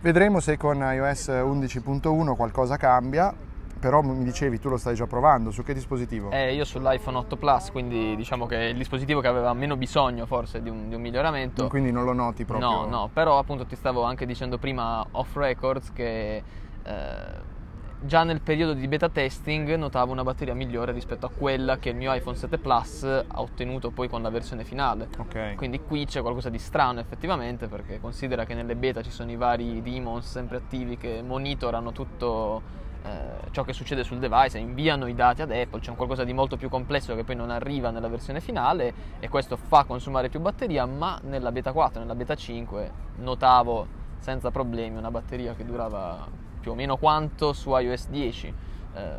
Vedremo 0.00 0.38
se 0.40 0.56
con 0.56 0.76
iOS 0.76 1.28
11.1 1.28 2.36
qualcosa 2.36 2.76
cambia, 2.76 3.34
però 3.78 4.02
mi 4.02 4.24
dicevi 4.24 4.58
tu 4.58 4.68
lo 4.68 4.76
stai 4.76 4.94
già 4.94 5.06
provando, 5.06 5.50
su 5.50 5.62
che 5.62 5.74
dispositivo? 5.74 6.30
Eh, 6.30 6.54
io 6.54 6.64
sull'iPhone 6.64 7.18
8 7.18 7.36
Plus, 7.36 7.70
quindi 7.70 8.16
diciamo 8.16 8.46
che 8.46 8.56
è 8.56 8.64
il 8.64 8.76
dispositivo 8.76 9.20
che 9.20 9.28
aveva 9.28 9.52
meno 9.52 9.76
bisogno 9.76 10.26
forse 10.26 10.62
di 10.62 10.68
un, 10.68 10.88
di 10.88 10.94
un 10.94 11.00
miglioramento. 11.00 11.68
Quindi 11.68 11.92
non 11.92 12.04
lo 12.04 12.12
noti 12.12 12.44
proprio? 12.44 12.68
No, 12.68 12.86
no, 12.86 13.10
però 13.12 13.38
appunto 13.38 13.64
ti 13.66 13.76
stavo 13.76 14.02
anche 14.02 14.26
dicendo 14.26 14.58
prima 14.58 15.04
off 15.12 15.36
records 15.36 15.92
che 15.92 16.42
eh, 16.82 17.56
già 18.00 18.22
nel 18.22 18.40
periodo 18.40 18.74
di 18.74 18.86
beta 18.86 19.08
testing 19.08 19.74
notavo 19.74 20.12
una 20.12 20.22
batteria 20.22 20.54
migliore 20.54 20.92
rispetto 20.92 21.26
a 21.26 21.30
quella 21.30 21.78
che 21.78 21.90
il 21.90 21.96
mio 21.96 22.12
iPhone 22.12 22.36
7 22.36 22.58
Plus 22.58 23.02
ha 23.04 23.40
ottenuto 23.40 23.90
poi 23.90 24.08
con 24.08 24.22
la 24.22 24.30
versione 24.30 24.64
finale. 24.64 25.08
Ok. 25.18 25.54
Quindi 25.56 25.80
qui 25.80 26.04
c'è 26.04 26.20
qualcosa 26.20 26.48
di 26.48 26.58
strano 26.58 27.00
effettivamente 27.00 27.66
perché 27.66 28.00
considera 28.00 28.44
che 28.44 28.54
nelle 28.54 28.76
beta 28.76 29.02
ci 29.02 29.10
sono 29.10 29.30
i 29.30 29.36
vari 29.36 29.82
demons 29.82 30.28
sempre 30.30 30.58
attivi 30.58 30.96
che 30.96 31.22
monitorano 31.22 31.92
tutto 31.92 32.77
eh, 33.04 33.50
ciò 33.50 33.62
che 33.62 33.72
succede 33.72 34.04
sul 34.04 34.18
device 34.18 34.58
inviano 34.58 35.06
i 35.06 35.14
dati 35.14 35.42
ad 35.42 35.50
Apple, 35.50 35.80
c'è 35.80 35.90
un 35.90 35.96
qualcosa 35.96 36.24
di 36.24 36.32
molto 36.32 36.56
più 36.56 36.68
complesso 36.68 37.14
che 37.14 37.24
poi 37.24 37.36
non 37.36 37.50
arriva 37.50 37.90
nella 37.90 38.08
versione 38.08 38.40
finale 38.40 38.92
e 39.20 39.28
questo 39.28 39.56
fa 39.56 39.84
consumare 39.84 40.28
più 40.28 40.40
batteria, 40.40 40.84
ma 40.86 41.18
nella 41.22 41.52
beta 41.52 41.72
4, 41.72 42.00
nella 42.00 42.14
beta 42.14 42.34
5 42.34 42.90
notavo 43.16 43.86
senza 44.18 44.50
problemi 44.50 44.96
una 44.96 45.10
batteria 45.10 45.54
che 45.54 45.64
durava 45.64 46.26
più 46.60 46.72
o 46.72 46.74
meno 46.74 46.96
quanto 46.96 47.52
su 47.52 47.74
iOS 47.76 48.08
10, 48.08 48.54
eh, 48.94 49.16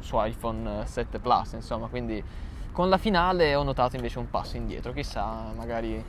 su 0.00 0.16
iPhone 0.18 0.84
7 0.84 1.18
Plus, 1.18 1.52
insomma, 1.52 1.86
quindi 1.86 2.22
con 2.72 2.88
la 2.88 2.98
finale 2.98 3.54
ho 3.54 3.62
notato 3.62 3.96
invece 3.96 4.18
un 4.18 4.28
passo 4.30 4.56
indietro, 4.56 4.92
chissà, 4.92 5.52
magari 5.56 6.04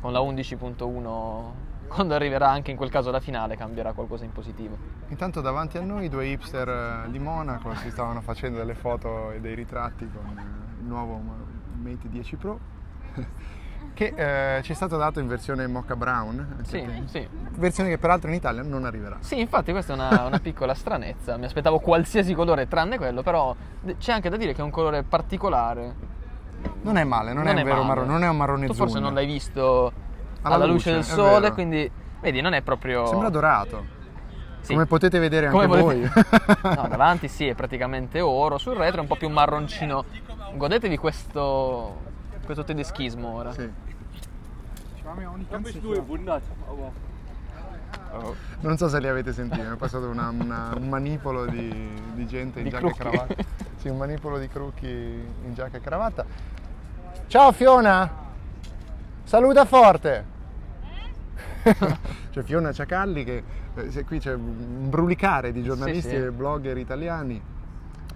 con 0.00 0.12
la 0.12 0.20
11.1 0.20 1.69
quando 1.90 2.14
arriverà 2.14 2.48
anche 2.48 2.70
in 2.70 2.76
quel 2.76 2.88
caso 2.88 3.10
la 3.10 3.18
finale 3.18 3.56
cambierà 3.56 3.92
qualcosa 3.92 4.24
in 4.24 4.30
positivo. 4.30 4.76
Intanto 5.08 5.40
davanti 5.40 5.76
a 5.76 5.80
noi 5.80 6.08
due 6.08 6.26
hipster 6.26 6.68
eh, 6.68 7.10
di 7.10 7.18
Monaco 7.18 7.74
si 7.74 7.90
stavano 7.90 8.20
facendo 8.20 8.58
delle 8.58 8.74
foto 8.74 9.32
e 9.32 9.40
dei 9.40 9.56
ritratti 9.56 10.08
con 10.08 10.38
eh, 10.38 10.80
il 10.80 10.86
nuovo 10.86 11.20
Mate 11.82 12.08
10 12.08 12.36
Pro 12.36 12.58
che 13.92 14.14
eh, 14.56 14.62
ci 14.62 14.70
è 14.70 14.74
stato 14.74 14.96
dato 14.96 15.18
in 15.18 15.26
versione 15.26 15.66
Mocha 15.66 15.96
Brown. 15.96 16.58
Sì, 16.62 16.86
sì. 17.06 17.26
Versione 17.56 17.88
che 17.88 17.98
peraltro 17.98 18.30
in 18.30 18.36
Italia 18.36 18.62
non 18.62 18.84
arriverà. 18.84 19.16
Sì, 19.18 19.40
infatti 19.40 19.72
questa 19.72 19.92
è 19.92 19.96
una, 19.96 20.26
una 20.26 20.38
piccola 20.38 20.74
stranezza, 20.74 21.36
mi 21.36 21.46
aspettavo 21.46 21.80
qualsiasi 21.80 22.34
colore 22.34 22.68
tranne 22.68 22.98
quello, 22.98 23.22
però 23.22 23.54
c'è 23.98 24.12
anche 24.12 24.28
da 24.28 24.36
dire 24.36 24.54
che 24.54 24.60
è 24.60 24.64
un 24.64 24.70
colore 24.70 25.02
particolare. 25.02 26.18
Non 26.82 26.98
è 26.98 27.04
male, 27.04 27.32
non, 27.32 27.48
è 27.48 27.52
un 27.52 27.64
vero 27.64 27.82
marrone, 27.82 28.06
non 28.06 28.22
è 28.22 28.28
un 28.28 28.36
marrone 28.36 28.66
Tu 28.66 28.74
forse 28.74 29.00
non 29.00 29.12
l'hai 29.12 29.26
visto 29.26 30.08
alla, 30.42 30.54
Alla 30.56 30.64
luce, 30.66 30.74
luce, 30.74 30.92
del 30.92 31.04
sole, 31.04 31.52
quindi 31.52 31.90
vedi, 32.20 32.40
non 32.40 32.52
è 32.54 32.62
proprio 32.62 33.06
Sembra 33.06 33.28
dorato. 33.28 33.98
Sì. 34.60 34.72
Come 34.74 34.86
potete 34.86 35.18
vedere 35.18 35.46
anche 35.46 35.58
Come 35.66 35.80
voi. 35.80 36.00
No, 36.62 36.86
davanti 36.88 37.28
sì, 37.28 37.46
è 37.46 37.54
praticamente 37.54 38.20
oro, 38.20 38.58
sul 38.58 38.74
retro 38.74 38.98
è 38.98 39.00
un 39.00 39.06
po' 39.06 39.16
più 39.16 39.28
marroncino. 39.28 40.04
Godetevi 40.54 40.96
questo 40.98 42.08
questo 42.44 42.64
tedeschismo 42.64 43.28
ora. 43.28 43.52
Sì. 43.52 43.70
Non 48.60 48.76
so 48.76 48.88
se 48.88 49.00
li 49.00 49.08
avete 49.08 49.32
sentiti, 49.32 49.62
mi 49.66 49.72
è 49.72 49.76
passato 49.76 50.06
una- 50.08 50.28
una- 50.28 50.72
un 50.76 50.88
manipolo 50.88 51.46
di, 51.46 51.68
di 52.14 52.26
gente 52.26 52.58
in 52.58 52.64
Di 52.64 52.70
giacca 52.70 52.88
e 52.88 52.92
crocchi. 52.94 53.16
cravatta. 53.16 53.34
Sì, 53.76 53.88
un 53.88 53.96
manipolo 53.96 54.38
di 54.38 54.48
crocchi 54.48 54.86
in 54.88 55.54
giacca 55.54 55.78
e 55.78 55.80
cravatta. 55.80 56.24
Ciao 57.28 57.52
Fiona! 57.52 58.10
Saluta 59.30 59.64
forte! 59.64 60.24
c'è 62.32 62.42
Fiona 62.42 62.72
Ciacalli 62.72 63.22
che 63.22 63.44
eh, 63.76 64.04
qui 64.04 64.18
c'è 64.18 64.34
un 64.34 64.88
brulicare 64.90 65.52
di 65.52 65.62
giornalisti 65.62 66.10
sì. 66.10 66.16
e 66.16 66.32
blogger 66.32 66.76
italiani 66.76 67.40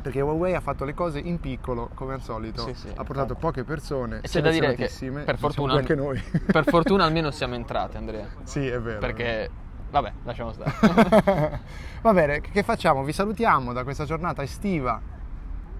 perché 0.02 0.20
Huawei 0.20 0.56
ha 0.56 0.60
fatto 0.60 0.84
le 0.84 0.92
cose 0.92 1.20
in 1.20 1.38
piccolo 1.38 1.88
come 1.94 2.14
al 2.14 2.20
solito 2.20 2.66
Sì, 2.66 2.74
sì, 2.74 2.88
ha 2.92 3.04
portato 3.04 3.36
poche 3.36 3.62
persone 3.62 4.22
E 4.22 4.28
c'è 4.28 4.40
da 4.40 4.50
dire 4.50 4.74
che 4.74 4.90
per 4.98 5.10
diciamo 5.12 5.36
fortuna, 5.36 5.74
anche 5.74 5.94
noi 5.94 6.20
per 6.46 6.64
fortuna 6.66 7.04
almeno 7.04 7.30
siamo 7.30 7.54
entrati, 7.54 7.96
Andrea. 7.96 8.26
sì 8.42 8.66
è 8.66 8.80
vero 8.80 8.98
Perché 8.98 9.48
vabbè, 9.92 10.12
lasciamo 10.24 10.52
stare. 10.52 11.60
Va 12.02 12.12
bene, 12.12 12.40
che 12.40 12.64
facciamo? 12.64 13.04
Vi 13.04 13.12
salutiamo 13.12 13.72
da 13.72 13.84
questa 13.84 14.04
giornata 14.04 14.42
estiva 14.42 15.00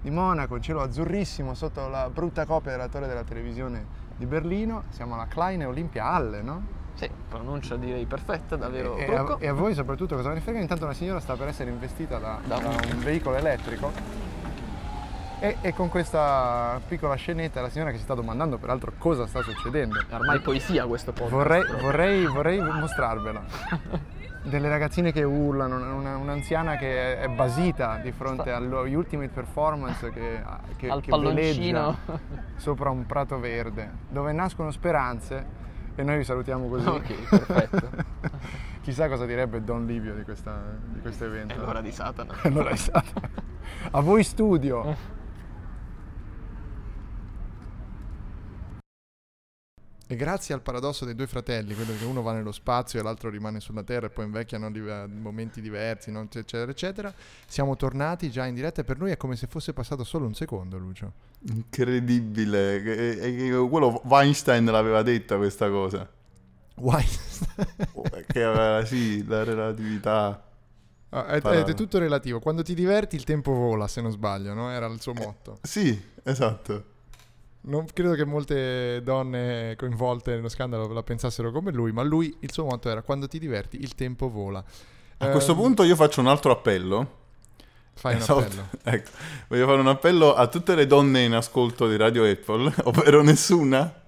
di 0.01 0.09
Monaco, 0.09 0.61
cielo 0.61 0.81
azzurrissimo 0.81 1.53
sotto 1.53 1.89
la 1.89 2.09
brutta 2.09 2.45
copia 2.45 2.71
della 2.71 2.87
torre 2.87 3.07
della 3.07 3.25
televisione 3.25 4.04
di 4.15 4.25
Berlino. 4.25 4.83
Siamo 4.89 5.15
alla 5.15 5.27
Kleine 5.27 5.65
Olympia 5.65 6.05
Halle, 6.05 6.41
no? 6.41 6.83
sì, 6.95 7.09
pronuncia 7.27 7.75
direi 7.75 8.05
perfetta, 8.05 8.55
davvero 8.55 8.95
E, 8.95 9.13
a, 9.13 9.35
e 9.37 9.47
a 9.47 9.53
voi 9.53 9.73
soprattutto 9.73 10.15
cosa 10.15 10.31
ne 10.31 10.39
frega? 10.39 10.59
Intanto 10.59 10.85
una 10.85 10.93
signora 10.93 11.19
sta 11.19 11.35
per 11.35 11.49
essere 11.49 11.69
investita 11.69 12.17
da, 12.17 12.39
da 12.45 12.55
un 12.55 12.99
veicolo 13.03 13.35
elettrico 13.35 13.91
e, 15.39 15.57
e 15.61 15.73
con 15.73 15.89
questa 15.89 16.79
piccola 16.87 17.15
scenetta 17.15 17.61
la 17.61 17.69
signora 17.69 17.91
che 17.91 17.97
si 17.97 18.03
sta 18.03 18.13
domandando 18.13 18.57
peraltro 18.57 18.93
cosa 18.97 19.27
sta 19.27 19.41
succedendo. 19.41 19.99
È 19.99 20.13
Ormai 20.13 20.39
poesia 20.39 20.85
questo 20.85 21.11
podcast. 21.11 21.33
Vorrei, 21.33 21.63
vorrei, 21.81 22.25
vorrei 22.25 22.61
mostrarvela. 22.61 23.43
Delle 24.45 24.69
ragazzine 24.69 25.11
che 25.11 25.23
urlano, 25.23 25.75
una- 25.95 26.17
un'anziana 26.17 26.75
che 26.77 27.19
è 27.19 27.27
basita 27.27 27.97
di 27.97 28.11
fronte 28.11 28.51
agli 28.51 28.93
Ultimate 28.93 29.29
Performance 29.29 30.11
che, 30.11 30.41
che, 30.77 30.87
Al 30.89 31.01
che 31.01 31.11
sopra 32.57 32.89
un 32.91 33.05
prato 33.07 33.39
verde, 33.39 33.89
dove 34.07 34.31
nascono 34.33 34.69
speranze 34.69 35.63
e 35.95 36.03
noi 36.03 36.17
vi 36.17 36.23
salutiamo 36.23 36.67
così. 36.67 36.87
Ok, 36.87 37.29
perfetto. 37.29 37.89
Chissà 38.81 39.07
cosa 39.07 39.25
direbbe 39.25 39.63
Don 39.63 39.85
Livio 39.87 40.13
di, 40.13 40.21
questa- 40.23 40.61
di 40.89 40.99
questo 41.01 41.25
evento. 41.25 41.55
È 41.55 41.57
l'ora 41.57 41.81
di 41.81 41.91
Satana. 41.91 42.35
È 42.41 42.49
l'ora 42.49 42.69
di 42.69 42.77
Satana. 42.77 43.27
A 43.91 43.99
voi 44.01 44.23
studio. 44.23 45.13
E 50.07 50.15
grazie 50.15 50.53
al 50.53 50.61
paradosso 50.61 51.03
dei 51.03 51.15
due 51.15 51.25
fratelli, 51.25 51.73
quello 51.73 51.93
che 51.97 52.05
uno 52.05 52.21
va 52.21 52.31
nello 52.33 52.51
spazio 52.51 52.99
e 52.99 53.03
l'altro 53.03 53.29
rimane 53.31 53.59
sulla 53.59 53.81
Terra 53.81 54.05
e 54.05 54.09
poi 54.11 54.25
invecchiano 54.25 54.71
di- 54.71 54.87
a 54.87 55.07
momenti 55.07 55.61
diversi, 55.61 56.11
no? 56.11 56.21
eccetera, 56.21 56.69
eccetera, 56.69 57.13
siamo 57.47 57.75
tornati 57.75 58.29
già 58.29 58.45
in 58.45 58.53
diretta 58.53 58.81
e 58.81 58.83
per 58.83 58.99
noi 58.99 59.09
è 59.11 59.17
come 59.17 59.35
se 59.35 59.47
fosse 59.47 59.73
passato 59.73 60.03
solo 60.03 60.27
un 60.27 60.35
secondo, 60.35 60.77
Lucio. 60.77 61.11
Incredibile. 61.49 62.83
E- 62.83 63.17
e- 63.19 63.47
e 63.47 63.67
quello 63.67 63.99
Weinstein 64.05 64.65
l'aveva 64.65 65.01
detta 65.01 65.37
questa 65.37 65.69
cosa. 65.69 66.07
Weinstein. 66.75 67.67
Che 68.27 68.43
aveva, 68.43 68.85
sì, 68.85 69.25
la 69.25 69.43
relatività. 69.43 70.43
Ah, 71.09 71.25
è, 71.27 71.41
è 71.41 71.73
tutto 71.73 71.97
relativo. 71.97 72.39
Quando 72.39 72.61
ti 72.61 72.73
diverti 72.75 73.15
il 73.15 73.23
tempo 73.23 73.53
vola, 73.53 73.87
se 73.87 74.01
non 74.01 74.11
sbaglio, 74.11 74.53
no? 74.53 74.69
Era 74.69 74.85
il 74.87 74.99
suo 75.01 75.13
motto. 75.13 75.59
Sì, 75.61 75.99
esatto. 76.23 76.93
Non 77.67 77.85
credo 77.91 78.13
che 78.13 78.25
molte 78.25 79.01
donne 79.03 79.75
coinvolte 79.75 80.35
nello 80.35 80.49
scandalo 80.49 80.87
la 80.93 81.01
pensassero 81.01 81.51
come 81.51 81.71
lui, 81.71 81.91
ma 81.91 82.03
lui, 82.03 82.35
il 82.41 82.51
suo 82.51 82.65
motto 82.65 82.89
era 82.89 83.01
quando 83.01 83.27
ti 83.27 83.39
diverti 83.39 83.81
il 83.81 83.95
tempo 83.95 84.29
vola. 84.29 84.63
A 85.17 85.29
questo 85.29 85.53
Ehm, 85.53 85.57
punto 85.57 85.83
io 85.83 85.95
faccio 85.95 86.19
un 86.21 86.27
altro 86.27 86.51
appello. 86.51 87.23
fai 87.95 88.15
un 88.15 88.21
Esatto. 88.21 88.39
appello. 88.39 88.67
Ecco, 88.83 89.09
voglio 89.47 89.65
fare 89.65 89.79
un 89.79 89.87
appello 89.87 90.35
a 90.35 90.47
tutte 90.47 90.75
le 90.75 90.85
donne 90.85 91.23
in 91.23 91.33
ascolto 91.33 91.87
di 91.89 91.95
Radio 91.97 92.29
Apple, 92.29 92.71
ovvero 92.83 93.23
nessuna, 93.23 94.01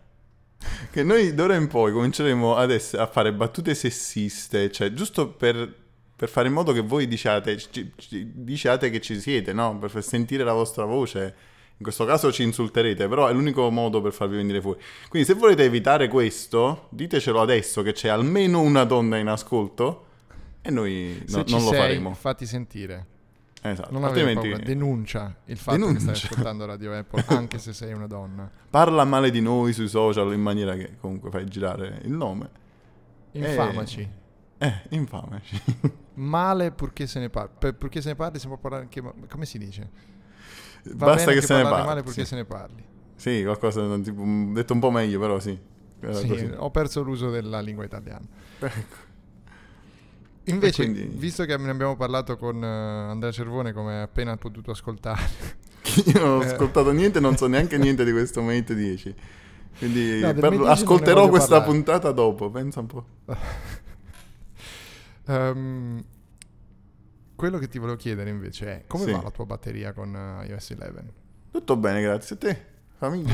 che 0.92 1.02
noi 1.04 1.34
d'ora 1.34 1.56
in 1.56 1.68
poi 1.68 1.92
cominceremo 1.94 2.60
ess- 2.68 2.94
a 2.94 3.08
fare 3.08 3.34
battute 3.34 3.74
sessiste, 3.74 4.70
cioè 4.72 4.94
giusto 4.94 5.30
per, 5.30 5.74
per 6.16 6.30
fare 6.30 6.48
in 6.48 6.54
modo 6.54 6.74
che 6.74 6.82
voi 6.82 7.08
diciate, 7.08 7.58
ci- 7.58 7.92
ci- 7.96 8.32
diciate 8.36 8.92
che 8.92 9.02
ci 9.02 9.20
siete, 9.20 9.52
no? 9.52 9.80
Per 9.80 9.90
far 9.90 10.04
sentire 10.04 10.44
la 10.44 10.54
vostra 10.54 10.86
voce. 10.86 11.36
In 11.80 11.84
questo 11.84 12.06
caso 12.06 12.32
ci 12.32 12.42
insulterete, 12.44 13.08
però 13.08 13.28
è 13.28 13.34
l'unico 13.34 13.70
modo 13.70 14.02
per 14.02 14.12
farvi 14.12 14.36
venire 14.36 14.60
fuori. 14.62 14.80
Quindi 15.10 15.28
se 15.28 15.36
volete 15.36 15.64
evitare 15.64 16.08
questo, 16.08 16.88
ditecelo 16.90 17.40
adesso 17.40 17.84
che 17.84 17.94
c'è 17.94 18.10
almeno 18.10 18.62
una 18.62 18.84
donna 18.84 19.18
in 19.18 19.28
ascolto 19.28 20.06
e 20.62 20.72
noi 20.72 21.24
no- 21.28 21.44
non 21.48 21.62
lo 21.62 21.70
sei, 21.70 21.78
faremo. 21.78 22.14
fatti 22.16 22.46
sentire. 22.48 23.06
Esatto. 23.62 23.92
Non 23.92 24.04
Altrimenti 24.06 24.50
paura, 24.50 24.64
denuncia 24.64 25.36
il 25.46 25.58
fatto 25.58 25.78
che 25.78 25.84
Denuncia. 25.84 26.14
stai 26.16 26.30
ascoltando 26.30 26.66
Radio 26.66 26.94
Apple, 26.94 27.24
anche 27.36 27.60
se 27.60 27.74
sei 27.74 27.94
una 27.94 28.08
donna. 28.08 28.50
parla 28.70 29.04
male 29.04 29.30
di 29.30 29.42
noi 29.42 29.74
sui 29.74 29.88
social 29.88 30.32
in 30.34 30.42
maniera 30.42 30.76
che 30.76 30.96
comunque 31.00 31.30
fai 31.30 31.46
girare 31.48 32.00
il 32.06 32.12
nome. 32.12 32.50
Infamaci. 33.34 34.10
Eh, 34.58 34.74
infamaci. 34.90 35.62
Male 36.16 36.72
purché 36.72 37.06
se 37.06 37.20
ne 37.20 37.30
parli. 37.30 37.74
Purché 37.74 38.02
se 38.02 38.10
ne 38.10 38.16
parli 38.16 38.40
si 38.40 38.48
può 38.48 38.58
parlare 38.58 38.84
anche... 38.84 39.04
Come 39.30 39.46
si 39.46 39.58
dice? 39.60 40.16
Basta 40.94 41.26
bene 41.26 41.40
che 41.40 41.46
se 41.46 41.56
ne 41.56 41.64
parli. 41.64 41.86
male 41.86 42.04
purché 42.04 42.22
sì. 42.22 42.28
se 42.28 42.36
ne 42.36 42.46
parli. 42.46 42.84
Sì, 43.16 43.42
qualcosa 43.44 44.00
tipo, 44.00 44.24
detto 44.54 44.74
un 44.74 44.80
po' 44.80 44.92
meglio, 44.92 45.20
però 45.20 45.40
sì. 45.40 45.58
Sì, 46.12 46.52
ho 46.56 46.70
perso 46.70 47.02
l'uso 47.02 47.30
della 47.32 47.60
lingua 47.60 47.84
italiana. 47.84 48.26
Invece, 50.46 50.84
E 50.84 50.86
quindi- 50.92 51.16
visto 51.18 51.44
che 51.46 51.58
ne 51.58 51.70
abbiamo 51.70 51.96
parlato 51.98 52.38
con 52.38 52.64
eh, 52.64 52.68
Andrea 52.68 53.32
Cervone, 53.32 53.74
come 53.74 54.02
appena 54.02 54.38
potuto 54.38 54.72
ascoltare, 54.72 55.22
Io 56.06 56.20
non 56.20 56.38
ho 56.38 56.44
Eh. 56.44 56.46
ascoltato 56.48 56.92
niente, 56.92 57.20
non 57.20 57.36
so 57.36 57.48
neanche 57.48 57.78
niente 57.78 58.06
di 58.06 58.12
questo 58.12 58.42
Mate 58.42 58.76
10. 58.76 59.16
Quindi 59.80 60.20
No, 60.20 60.34
per- 60.34 60.36
Mate 60.36 60.50
10 60.50 60.58
non 60.58 60.66
ne 60.68 60.72
ascolterò 60.72 61.28
questa 61.30 61.58
parlare. 61.58 61.72
puntata 61.72 62.12
dopo, 62.12 62.50
pensa 62.50 62.80
un 62.82 62.86
po'. 62.88 63.06
Ehm, 65.30 66.02
quello 67.38 67.58
che 67.60 67.70
ti 67.70 67.78
volevo 67.80 67.96
chiedere 67.98 68.30
invece 68.30 68.68
è 68.68 68.84
come 68.88 69.06
Sì. 69.06 69.12
va 69.12 69.22
la 69.22 69.32
tua 69.32 69.46
batteria 69.46 69.94
con 69.94 70.14
eh, 70.14 70.48
iOS 70.48 70.70
11? 70.72 71.14
Tutto 71.52 71.78
bene, 71.78 72.02
grazie 72.02 72.36
a 72.36 72.40
te. 72.40 72.66
Famiglia. 72.98 73.34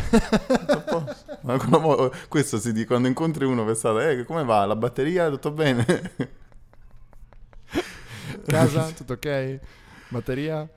L'amo- 1.41 2.12
questo 2.30 2.60
si 2.60 2.74
dice 2.74 2.86
quando 2.86 3.08
incontri 3.08 3.45
uno 3.45 3.64
per 3.66 3.76
strada, 3.78 4.10
eh, 4.10 4.24
come 4.26 4.43
va? 4.43 4.66
La 4.66 4.76
batteria? 4.76 5.30
Tutto 5.30 5.51
bene? 5.51 6.12
Casa, 8.45 8.89
tutto 8.95 9.14
ok? 9.14 9.60
Batteria? 10.10 10.68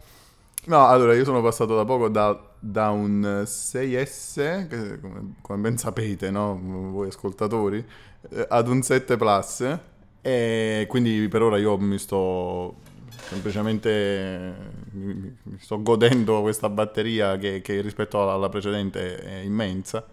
No, 0.66 0.86
allora 0.86 1.14
io 1.14 1.24
sono 1.24 1.42
passato 1.42 1.76
da 1.76 1.84
poco 1.84 2.08
da, 2.08 2.40
da 2.58 2.90
un 2.90 3.42
6S, 3.44 4.66
che 4.68 5.00
come, 5.00 5.34
come 5.40 5.58
ben 5.60 5.78
sapete, 5.78 6.30
no? 6.30 6.58
Voi 6.90 7.08
ascoltatori, 7.08 7.84
eh, 8.30 8.46
ad 8.48 8.68
un 8.68 8.82
7 8.82 9.16
Plus 9.16 9.78
e 10.22 10.86
quindi 10.88 11.28
per 11.28 11.42
ora 11.42 11.56
io 11.58 11.76
mi 11.78 11.98
sto 11.98 12.74
semplicemente 13.22 14.54
mi, 14.92 15.14
mi- 15.14 15.36
mi 15.42 15.58
sto 15.58 15.82
godendo 15.82 16.40
questa 16.42 16.68
batteria 16.70 17.36
che, 17.36 17.60
che 17.62 17.80
rispetto 17.80 18.22
alla, 18.22 18.32
alla 18.32 18.48
precedente 18.48 19.16
è 19.18 19.38
immensa. 19.40 20.06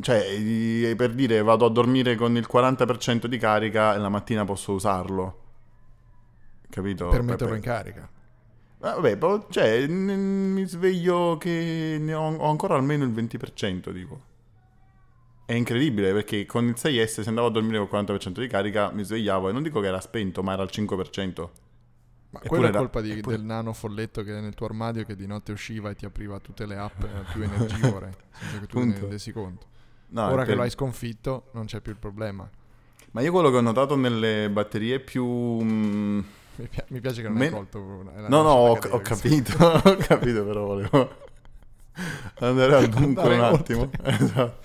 Cioè, 0.00 0.94
per 0.96 1.12
dire, 1.14 1.42
vado 1.42 1.66
a 1.66 1.70
dormire 1.70 2.14
con 2.14 2.36
il 2.36 2.46
40% 2.50 3.26
di 3.26 3.36
carica 3.38 3.94
e 3.94 3.98
la 3.98 4.08
mattina 4.08 4.44
posso 4.44 4.72
usarlo. 4.72 5.42
Capito? 6.70 7.08
per 7.08 7.22
metterlo 7.22 7.54
in 7.54 7.62
carica. 7.62 8.08
Ah, 8.80 8.94
Vabbè, 9.00 9.18
cioè, 9.50 9.86
mi 9.88 10.64
sveglio 10.66 11.36
che 11.38 11.96
ne 12.00 12.14
ho, 12.14 12.36
ho 12.36 12.50
ancora 12.50 12.74
almeno 12.76 13.04
il 13.04 13.10
20%, 13.10 13.90
dico. 13.90 14.27
È 15.48 15.54
incredibile 15.54 16.12
perché 16.12 16.44
con 16.44 16.66
il 16.66 16.74
6S 16.76 17.22
se 17.22 17.28
andavo 17.30 17.46
a 17.46 17.50
dormire 17.50 17.78
col 17.86 18.04
40% 18.04 18.38
di 18.40 18.46
carica 18.48 18.90
mi 18.92 19.02
svegliavo 19.02 19.48
e 19.48 19.52
non 19.52 19.62
dico 19.62 19.80
che 19.80 19.86
era 19.86 19.98
spento, 19.98 20.42
ma 20.42 20.52
era 20.52 20.60
al 20.60 20.68
5%. 20.70 21.48
Ma 22.30 22.40
Eppure 22.42 22.48
quello 22.48 22.66
è 22.66 22.70
colpa 22.72 23.00
di- 23.00 23.12
eppure- 23.12 23.36
del 23.36 23.46
nano 23.46 23.72
folletto 23.72 24.22
che 24.22 24.36
è 24.36 24.40
nel 24.42 24.52
tuo 24.52 24.66
armadio 24.66 25.04
che 25.04 25.16
di 25.16 25.26
notte 25.26 25.52
usciva 25.52 25.88
e 25.88 25.94
ti 25.94 26.04
apriva 26.04 26.38
tutte 26.40 26.66
le 26.66 26.76
app 26.76 27.02
eh, 27.02 27.08
più 27.32 27.42
energivore, 27.42 28.14
senza 28.38 28.58
che 28.60 28.66
tu 28.66 28.84
ne 28.84 28.92
rendessi 29.00 29.32
conto. 29.32 29.66
No, 30.08 30.26
Ora 30.26 30.42
che 30.42 30.48
per- 30.48 30.56
lo 30.56 30.62
hai 30.64 30.70
sconfitto 30.70 31.44
non 31.52 31.64
c'è 31.64 31.80
più 31.80 31.92
il 31.92 31.98
problema. 31.98 32.46
Ma 33.12 33.22
io 33.22 33.32
quello 33.32 33.48
che 33.50 33.56
ho 33.56 33.62
notato 33.62 33.96
nelle 33.96 34.50
batterie 34.50 35.00
più... 35.00 35.24
mm, 35.24 36.18
Mi, 36.56 36.68
pi- 36.68 36.82
mi 36.88 37.00
piace 37.00 37.22
che 37.22 37.28
non 37.28 37.38
Me- 37.38 37.46
hai 37.46 37.50
colto. 37.52 37.78
No, 38.26 38.42
no, 38.42 38.50
ho, 38.50 38.72
ho 38.76 39.00
capito, 39.00 39.56
ho 39.64 39.96
capito, 39.96 40.44
però 40.44 40.66
volevo 40.66 41.26
andare 42.40 42.74
al 42.76 42.90
Andare 42.94 43.34
un 43.34 43.40
attimo. 43.42 43.90
Esatto. 44.02 44.58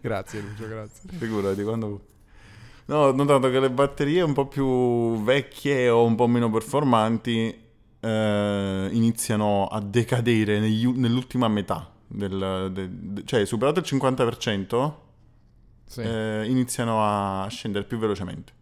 grazie 0.00 0.40
Lucio, 0.40 0.68
grazie. 0.68 1.10
Figurati 1.16 1.62
quando... 1.62 2.00
No, 2.86 2.96
ho 2.98 3.12
notato 3.12 3.50
che 3.50 3.60
le 3.60 3.70
batterie 3.70 4.22
un 4.22 4.32
po' 4.32 4.46
più 4.46 5.22
vecchie 5.22 5.88
o 5.90 6.04
un 6.04 6.14
po' 6.14 6.26
meno 6.26 6.50
performanti 6.50 7.66
eh, 8.00 8.88
iniziano 8.92 9.66
a 9.66 9.80
decadere 9.80 10.58
negli 10.58 10.86
nell'ultima 10.86 11.48
metà. 11.48 11.90
Del, 12.06 12.70
de- 12.72 12.88
de- 12.90 13.22
cioè, 13.26 13.44
superato 13.44 13.80
il 13.80 13.86
50%, 13.86 14.92
Sì. 15.84 16.00
eh, 16.00 16.44
iniziano 16.48 17.02
a 17.04 17.46
scendere 17.50 17.84
più 17.84 17.98
velocemente. 17.98 18.52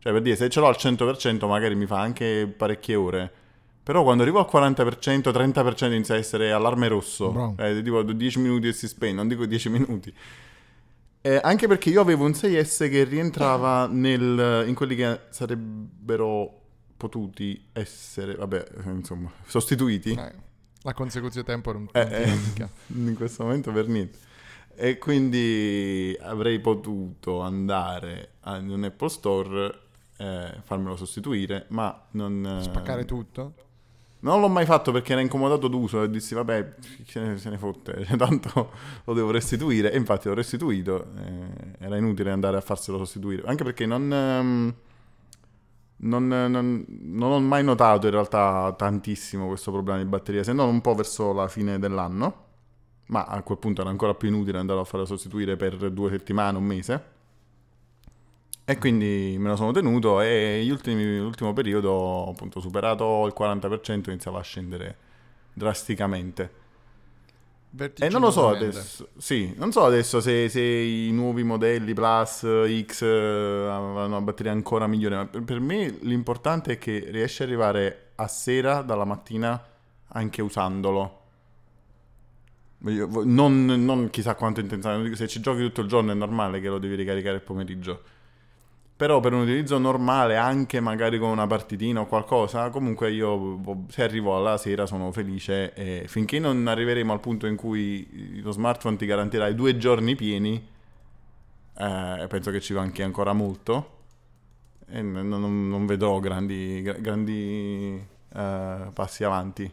Cioè, 0.00 0.12
per 0.12 0.22
dire, 0.22 0.34
se 0.34 0.48
ce 0.48 0.58
l'ho 0.58 0.66
al 0.66 0.76
100% 0.76 1.46
magari 1.46 1.76
mi 1.76 1.86
fa 1.86 2.00
anche 2.00 2.52
parecchie 2.56 2.96
ore. 2.96 3.32
Però 3.84 4.02
quando 4.02 4.22
arrivo 4.22 4.38
al 4.38 4.48
40%, 4.50 5.30
30% 5.30 5.92
inizia 5.92 6.14
a 6.14 6.18
essere 6.18 6.50
allarme 6.52 6.88
rosso. 6.88 7.30
Eh, 7.58 7.82
tipo 7.82 8.02
10 8.02 8.38
minuti 8.40 8.68
e 8.68 8.72
si 8.72 8.88
spegne, 8.88 9.12
non 9.12 9.28
dico 9.28 9.44
10 9.44 9.68
minuti. 9.68 10.12
Eh, 11.20 11.38
anche 11.42 11.66
perché 11.66 11.90
io 11.90 12.00
avevo 12.00 12.24
un 12.24 12.32
6S 12.32 12.88
che 12.88 13.04
rientrava 13.04 13.86
nel- 13.86 14.64
in 14.66 14.74
quelli 14.74 14.94
che 14.94 15.20
sarebbero 15.28 16.60
potuti 16.96 17.62
essere, 17.72 18.34
vabbè, 18.34 18.64
eh, 18.86 18.90
insomma, 18.90 19.30
sostituiti. 19.46 20.12
Eh, 20.12 20.32
la 20.82 20.94
consecuzione 20.94 21.46
tempo 21.46 21.70
Eh, 21.70 21.74
non 21.74 21.86
ti 21.86 21.98
eh, 21.98 22.28
indica. 22.28 22.68
in 22.88 23.14
questo 23.14 23.42
momento 23.42 23.70
per 23.70 23.86
niente. 23.88 24.18
E 24.76 24.96
quindi 24.96 26.16
avrei 26.22 26.58
potuto 26.58 27.40
andare 27.40 28.30
in 28.46 28.70
un 28.70 28.84
Apple 28.84 29.08
Store 29.08 29.78
e 30.16 30.60
farmelo 30.62 30.96
sostituire, 30.96 31.66
ma 31.68 32.06
non... 32.12 32.44
eh, 32.60 32.62
Spaccare 32.62 33.04
tutto. 33.04 33.54
Non 34.24 34.40
l'ho 34.40 34.48
mai 34.48 34.64
fatto 34.64 34.90
perché 34.90 35.12
era 35.12 35.20
incomodato 35.20 35.68
d'uso 35.68 36.02
e 36.02 36.08
dissi 36.08 36.34
vabbè, 36.34 36.76
se 37.06 37.20
ne, 37.20 37.36
se 37.36 37.50
ne 37.50 37.58
fotte, 37.58 38.06
tanto 38.16 38.70
lo 39.04 39.12
devo 39.12 39.30
restituire. 39.30 39.92
E 39.92 39.98
infatti 39.98 40.28
l'ho 40.28 40.34
restituito, 40.34 41.08
eh, 41.18 41.84
era 41.84 41.96
inutile 41.98 42.30
andare 42.30 42.56
a 42.56 42.62
farselo 42.62 42.96
sostituire, 42.96 43.42
anche 43.46 43.64
perché 43.64 43.84
non, 43.84 44.10
ehm, 44.10 44.74
non, 45.96 46.26
non- 46.26 46.84
non 46.88 47.32
ho 47.32 47.40
mai 47.40 47.62
notato 47.64 48.06
in 48.06 48.12
realtà 48.12 48.74
tantissimo 48.76 49.46
questo 49.46 49.70
problema 49.72 49.98
di 49.98 50.04
batteria, 50.08 50.42
se 50.42 50.52
non 50.52 50.68
un 50.68 50.80
po' 50.80 50.94
verso 50.94 51.32
la 51.32 51.48
fine 51.48 51.78
dell'anno, 51.78 52.42
ma 53.06 53.24
a 53.26 53.42
quel 53.42 53.58
punto 53.58 53.80
era 53.82 53.90
ancora 53.90 54.14
più 54.14 54.28
inutile 54.28 54.58
andare 54.58 54.80
a 54.80 54.84
farlo 54.84 55.06
sostituire 55.06 55.56
per 55.56 55.90
due 55.90 56.10
settimane, 56.10 56.58
un 56.58 56.64
mese. 56.64 57.12
E 58.66 58.78
quindi 58.78 59.36
me 59.38 59.50
lo 59.50 59.56
sono 59.56 59.72
tenuto 59.72 60.20
e 60.22 60.62
gli 60.64 60.70
ultimi- 60.70 61.18
l'ultimo 61.18 61.52
periodo, 61.52 62.30
appunto, 62.30 62.60
superato 62.60 63.26
il 63.26 63.34
40%, 63.36 64.08
iniziava 64.10 64.38
a 64.38 64.42
scendere 64.42 64.96
drasticamente. 65.52 66.62
E 67.76 68.08
non 68.08 68.20
lo 68.20 68.30
so 68.30 68.50
adesso, 68.50 69.08
sì, 69.16 69.52
non 69.56 69.72
so 69.72 69.84
adesso 69.84 70.20
se, 70.20 70.48
se 70.48 70.60
i 70.60 71.10
nuovi 71.10 71.42
modelli 71.42 71.92
Plus, 71.92 72.46
X 72.84 73.02
eh, 73.02 73.66
avranno 73.68 74.06
una 74.06 74.20
batteria 74.20 74.52
ancora 74.52 74.86
migliore, 74.86 75.16
ma 75.16 75.26
per, 75.26 75.58
me 75.58 75.98
l'importante 76.02 76.74
è 76.74 76.78
che 76.78 77.08
riesci 77.10 77.42
ad 77.42 77.48
arrivare 77.48 78.12
a 78.14 78.28
sera 78.28 78.82
dalla 78.82 79.04
mattina 79.04 79.60
anche 80.06 80.40
usandolo. 80.40 81.22
Non, 82.78 83.64
non 83.64 84.08
chissà 84.10 84.36
quanto 84.36 84.60
intensamente, 84.60 85.16
se 85.16 85.26
ci 85.26 85.40
giochi 85.40 85.62
tutto 85.62 85.80
il 85.80 85.88
giorno 85.88 86.12
è 86.12 86.14
normale 86.14 86.60
che 86.60 86.68
lo 86.68 86.78
devi 86.78 86.94
ricaricare 86.94 87.36
il 87.36 87.42
pomeriggio. 87.42 88.02
Però 88.96 89.18
per 89.20 89.32
un 89.32 89.40
utilizzo 89.40 89.76
normale, 89.78 90.36
anche 90.36 90.78
magari 90.80 91.18
con 91.18 91.28
una 91.30 91.46
partitina 91.48 92.00
o 92.00 92.06
qualcosa, 92.06 92.70
comunque 92.70 93.10
io 93.10 93.56
vo- 93.58 93.84
se 93.88 94.04
arrivo 94.04 94.36
alla 94.36 94.56
sera 94.56 94.86
sono 94.86 95.10
felice 95.10 95.74
e 95.74 96.04
finché 96.06 96.38
non 96.38 96.66
arriveremo 96.68 97.12
al 97.12 97.18
punto 97.20 97.46
in 97.48 97.56
cui 97.56 98.40
lo 98.40 98.52
smartphone 98.52 98.96
ti 98.96 99.04
garantirà 99.06 99.48
i 99.48 99.54
due 99.56 99.76
giorni 99.78 100.14
pieni, 100.14 100.64
eh, 101.76 102.26
penso 102.28 102.50
che 102.50 102.60
ci 102.60 102.72
manchi 102.74 103.02
ancora 103.02 103.32
molto 103.32 103.90
e 104.88 105.02
n- 105.02 105.28
non, 105.28 105.68
non 105.68 105.86
vedrò 105.86 106.20
grandi, 106.20 106.82
gra- 106.82 106.94
grandi 106.98 108.04
eh, 108.34 108.90
passi 108.92 109.24
avanti. 109.24 109.70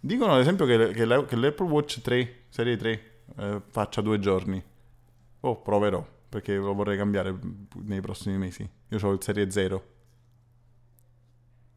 Dicono 0.00 0.34
ad 0.34 0.40
esempio 0.40 0.64
che, 0.64 0.92
che 0.92 1.04
l'Apple 1.04 1.66
Watch 1.66 2.00
3, 2.00 2.44
serie 2.48 2.76
3, 2.76 3.10
eh, 3.36 3.60
faccia 3.66 4.00
due 4.00 4.18
giorni. 4.20 4.62
Oh, 5.40 5.56
proverò, 5.56 6.04
perché 6.28 6.54
lo 6.56 6.74
vorrei 6.74 6.96
cambiare 6.96 7.36
nei 7.82 8.00
prossimi 8.00 8.36
mesi. 8.38 8.68
Io 8.88 8.98
ho 9.00 9.12
il 9.12 9.22
serie 9.22 9.50
0. 9.50 9.96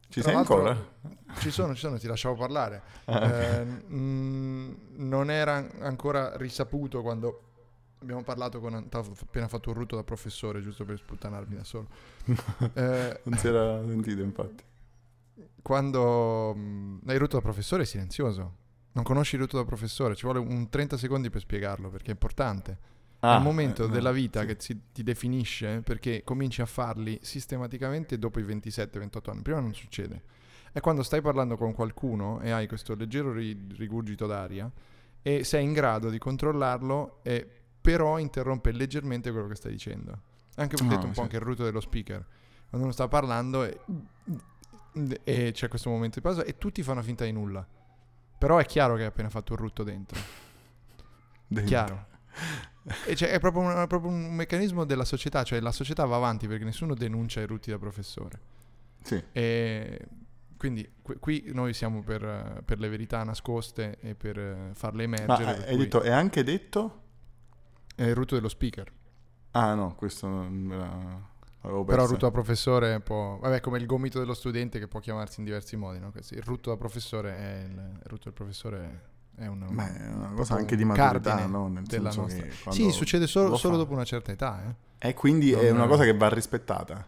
Ci 0.09 0.21
Tra 0.21 0.31
sei 0.31 0.35
ancora? 0.35 0.77
Ci 1.37 1.51
sono, 1.51 1.73
ci 1.73 1.79
sono, 1.79 1.97
ti 1.97 2.07
lasciavo 2.07 2.35
parlare. 2.35 2.83
Eh, 3.11 3.65
mm, 3.65 4.73
non 4.97 5.29
era 5.31 5.55
ancora 5.79 6.35
risaputo 6.37 7.01
quando 7.01 7.41
abbiamo 7.99 8.23
parlato 8.23 8.59
con... 8.59 8.87
T'ho 8.89 8.99
appena 9.21 9.47
fatto 9.47 9.69
un 9.69 9.75
rutto 9.75 9.95
da 9.95 10.03
professore, 10.03 10.61
giusto 10.61 10.85
per 10.85 10.97
sputtanarmi 10.97 11.55
da 11.55 11.63
solo. 11.63 11.87
Eh, 12.73 13.21
Non 13.23 13.37
si 13.37 13.47
era 13.47 13.83
sentito, 13.85 14.21
infatti. 14.21 14.63
quando 15.61 16.53
mm, 16.55 16.99
hai 17.07 17.17
rutto 17.17 17.35
da 17.37 17.41
professore 17.41 17.83
è 17.83 17.85
silenzioso. 17.85 18.57
Non 18.93 19.03
conosci 19.03 19.35
il 19.35 19.41
rutto 19.41 19.57
da 19.57 19.63
professore, 19.65 20.15
ci 20.15 20.25
vuole 20.25 20.39
un 20.39 20.67
30 20.69 20.97
secondi 20.97 21.29
per 21.29 21.41
spiegarlo 21.41 21.89
perché 21.89 22.07
è 22.07 22.11
importante. 22.11 22.79
È 23.21 23.27
Ah, 23.27 23.37
un 23.37 23.43
momento 23.43 23.83
eh, 23.83 23.87
no, 23.87 23.93
della 23.93 24.11
vita 24.11 24.41
sì. 24.41 24.45
che 24.47 24.55
si- 24.59 24.81
ti 24.91 25.03
definisce 25.03 25.81
perché 25.81 26.23
cominci 26.23 26.61
a 26.61 26.65
farli 26.65 27.19
sistematicamente 27.21 28.17
dopo 28.17 28.39
i 28.39 28.43
27-28 28.43 29.29
anni. 29.29 29.41
Prima 29.43 29.59
non 29.59 29.73
succede. 29.75 30.23
È 30.71 30.79
quando 30.79 31.03
stai 31.03 31.21
parlando 31.21 31.55
con 31.55 31.73
qualcuno 31.73 32.39
e 32.41 32.49
hai 32.51 32.67
questo 32.67 32.95
leggero 32.95 33.31
ri- 33.31 33.67
rigurgito 33.77 34.25
d'aria 34.25 34.69
e 35.21 35.43
sei 35.43 35.63
in 35.63 35.73
grado 35.73 36.09
di 36.09 36.17
controllarlo 36.17 37.19
e 37.21 37.47
però 37.81 38.17
interrompe 38.17 38.71
leggermente 38.71 39.31
quello 39.31 39.47
che 39.47 39.55
stai 39.55 39.71
dicendo. 39.73 40.17
Anche 40.55 40.75
ho 40.75 40.85
Ah, 40.85 40.89
detto 40.89 41.05
un 41.05 41.09
po' 41.09 41.15
sì. 41.15 41.21
anche 41.21 41.35
il 41.35 41.41
rutto 41.43 41.63
dello 41.63 41.79
speaker. 41.79 42.25
Quando 42.69 42.87
uno 42.87 42.91
sta 42.91 43.07
parlando 43.07 43.63
e, 43.65 43.79
e 45.23 45.51
c'è 45.53 45.67
questo 45.67 45.89
momento 45.89 46.15
di 46.19 46.21
pausa 46.25 46.43
e 46.43 46.57
tutti 46.57 46.81
fanno 46.83 47.01
finta 47.03 47.23
di 47.23 47.31
nulla. 47.31 47.65
Però 48.37 48.57
è 48.57 48.65
chiaro 48.65 48.95
che 48.95 49.01
hai 49.01 49.07
appena 49.07 49.29
fatto 49.29 49.53
un 49.53 49.59
rutto 49.59 49.83
dentro. 49.83 50.19
Dentro. 51.47 51.65
Chiaro. 51.69 52.05
E 53.05 53.15
cioè, 53.15 53.29
è, 53.29 53.39
proprio 53.39 53.63
un, 53.63 53.71
è 53.71 53.87
proprio 53.87 54.11
un 54.11 54.33
meccanismo 54.33 54.85
della 54.85 55.05
società, 55.05 55.43
cioè 55.43 55.59
la 55.59 55.71
società 55.71 56.05
va 56.05 56.15
avanti 56.15 56.47
perché 56.47 56.63
nessuno 56.63 56.93
denuncia 56.95 57.39
i 57.41 57.45
rutti 57.45 57.69
da 57.69 57.77
professore. 57.77 58.39
Sì. 59.03 59.23
E 59.31 60.07
Quindi 60.57 60.87
qui, 61.01 61.15
qui 61.19 61.51
noi 61.53 61.73
siamo 61.73 62.03
per, 62.03 62.61
per 62.63 62.79
le 62.79 62.87
verità 62.87 63.23
nascoste 63.23 63.97
e 63.99 64.13
per 64.15 64.71
farle 64.73 65.07
Ma 65.07 65.17
emergere. 65.17 65.55
per 65.55 65.67
hai 65.69 65.77
detto, 65.77 66.01
è 66.01 66.11
anche 66.11 66.43
detto? 66.43 67.01
È 67.95 68.03
il 68.03 68.13
root 68.15 68.33
dello 68.33 68.47
speaker. 68.49 68.91
Ah 69.51 69.73
no, 69.73 69.95
questo 69.95 70.27
non 70.27 70.53
me 70.53 70.77
la- 70.77 71.29
l'avevo 71.61 71.83
Però 71.83 72.03
il 72.03 72.09
root 72.09 72.21
da 72.21 72.31
professore 72.31 72.99
può... 73.01 73.37
Vabbè, 73.39 73.59
come 73.59 73.79
il 73.79 73.85
gomito 73.85 74.19
dello 74.19 74.33
studente 74.35 74.79
che 74.79 74.87
può 74.87 74.99
chiamarsi 74.99 75.39
in 75.39 75.45
diversi 75.45 75.75
modi, 75.75 75.99
no? 75.99 76.11
Il 76.29 76.41
root 76.43 76.67
da 76.69 76.77
professore 76.77 77.35
è... 77.35 77.63
Il, 77.67 77.71
il 78.03 78.05
root 78.05 78.23
del 78.23 78.33
professore 78.33 78.77
è 78.79 79.10
un... 79.37 79.65
Ma 79.69 79.87
è 79.87 80.07
una 80.13 80.31
cosa 80.35 80.55
anche 80.55 80.75
di 80.75 80.83
maturità, 80.83 81.45
no? 81.45 81.67
Nel 81.67 81.83
della 81.83 82.11
senso 82.11 82.21
nostra- 82.21 82.69
che 82.69 82.71
Sì, 82.71 82.91
succede 82.91 83.27
solo, 83.27 83.49
lo 83.49 83.57
solo 83.57 83.77
dopo 83.77 83.93
una 83.93 84.03
certa 84.03 84.31
età, 84.31 84.61
eh. 84.67 85.07
E 85.09 85.13
quindi 85.13 85.51
è 85.51 85.67
Non- 85.69 85.77
una 85.79 85.87
cosa 85.87 86.03
che 86.03 86.15
va 86.15 86.29
rispettata. 86.29 87.05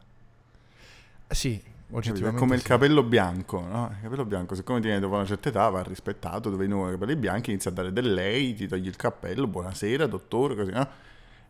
Eh, 1.28 1.36
Sì, 1.36 1.51
Capito? 1.59 1.71
È 1.93 1.95
oggettivamente 1.95 2.39
come 2.39 2.55
il 2.55 2.61
sì. 2.61 2.67
capello 2.67 3.03
bianco, 3.03 3.59
no? 3.59 3.89
Il 3.95 4.01
capello 4.01 4.26
bianco, 4.26 4.55
siccome 4.55 4.80
tiene 4.82 4.99
dopo 4.99 5.13
una 5.13 5.26
certa 5.26 5.49
età, 5.49 5.69
va 5.69 5.84
rispettato. 5.84 6.49
Dove 6.49 6.67
con 6.67 6.88
i 6.88 6.91
capelli 6.93 7.15
bianchi 7.15 7.51
inizia 7.51 7.69
a 7.69 7.74
dare 7.74 7.93
del 7.93 8.11
lei, 8.13 8.55
ti 8.55 8.67
togli 8.67 8.88
il 8.88 8.95
cappello, 8.95 9.45
buonasera, 9.45 10.07
dottore, 10.07 10.55
così, 10.55 10.71
no? 10.71 10.88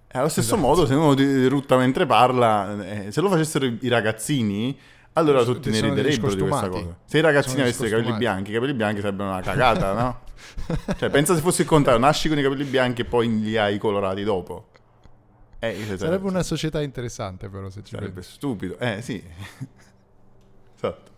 E 0.06 0.20
allo 0.20 0.28
stesso 0.28 0.56
Esatto. 0.56 0.68
modo, 0.68 0.86
se 0.86 0.96
uno 0.96 1.14
ti 1.14 1.46
rutta 1.48 1.78
mentre 1.78 2.06
parla, 2.06 3.06
eh, 3.06 3.12
se 3.14 3.22
lo 3.22 3.30
facessero 3.30 3.66
i 3.66 3.88
ragazzini, 3.88 4.78
allora 5.14 5.44
tutti 5.46 5.70
ne 5.70 5.80
riderebbero 5.80 6.34
di 6.36 6.42
questa 6.42 6.68
cosa. 6.70 6.98
Se 7.06 7.18
i 7.18 7.22
ragazzini 7.22 7.62
avessero 7.62 7.88
i 7.88 7.90
capelli 7.92 8.12
bianchi, 8.18 8.52
i 8.52 8.54
capelli 8.54 8.74
bianchi 8.74 9.00
sarebbero 9.00 9.30
una 9.30 9.42
cagata, 9.42 9.94
no? 9.94 10.20
cioè, 10.98 11.10
pensa 11.10 11.36
se 11.36 11.42
fosse 11.42 11.64
il 11.64 11.68
contrario, 11.68 12.00
nasci 12.00 12.28
con 12.30 12.38
i 12.38 12.42
capelli 12.42 12.64
bianchi 12.64 13.02
e 13.02 13.06
poi 13.06 13.40
li 13.42 13.58
hai 13.58 13.78
colorati 13.78 14.24
dopo. 14.24 14.68
Eh, 15.60 15.96
Sarebbe 15.98 16.28
una 16.28 16.44
società 16.44 16.82
interessante 16.82 17.48
però 17.48 17.70
se 17.70 17.84
ci 17.84 17.96
sarebbe 17.96 18.16
pensi. 18.16 18.32
stupido. 18.32 18.78
Eh, 18.80 19.02
sì. 19.02 19.24
esatto. 20.76 21.12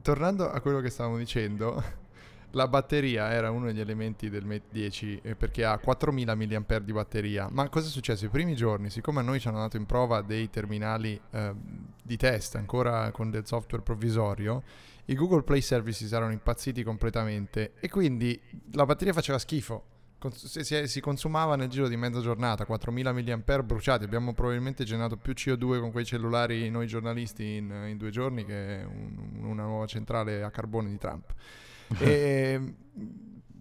Tornando 0.00 0.50
a 0.50 0.60
quello 0.60 0.80
che 0.80 0.88
stavamo 0.88 1.18
dicendo, 1.18 1.82
la 2.52 2.68
batteria 2.68 3.30
era 3.30 3.50
uno 3.50 3.66
degli 3.66 3.80
elementi 3.80 4.28
del 4.30 4.44
Mate 4.44 4.66
10 4.70 5.20
eh, 5.22 5.34
perché 5.34 5.64
ha 5.64 5.78
4000 5.78 6.34
mAh 6.34 6.78
di 6.80 6.92
batteria. 6.92 7.48
Ma 7.50 7.68
cosa 7.68 7.86
è 7.86 7.90
successo? 7.90 8.24
I 8.24 8.28
primi 8.28 8.54
giorni, 8.54 8.90
siccome 8.90 9.20
a 9.20 9.22
noi 9.22 9.40
ci 9.40 9.48
hanno 9.48 9.58
dato 9.58 9.76
in 9.76 9.86
prova 9.86 10.22
dei 10.22 10.50
terminali 10.50 11.18
eh, 11.30 11.54
di 12.02 12.16
test 12.16 12.56
ancora 12.56 13.10
con 13.10 13.30
del 13.30 13.46
software 13.46 13.82
provvisorio, 13.82 14.62
i 15.06 15.14
Google 15.14 15.42
Play 15.42 15.60
Services 15.60 16.12
erano 16.12 16.32
impazziti 16.32 16.82
completamente 16.82 17.72
e 17.80 17.88
quindi 17.88 18.40
la 18.72 18.84
batteria 18.84 19.12
faceva 19.12 19.38
schifo. 19.38 19.86
Si 20.30 21.00
consumava 21.00 21.56
nel 21.56 21.66
giro 21.68 21.88
di 21.88 21.96
mezza 21.96 22.20
giornata, 22.20 22.64
4000 22.64 23.12
mAh 23.12 23.62
bruciati. 23.64 24.04
Abbiamo 24.04 24.34
probabilmente 24.34 24.84
generato 24.84 25.16
più 25.16 25.32
CO2 25.32 25.80
con 25.80 25.90
quei 25.90 26.04
cellulari, 26.04 26.70
noi 26.70 26.86
giornalisti, 26.86 27.56
in, 27.56 27.86
in 27.88 27.96
due 27.96 28.10
giorni 28.10 28.44
che 28.44 28.84
un- 28.86 29.40
una 29.42 29.64
nuova 29.64 29.86
centrale 29.86 30.44
a 30.44 30.50
carbone 30.50 30.90
di 30.90 30.98
Trump. 30.98 31.34
e 31.98 32.74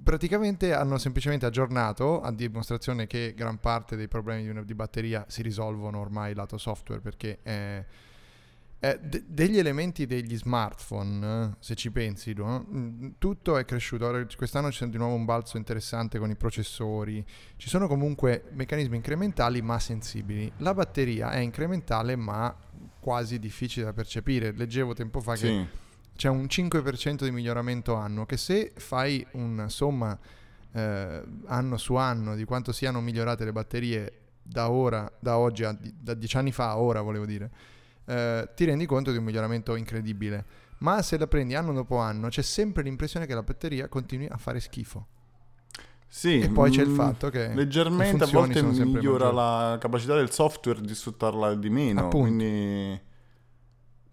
praticamente 0.03 0.73
hanno 0.73 0.97
semplicemente 0.97 1.45
aggiornato 1.45 2.21
a 2.21 2.31
dimostrazione 2.31 3.05
che 3.07 3.33
gran 3.35 3.59
parte 3.59 3.95
dei 3.95 4.07
problemi 4.07 4.43
di, 4.43 4.49
una- 4.49 4.63
di 4.63 4.73
batteria 4.73 5.25
si 5.27 5.41
risolvono 5.41 5.99
ormai 5.99 6.33
lato 6.33 6.57
software 6.57 7.01
perché 7.01 7.39
eh, 7.43 7.85
eh, 8.83 8.99
de- 8.99 9.23
degli 9.27 9.59
elementi 9.59 10.07
degli 10.07 10.35
smartphone, 10.35 11.51
eh, 11.51 11.55
se 11.59 11.75
ci 11.75 11.91
pensi, 11.91 12.33
no? 12.33 12.65
Mm, 12.67 13.09
tutto 13.19 13.57
è 13.57 13.63
cresciuto. 13.63 14.07
Ora, 14.07 14.25
quest'anno 14.35 14.69
c'è 14.69 14.87
di 14.87 14.97
nuovo 14.97 15.13
un 15.13 15.23
balzo 15.23 15.57
interessante 15.57 16.17
con 16.17 16.31
i 16.31 16.35
processori. 16.35 17.23
Ci 17.57 17.69
sono 17.69 17.87
comunque 17.87 18.45
meccanismi 18.53 18.95
incrementali 18.95 19.61
ma 19.61 19.77
sensibili. 19.77 20.51
La 20.57 20.73
batteria 20.73 21.29
è 21.29 21.37
incrementale 21.37 22.15
ma 22.15 22.55
quasi 22.99 23.37
difficile 23.37 23.85
da 23.85 23.93
percepire. 23.93 24.51
Leggevo 24.51 24.93
tempo 24.93 25.19
fa 25.19 25.33
che 25.33 25.37
Sì. 25.37 25.67
C'è 26.21 26.29
un 26.29 26.43
5% 26.43 27.23
di 27.23 27.31
miglioramento 27.31 27.95
annuo 27.95 28.27
che 28.27 28.37
se 28.37 28.73
fai 28.75 29.25
una 29.31 29.69
somma 29.69 30.15
eh, 30.71 31.23
anno 31.47 31.77
su 31.77 31.95
anno 31.95 32.35
di 32.35 32.43
quanto 32.43 32.71
siano 32.71 33.01
migliorate 33.01 33.43
le 33.43 33.51
batterie 33.51 34.19
da 34.43 34.69
ora, 34.69 35.11
da 35.17 35.39
oggi, 35.39 35.63
a, 35.63 35.75
da 35.75 36.13
dieci 36.13 36.37
anni 36.37 36.51
fa 36.51 36.69
a 36.69 36.77
ora 36.77 37.01
volevo 37.01 37.25
dire, 37.25 37.49
eh, 38.05 38.47
ti 38.55 38.65
rendi 38.65 38.85
conto 38.85 39.09
di 39.09 39.17
un 39.17 39.23
miglioramento 39.23 39.73
incredibile. 39.73 40.45
Ma 40.81 41.01
se 41.01 41.17
la 41.17 41.25
prendi 41.25 41.55
anno 41.55 41.73
dopo 41.73 41.97
anno 41.97 42.27
c'è 42.27 42.43
sempre 42.43 42.83
l'impressione 42.83 43.25
che 43.25 43.33
la 43.33 43.41
batteria 43.41 43.87
continui 43.87 44.27
a 44.29 44.37
fare 44.37 44.59
schifo. 44.59 45.07
Sì, 46.07 46.39
E 46.39 46.49
poi 46.49 46.69
c'è 46.69 46.83
il 46.83 46.89
mm, 46.89 46.95
fatto 46.95 47.29
che 47.29 47.47
le 47.47 47.55
leggermente 47.55 48.25
a 48.25 48.27
volte 48.27 48.61
migliora 48.61 49.31
maggiori. 49.31 49.35
la 49.35 49.77
capacità 49.79 50.13
del 50.13 50.29
software 50.29 50.81
di 50.81 50.93
sfruttarla 50.93 51.55
di 51.55 51.69
meno, 51.71 52.01
Appunto. 52.01 52.17
quindi... 52.17 53.09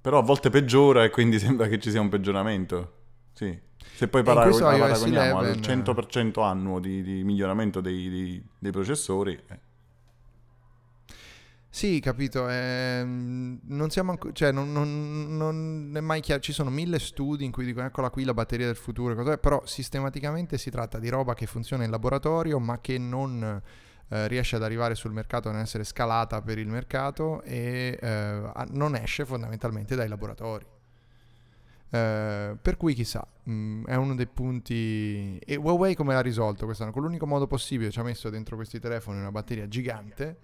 però 0.09 0.21
a 0.21 0.23
volte 0.23 0.49
peggiora 0.49 1.05
e 1.05 1.11
quindi 1.11 1.39
sembra 1.39 1.69
che 1.69 1.79
ci 1.79 1.91
sia 1.91 2.01
un 2.01 2.09
peggioramento. 2.09 2.93
Sì. 3.35 3.57
Se 3.95 4.09
poi 4.09 4.23
paragoniamo 4.23 5.37
al 5.39 5.51
11, 5.55 5.71
100% 5.71 6.43
annuo 6.43 6.81
di, 6.81 7.03
di 7.03 7.23
miglioramento 7.25 7.83
dei, 7.83 8.09
dei- 8.09 8.43
dei 8.59 8.73
processori, 8.73 9.39
eh, 9.49 9.59
Sì, 11.69 12.01
capito. 12.01 12.49
ehm, 12.49 13.59
non 13.65 13.91
siamo 13.91 14.13
anco- 14.13 14.33
cioè, 14.33 14.51
non, 14.51 14.73
non- 14.73 15.37
non 15.37 15.93
è 15.95 16.01
mai 16.01 16.23
chiaro. 16.23 16.41
Ci 16.41 16.53
sono 16.55 16.71
mille 16.71 16.99
studi 16.99 17.45
in 17.45 17.53
cui 17.53 17.67
dicono 17.67 17.87
eccola 17.87 18.09
qui 18.09 18.25
la 18.25 18.33
batteria 18.33 18.65
del 18.65 18.77
futuro, 18.77 19.37
però 19.37 19.61
sistematicamente 19.67 20.57
si 20.57 20.71
tratta 20.71 20.99
di 20.99 21.11
roba 21.11 21.35
che 21.35 21.45
funziona 21.45 21.85
in 21.85 21.91
laboratorio 21.91 22.59
ma 22.59 22.81
che 22.81 22.97
non 22.97 23.61
eh, 24.09 24.27
riesce 24.29 24.57
ad 24.57 24.63
arrivare 24.63 24.95
sul 24.95 25.13
mercato, 25.13 25.51
non 25.51 25.61
essere 25.61 25.85
scalata 25.85 26.41
per 26.41 26.59
il 26.59 26.69
mercato 26.69 27.43
e 27.43 27.99
eh, 28.01 28.53
non 28.71 28.95
esce 28.95 29.25
fondamentalmente 29.25 29.95
dai 29.95 30.09
laboratori. 30.09 30.67
Eh, 31.91 32.57
per 32.61 32.77
cui 32.77 32.95
chissà, 32.95 33.27
mm, 33.49 33.85
è 33.87 33.95
uno 33.95 34.15
dei 34.15 34.27
punti. 34.27 35.39
E 35.39 35.57
Huawei 35.57 35.95
come 35.95 36.15
l'ha 36.15 36.21
risolto 36.21 36.65
quest'anno? 36.67 36.93
Con 36.93 37.03
l'unico 37.03 37.27
modo 37.27 37.47
possibile 37.47 37.91
ci 37.91 37.99
ha 37.99 38.03
messo 38.03 38.31
dentro 38.31 38.57
questi 38.57 38.79
telefoni 38.79 39.19
una 39.19 39.31
batteria 39.31 39.67
gigante 39.69 40.39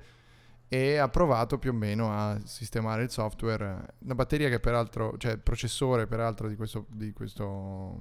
e 0.69 0.97
ha 0.97 1.09
provato 1.09 1.59
più 1.59 1.71
o 1.71 1.75
meno 1.75 2.11
a 2.13 2.41
sistemare 2.45 3.03
il 3.03 3.11
software. 3.11 3.95
Una 3.99 4.15
batteria 4.15 4.49
che 4.49 4.61
peraltro, 4.61 5.17
cioè 5.19 5.33
il 5.33 5.41
processore 5.41 6.07
peraltro 6.07 6.49
di 6.49 6.57
questo, 6.57 6.87
di 6.91 7.13
questo 7.13 7.99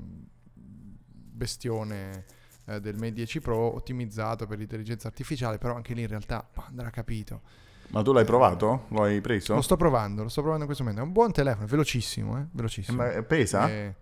bestione 0.53 2.25
eh, 2.65 2.79
del 2.79 2.95
Mate 2.95 3.13
10 3.13 3.41
Pro 3.41 3.75
ottimizzato 3.75 4.45
per 4.45 4.57
l'intelligenza 4.57 5.07
artificiale, 5.07 5.57
però 5.57 5.75
anche 5.75 5.93
lì 5.93 6.01
in 6.01 6.07
realtà 6.07 6.47
bah, 6.53 6.65
andrà 6.67 6.89
capito. 6.89 7.41
Ma 7.89 8.01
tu 8.01 8.11
l'hai 8.11 8.25
provato? 8.25 8.85
Lo 8.89 9.03
hai 9.03 9.21
preso? 9.21 9.53
Lo 9.53 9.61
sto 9.61 9.75
provando, 9.77 10.23
lo 10.23 10.29
sto 10.29 10.41
provando 10.41 10.61
in 10.65 10.67
questo 10.67 10.83
momento. 10.83 11.03
È 11.03 11.07
un 11.07 11.13
buon 11.13 11.31
telefono, 11.31 11.65
è 11.65 11.69
velocissimo, 11.69 12.39
eh? 12.39 12.45
velocissimo. 12.51 12.97
Ma 12.97 13.21
pesa? 13.23 13.69
Eh, 13.69 13.93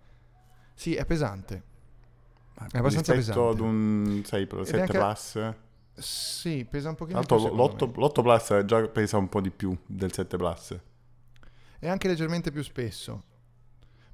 sì, 0.74 0.94
è 0.94 1.04
pesante. 1.04 1.62
Ma 2.58 2.66
è 2.70 2.78
abbastanza 2.78 3.12
rispetto 3.12 3.48
pesante. 3.48 3.62
ad 3.62 3.68
un 3.68 4.22
6 4.24 4.46
Pro, 4.46 4.60
Ed 4.60 4.66
è 4.66 4.68
7 4.68 4.80
anche- 4.80 4.98
Plus? 4.98 5.54
Sì, 5.94 6.66
pesa 6.68 6.88
un 6.88 6.94
pochino 6.94 7.22
Tra 7.22 7.36
più 7.36 7.44
l'altro 7.44 7.86
secondo 7.86 7.86
l'8, 7.86 8.00
me. 8.00 8.06
l'8 8.06 8.22
Plus 8.22 8.64
già 8.64 8.88
pesa 8.88 9.16
un 9.18 9.28
po' 9.28 9.40
di 9.42 9.50
più 9.50 9.76
del 9.84 10.12
7 10.12 10.36
Plus. 10.38 10.78
È 11.78 11.88
anche 11.88 12.08
leggermente 12.08 12.50
più 12.50 12.62
spesso. 12.62 13.24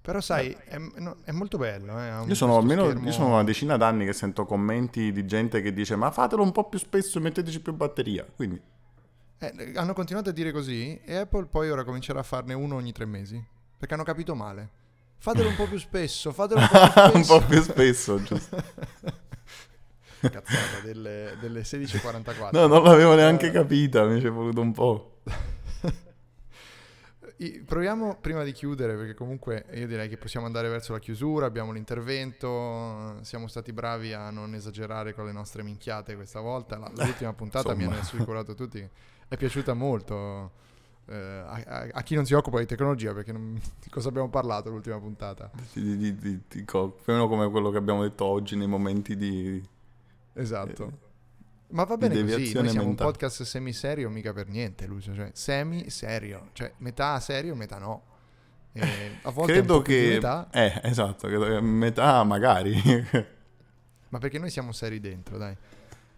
Però 0.09 0.22
sai, 0.22 0.56
è, 0.64 0.80
è 1.24 1.32
molto 1.32 1.59
bello. 1.59 2.00
eh, 2.00 2.24
Io 2.26 2.34
sono 2.34 2.56
almeno 2.56 2.84
schermo- 2.84 3.04
io 3.06 3.12
sono 3.12 3.26
una 3.26 3.44
decina 3.44 3.76
d'anni 3.76 4.06
che 4.06 4.14
sento 4.14 4.46
commenti 4.46 5.12
di 5.12 5.26
gente 5.26 5.61
che 5.61 5.74
dice 5.74 5.96
ma 5.96 6.11
fatelo 6.11 6.42
un 6.42 6.50
po' 6.50 6.66
più 6.66 6.78
spesso 6.78 7.18
e 7.18 7.20
metteteci 7.20 7.61
più 7.61 7.74
batteria. 7.74 8.24
Quindi 8.34 8.59
Eh, 9.36 9.72
hanno 9.74 9.92
continuato 9.92 10.30
a 10.30 10.32
dire 10.32 10.50
così 10.50 10.98
e 11.04 11.14
Apple 11.16 11.44
poi 11.44 11.68
ora 11.70 11.84
comincerà 11.84 12.20
a 12.20 12.22
farne 12.22 12.54
uno 12.54 12.76
ogni 12.76 12.92
tre 12.92 13.04
mesi. 13.04 13.38
Perché 13.76 13.92
hanno 13.92 14.02
capito 14.02 14.34
male. 14.34 14.70
Fatelo 15.18 15.50
un 15.50 15.56
po' 15.56 15.66
più 15.66 15.78
spesso, 15.78 16.32
fatelo 16.32 16.61
un 16.61 16.68
po' 16.70 16.78
più 16.80 16.90
spesso. 16.90 17.12
un 17.14 17.24
po' 17.26 17.46
più 17.46 17.61
spesso, 17.62 18.22
giusto. 18.22 18.56
Cazzata, 20.20 20.80
delle, 20.82 21.36
delle 21.38 21.61
16.44. 21.61 22.48
No, 22.52 22.66
non 22.66 22.82
l'avevo 22.82 23.12
Eh. 23.12 23.16
neanche 23.16 23.50
capita, 23.50 24.04
mi 24.06 24.20
ci 24.20 24.26
è 24.26 24.30
voluto 24.30 24.62
un 24.62 24.72
po'. 24.72 25.18
Proviamo 27.64 28.16
prima 28.20 28.43
di 28.43 28.51
chiudere, 28.51 28.97
perché 28.97 29.14
comunque 29.14 29.64
io 29.74 29.86
direi 29.86 30.09
che 30.09 30.16
possiamo 30.16 30.47
andare 30.47 30.68
verso 30.68 30.93
la 30.93 30.99
chiusura. 30.99 31.47
Abbiamo 31.47 31.70
l'intervento. 31.72 33.16
Siamo 33.22 33.47
stati 33.47 33.72
bravi 33.72 34.12
a 34.12 34.30
non 34.30 34.55
esagerare 34.55 35.14
con 35.14 35.24
le 35.24 35.32
nostre 35.32 35.62
minchiate 35.62 36.16
questa 36.16 36.41
volta. 36.41 36.78
La- 36.78 36.91
l'ultima 37.05 37.32
puntata 37.32 37.74
mi 37.74 37.84
hanno 37.84 37.99
assicurato 37.99 38.55
tutti. 38.55 38.86
È 39.28 39.36
piaciuta 39.36 39.74
molto 39.74 40.51
eh, 41.07 41.14
a, 41.14 41.62
a- 41.64 41.89
a 41.93 42.03
chi 42.03 42.14
non 42.16 42.24
si 42.26 42.34
occupa 42.34 42.59
di 42.59 42.66
tecnologia, 42.66 43.14
perché 43.14 43.32
non- 43.32 43.55
di 43.82 43.89
cosa 43.89 44.09
abbiamo 44.09 44.28
parlato 44.30 44.70
l'ultima 44.70 44.99
puntata? 44.99 45.49
Di, 45.72 45.97
di, 45.97 46.16
di, 46.16 46.41
di 46.49 46.62
più 46.64 46.64
o 46.82 46.95
meno 47.07 47.28
come 47.28 47.49
quello 47.51 47.70
che 47.70 47.78
abbiamo 47.78 48.03
detto 48.03 48.24
oggi 48.24 48.57
nei 48.57 48.66
momenti 48.66 49.16
di... 49.16 49.64
Esatto. 50.34 51.07
Ma 51.71 51.85
va 51.85 51.97
bene 51.97 52.21
così, 52.23 52.53
noi 52.55 52.69
siamo 52.71 52.89
un 52.89 52.95
podcast 52.95 53.43
semi-serio, 53.43 54.09
mica 54.09 54.33
per 54.33 54.49
niente, 54.49 54.87
Lucio, 54.87 55.14
cioè 55.14 55.31
semi-serio, 55.35 56.49
cioè 56.53 56.73
metà 56.79 57.21
serio, 57.21 57.55
metà 57.55 57.79
no. 57.79 58.05
E 58.73 59.19
a 59.23 59.31
volte 59.31 59.53
Credo 59.53 59.83
che... 59.83 60.12
metà, 60.14 60.49
Eh, 60.51 60.81
esatto, 60.85 61.27
credo 61.27 61.45
che 61.45 61.61
metà 61.61 62.23
magari. 62.25 62.75
ma 64.09 64.19
perché 64.19 64.39
noi 64.39 64.51
siamo 64.51 64.73
seri 64.73 64.99
dentro, 65.01 65.37
dai. 65.37 65.57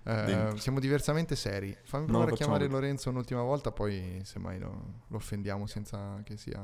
Eh, 0.05 0.53
siamo 0.57 0.79
diversamente 0.81 1.37
seri. 1.37 1.77
Fammi 1.83 2.07
No, 2.07 2.11
provare 2.11 2.31
a 2.31 2.35
facciamo 2.35 2.37
chiamare 2.37 2.67
così. 2.67 2.81
Lorenzo 2.81 3.11
un'ultima 3.11 3.43
volta, 3.43 3.73
poi 3.73 4.21
semmai 4.25 4.59
lo, 4.59 5.03
lo 5.07 5.17
offendiamo 5.17 5.67
senza 5.67 6.21
che 6.25 6.37
sia 6.37 6.63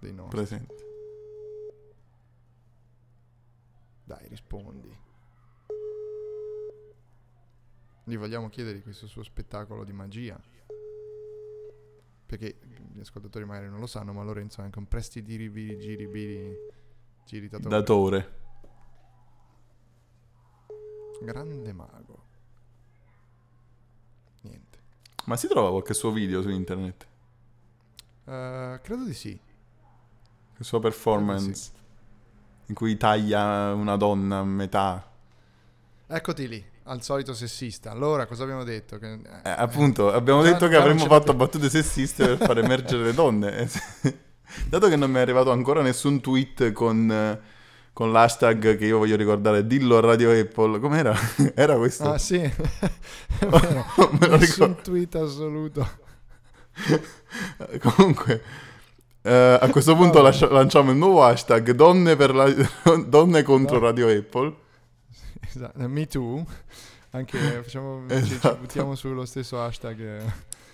dei 0.00 0.12
nostri. 0.12 0.36
Presente. 0.36 0.74
Dai, 4.04 4.26
rispondi. 4.28 5.06
Gli 8.08 8.16
vogliamo 8.16 8.48
chiedere 8.48 8.80
questo 8.80 9.06
suo 9.06 9.22
spettacolo 9.22 9.84
di 9.84 9.92
magia. 9.92 10.40
Perché 12.24 12.58
gli 12.94 13.00
ascoltatori 13.00 13.44
magari 13.44 13.68
non 13.68 13.80
lo 13.80 13.86
sanno, 13.86 14.14
ma 14.14 14.22
Lorenzo 14.22 14.62
è 14.62 14.64
anche 14.64 14.78
un 14.78 14.88
prestidiribili, 14.88 15.78
giribili, 15.78 16.56
giritatore. 17.26 17.68
Datore. 17.68 18.36
Grande 21.20 21.72
mago. 21.74 22.24
Niente. 24.40 24.78
Ma 25.26 25.36
si 25.36 25.46
trova 25.46 25.68
qualche 25.68 25.92
suo 25.92 26.10
video 26.10 26.40
su 26.40 26.48
internet? 26.48 27.06
Eh, 28.24 28.80
credo 28.82 29.04
di 29.04 29.12
sì. 29.12 29.38
Il 30.56 30.64
suo 30.64 30.78
performance 30.78 31.72
in 32.68 32.74
cui 32.74 32.96
taglia 32.96 33.74
una 33.74 33.96
donna 33.96 34.38
a 34.38 34.44
metà. 34.44 35.12
Eccoti 36.06 36.48
lì, 36.48 36.64
al 36.88 37.02
solito 37.02 37.34
sessista. 37.34 37.90
Allora, 37.90 38.26
cosa 38.26 38.42
abbiamo 38.42 38.64
detto? 38.64 38.98
Che, 38.98 39.12
Eh, 39.44 39.50
appunto, 39.50 40.12
abbiamo 40.12 40.42
già- 40.42 40.52
detto 40.52 40.68
che 40.68 40.76
avremmo 40.76 41.04
fatto 41.06 41.34
battute 41.34 41.68
sessiste 41.70 42.24
per 42.34 42.46
far 42.46 42.58
emergere 42.58 43.04
le 43.04 43.14
donne. 43.14 43.56
Eh. 44.02 44.16
Dato 44.68 44.88
che 44.88 44.96
non 44.96 45.10
mi 45.10 45.18
è 45.18 45.20
arrivato 45.20 45.50
ancora 45.50 45.82
nessun 45.82 46.20
tweet 46.20 46.72
con, 46.72 47.10
eh, 47.10 47.38
con 47.92 48.10
l'hashtag 48.12 48.76
che 48.78 48.86
io 48.86 48.98
voglio 48.98 49.16
ricordare, 49.16 49.66
dillo 49.66 49.98
a 49.98 50.00
Radio 50.00 50.30
Apple, 50.32 50.78
com'era? 50.80 51.14
Era 51.54 51.76
questo? 51.76 52.10
Ah 52.12 52.18
sì, 52.18 52.38
vero. 53.40 53.84
Nessun 54.38 54.76
tweet 54.82 55.14
assoluto. 55.16 55.86
Comunque, 57.80 58.42
eh, 59.22 59.58
a 59.60 59.68
questo 59.68 59.94
punto 59.96 60.22
lascia- 60.22 60.48
lanciamo 60.50 60.90
il 60.92 60.96
nuovo 60.96 61.24
hashtag 61.24 61.72
donne, 61.72 62.16
per 62.16 62.34
la- 62.34 62.52
donne 63.06 63.42
contro 63.42 63.78
No. 63.78 63.84
Radio 63.86 64.08
Apple. 64.08 64.54
Esatto, 65.48 65.88
Me 65.88 66.06
too. 66.06 66.44
Anche 67.10 67.38
facciamo, 67.62 68.04
ci- 68.08 68.24
ci, 68.24 68.34
Esatto. 68.34 68.56
buttiamo 68.60 68.94
sullo 68.94 69.24
stesso 69.24 69.60
hashtag. 69.62 70.22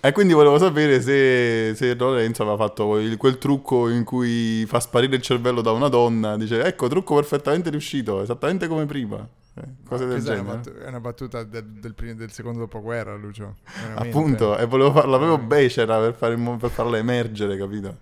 E 0.01 0.11
quindi 0.11 0.33
volevo 0.33 0.57
sapere 0.59 1.01
se, 1.01 1.73
se 1.75 1.95
Lorenzo 1.95 2.43
aveva 2.43 2.57
fatto 2.57 2.97
il- 2.99 3.17
quel 3.17 3.37
trucco 3.39 3.89
in 3.89 4.03
cui 4.03 4.63
fa 4.67 4.79
sparire 4.79 5.15
il 5.15 5.21
cervello 5.21 5.61
da 5.61 5.71
una 5.71 5.87
donna. 5.87 6.37
Dice, 6.37 6.61
ecco, 6.63 6.87
trucco 6.87 7.15
perfettamente 7.15 7.69
riuscito, 7.69 8.21
esattamente 8.21 8.67
come 8.67 8.85
prima. 8.85 9.27
Eh, 9.57 9.61
cose 9.87 10.05
del 10.05 10.15
Questa 10.15 10.33
è 10.33 10.39
una, 10.39 10.43
genere. 10.43 10.57
battu- 10.57 10.77
è 10.83 10.87
una 10.89 10.99
battuta 10.99 11.43
del, 11.43 11.63
del, 11.65 11.93
prim- 11.95 12.17
del 12.17 12.31
secondo 12.31 12.59
dopoguerra, 12.59 13.15
Lucio. 13.15 13.55
veramente. 13.81 14.09
Appunto, 14.09 14.57
e 14.57 14.65
volevo 14.65 14.91
farla 14.91 15.17
proprio 15.17 15.37
becera 15.47 15.97
per, 15.99 16.13
fare 16.13 16.35
per 16.35 16.69
farla 16.69 16.97
emergere, 16.97 17.57
capito? 17.57 17.97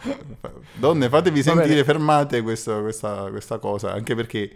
Donne, 0.76 1.08
fatevi 1.10 1.42
sentire, 1.42 1.84
fermate 1.84 2.40
questa, 2.40 2.80
questa- 2.80 3.28
questa 3.30 3.58
cosa, 3.58 3.92
anche 3.92 4.14
perché 4.14 4.50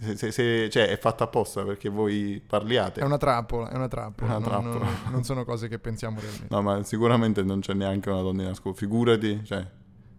se- 0.00 0.16
se- 0.16 0.30
se- 0.32 0.68
cioè, 0.70 0.88
è 0.88 0.98
fatta 0.98 1.24
apposta 1.24 1.62
perché 1.64 1.88
voi 1.88 2.42
parliate. 2.46 3.00
È 3.00 3.04
una 3.04 3.16
trappola, 3.18 3.70
è 3.70 3.74
una 3.74 3.88
trappola. 3.88 4.36
Una 4.36 4.38
non, 4.38 4.48
trappola. 4.62 4.84
non- 4.84 5.12
non 5.12 5.24
sono 5.24 5.44
cose 5.46 5.68
che 5.68 5.78
pensiamo 5.78 6.20
realmente. 6.20 6.46
No, 6.54 6.62
ma 6.62 6.82
sicuramente 6.84 7.42
non 7.42 7.60
c'è 7.60 7.74
neanche 7.74 8.08
una 8.10 8.22
donna 8.22 8.42
in 8.42 8.48
ascolto, 8.48 8.78
figurati, 8.78 9.44
cioè, 9.44 9.66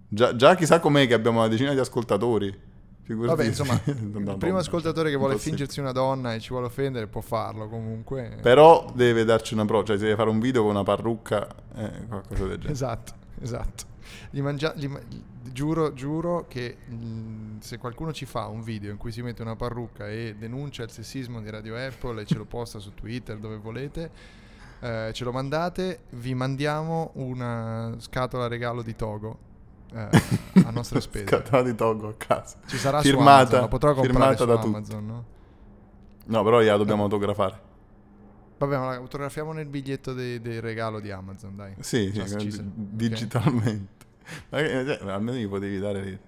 già, 0.08 0.36
già 0.36 0.56
chissà 0.56 0.80
com'è 0.80 1.08
che 1.08 1.14
abbiamo 1.14 1.40
una 1.40 1.48
decina 1.48 1.74
di 1.74 1.80
ascoltatori. 1.80 2.68
Figurati 3.10 3.38
Vabbè, 3.38 3.48
insomma, 3.50 3.82
il 3.86 4.36
primo 4.38 4.58
ascoltatore 4.60 5.10
che 5.10 5.16
vuole 5.16 5.32
impossibile. 5.34 5.58
fingersi 5.58 5.80
una 5.80 5.92
donna 5.92 6.36
e 6.36 6.40
ci 6.40 6.50
vuole 6.50 6.68
offendere 6.68 7.08
può 7.08 7.22
farlo 7.22 7.68
comunque. 7.68 8.38
Però 8.40 8.86
deve 8.94 9.24
darci 9.26 9.56
una 9.56 9.66
prova, 9.66 9.84
cioè 9.84 9.98
se 9.98 10.04
deve 10.04 10.16
fare 10.16 10.30
un 10.30 10.40
video 10.40 10.62
con 10.62 10.72
una 10.72 10.84
parrucca, 10.84 11.48
eh, 11.76 12.06
qualcosa 12.08 12.44
del 12.46 12.58
genere. 12.58 12.72
Esatto, 12.72 13.14
esatto. 13.42 13.84
Gli 14.30 14.42
mangia- 14.42 14.74
gli 14.76 14.88
ma- 14.88 15.00
giuro, 15.52 15.94
giuro 15.94 16.46
che 16.48 16.78
mm, 16.92 17.60
se 17.60 17.78
qualcuno 17.78 18.12
ci 18.14 18.26
fa 18.26 18.48
un 18.48 18.62
video 18.62 18.92
in 18.92 18.98
cui 18.98 19.12
si 19.12 19.22
mette 19.22 19.42
una 19.42 19.56
parrucca 19.56 20.08
e 20.10 20.36
denuncia 20.38 20.84
il 20.84 20.92
sessismo 20.92 21.42
di 21.42 21.50
Radio 21.50 21.76
Apple 21.78 22.22
e 22.22 22.26
ce 22.26 22.36
lo 22.36 22.46
posta 22.46 22.80
su 22.80 22.94
Twitter 22.94 23.38
dove 23.38 23.58
volete, 23.58 24.12
eh, 24.82 25.12
ce 25.14 25.24
lo 25.24 25.32
mandate, 25.32 26.02
vi 26.12 26.34
mandiamo 26.34 27.12
una 27.16 27.96
scatola 27.98 28.48
regalo 28.48 28.82
di 28.82 28.96
Togo 28.96 29.38
eh, 29.94 30.08
a 30.66 30.70
nostre 30.72 31.02
spese. 31.02 31.26
Scatola 31.28 31.64
di 31.64 31.76
Togo 31.76 32.08
a 32.10 32.14
casa. 32.16 32.58
Ci 32.66 32.78
sarà 32.78 33.02
Firmata- 33.02 33.24
su 33.24 33.38
Amazon, 33.56 33.60
la 33.62 33.68
potrò 33.68 33.94
comprare 33.94 34.36
da. 34.36 34.60
Amazon, 34.62 35.06
no? 35.06 35.26
No, 36.26 36.44
però 36.44 36.62
gliela 36.62 36.78
dobbiamo 36.78 37.04
autografare. 37.04 37.68
Vabbè, 38.60 38.78
ma 38.78 38.86
la 38.94 39.00
fotografiamo 39.00 39.52
nel 39.54 39.66
biglietto 39.68 40.14
de- 40.14 40.42
del 40.42 40.62
regalo 40.62 41.00
di 41.00 41.10
Amazon, 41.12 41.56
dai. 41.56 41.74
Sì, 41.80 42.12
sì, 42.14 42.62
digitalmente. 42.76 43.88
Ma 43.98 43.99
che- 44.50 44.86
cioè, 44.86 45.12
almeno 45.12 45.38
gli 45.38 45.48
potevi 45.48 45.80
dare... 45.80 46.20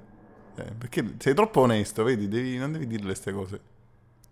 eh, 0.56 0.64
perché 0.78 1.16
sei 1.20 1.34
troppo 1.34 1.62
onesto, 1.62 2.04
vedi, 2.04 2.28
devi- 2.28 2.58
non 2.58 2.72
devi 2.72 2.88
dirle 2.88 3.06
queste 3.08 3.32
cose. 3.34 3.62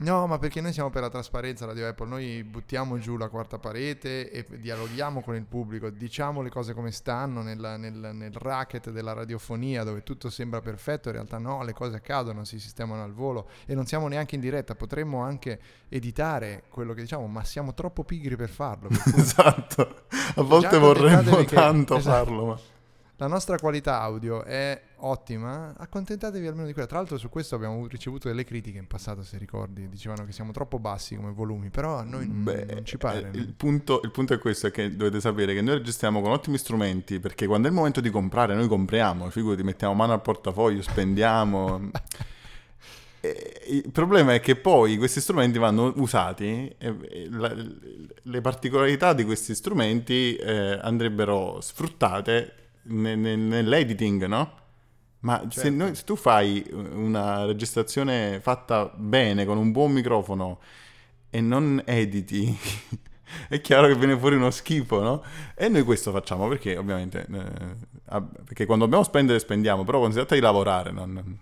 No, 0.01 0.27
ma 0.27 0.37
perché 0.39 0.61
noi 0.61 0.71
siamo 0.71 0.89
per 0.89 1.01
la 1.01 1.09
trasparenza 1.09 1.65
Radio 1.65 1.85
Apple, 1.85 2.07
noi 2.07 2.41
buttiamo 2.45 2.97
giù 2.99 3.17
la 3.17 3.27
quarta 3.27 3.57
parete 3.59 4.31
e 4.31 4.45
dialoghiamo 4.57 5.19
con 5.21 5.35
il 5.35 5.43
pubblico, 5.43 5.89
diciamo 5.89 6.41
le 6.41 6.49
cose 6.49 6.73
come 6.73 6.91
stanno 6.91 7.41
nella- 7.41 7.75
nel, 7.75 8.11
nel 8.13 8.31
racket 8.31 8.91
della 8.91 9.11
radiofonia 9.11 9.83
dove 9.83 10.01
tutto 10.03 10.29
sembra 10.29 10.61
perfetto, 10.61 11.09
in 11.09 11.15
realtà 11.15 11.37
no, 11.37 11.63
le 11.65 11.73
cose 11.73 11.97
accadono, 11.97 12.45
si 12.45 12.59
sistemano 12.61 13.03
al 13.03 13.11
volo 13.11 13.49
e 13.65 13.75
non 13.75 13.85
siamo 13.87 14.07
neanche 14.07 14.35
in 14.35 14.41
diretta, 14.41 14.73
potremmo 14.73 15.19
anche 15.21 15.59
editare 15.89 16.63
quello 16.69 16.93
che 16.93 17.01
diciamo, 17.01 17.27
ma 17.27 17.43
siamo 17.43 17.73
troppo 17.73 18.05
pigri 18.05 18.37
per 18.37 18.49
farlo. 18.49 18.87
per 18.87 19.01
esatto. 19.19 20.03
A 20.35 20.41
volte 20.43 20.77
vorremmo 20.77 21.17
accontentatevi 21.17 21.45
che- 21.45 21.55
tanto 21.55 21.95
esatto. 21.99 22.23
farlo, 22.25 22.45
ma... 22.45 22.59
la 23.19 23.27
nostra 23.27 23.57
qualità 23.57 23.99
audio 23.99 24.45
è 24.45 24.81
ottima, 25.01 25.73
accontentatevi 25.77 26.47
almeno 26.47 26.67
di 26.67 26.71
quella. 26.71 26.87
Tra 26.87 26.99
l'altro 26.99 27.17
su 27.17 27.27
questo 27.27 27.53
abbiamo 27.53 27.85
ricevuto 27.85 28.29
delle 28.29 28.45
critiche 28.45 28.77
in 28.77 28.87
passato, 28.87 29.23
se 29.23 29.37
ricordi, 29.37 29.89
dicevano 29.89 30.25
che 30.25 30.31
siamo 30.31 30.53
troppo 30.53 30.79
bassi 30.79 31.17
come 31.17 31.31
volumi, 31.33 31.69
però 31.69 31.97
a 31.97 32.03
noi 32.03 32.27
non, 32.27 32.45
Beh, 32.45 32.65
non 32.69 32.85
ci 32.85 32.97
pare. 32.97 33.29
eh, 33.33 33.37
il, 33.37 33.53
punto, 33.55 33.99
il 34.03 34.11
punto 34.11 34.33
è 34.33 34.39
questo, 34.39 34.67
è 34.67 34.71
che 34.71 34.95
dovete 34.95 35.19
sapere 35.19 35.53
che 35.53 35.59
noi 35.61 35.75
registriamo 35.79 36.21
con 36.21 36.31
ottimi 36.31 36.57
strumenti, 36.57 37.19
perché 37.19 37.45
quando 37.45 37.67
è 37.67 37.71
il 37.71 37.75
momento 37.75 37.99
di 37.99 38.09
comprare, 38.09 38.55
noi 38.55 38.69
compriamo, 38.69 39.29
figurati, 39.29 39.63
mettiamo 39.63 39.93
mano 39.93 40.13
al 40.13 40.21
portafoglio, 40.21 40.81
spendiamo... 40.81 41.91
Il 43.21 43.91
problema 43.91 44.33
è 44.33 44.39
che 44.39 44.55
poi 44.55 44.95
questi 44.95 45.19
strumenti 45.19 45.57
vanno 45.57 45.91
usati 45.97 46.73
e 46.77 46.95
e 47.09 47.27
la- 47.29 47.53
le 47.53 48.39
particolarità 48.41 49.11
di 49.11 49.25
questi 49.25 49.53
strumenti 49.55 50.37
eh, 50.37 50.79
andrebbero 50.81 51.59
sfruttate 51.59 52.53
ne- 52.89 53.15
ne- 53.15 53.35
nell'editing, 53.35 54.25
no? 54.25 54.57
Ma 55.21 55.41
se, 55.49 55.61
Certo. 55.61 55.69
noi- 55.77 55.95
se 55.95 56.03
tu 56.03 56.15
fai 56.15 56.65
una 56.71 57.45
registrazione 57.45 58.39
fatta 58.39 58.91
bene 58.95 59.45
con 59.45 59.57
un 59.57 59.71
buon 59.71 59.91
microfono 59.91 60.59
e 61.29 61.41
non 61.41 61.81
editi, 61.85 62.57
è 63.49 63.59
chiaro 63.61 63.87
che 63.87 63.95
viene 63.95 64.17
fuori 64.17 64.35
uno 64.35 64.49
schifo, 64.49 65.01
no? 65.01 65.23
E 65.55 65.67
noi 65.67 65.83
questo 65.83 66.11
facciamo 66.11 66.47
perché 66.47 66.77
ovviamente 66.77 67.25
eh, 67.29 68.21
perché 68.45 68.65
quando 68.65 68.85
dobbiamo 68.85 69.03
spendere 69.03 69.39
spendiamo, 69.39 69.83
però 69.83 69.97
quando 69.97 70.15
si 70.15 70.21
tratta 70.21 70.35
di 70.35 70.41
lavorare 70.41 70.91
non- 70.91 71.37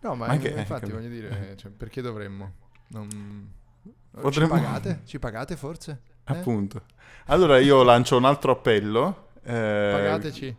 No, 0.00 0.14
ma 0.14 0.26
Anche- 0.26 0.54
eh, 0.54 0.58
infatti 0.60 0.90
eh, 0.90 0.92
voglio 0.92 1.08
dire, 1.08 1.54
cioè, 1.56 1.70
perché 1.70 2.00
dovremmo? 2.00 2.52
Non... 2.88 3.52
Potremmo- 4.10 4.54
Ci 4.56 4.60
pagate? 4.62 5.00
Ci 5.04 5.18
pagate 5.18 5.56
forse? 5.56 6.00
Eh? 6.24 6.32
appunto. 6.32 6.82
Allora 7.26 7.58
io 7.58 7.82
lancio 7.82 8.16
un 8.16 8.24
altro 8.24 8.52
appello. 8.52 9.28
eh, 9.42 9.90
Pagateci? 9.92 10.56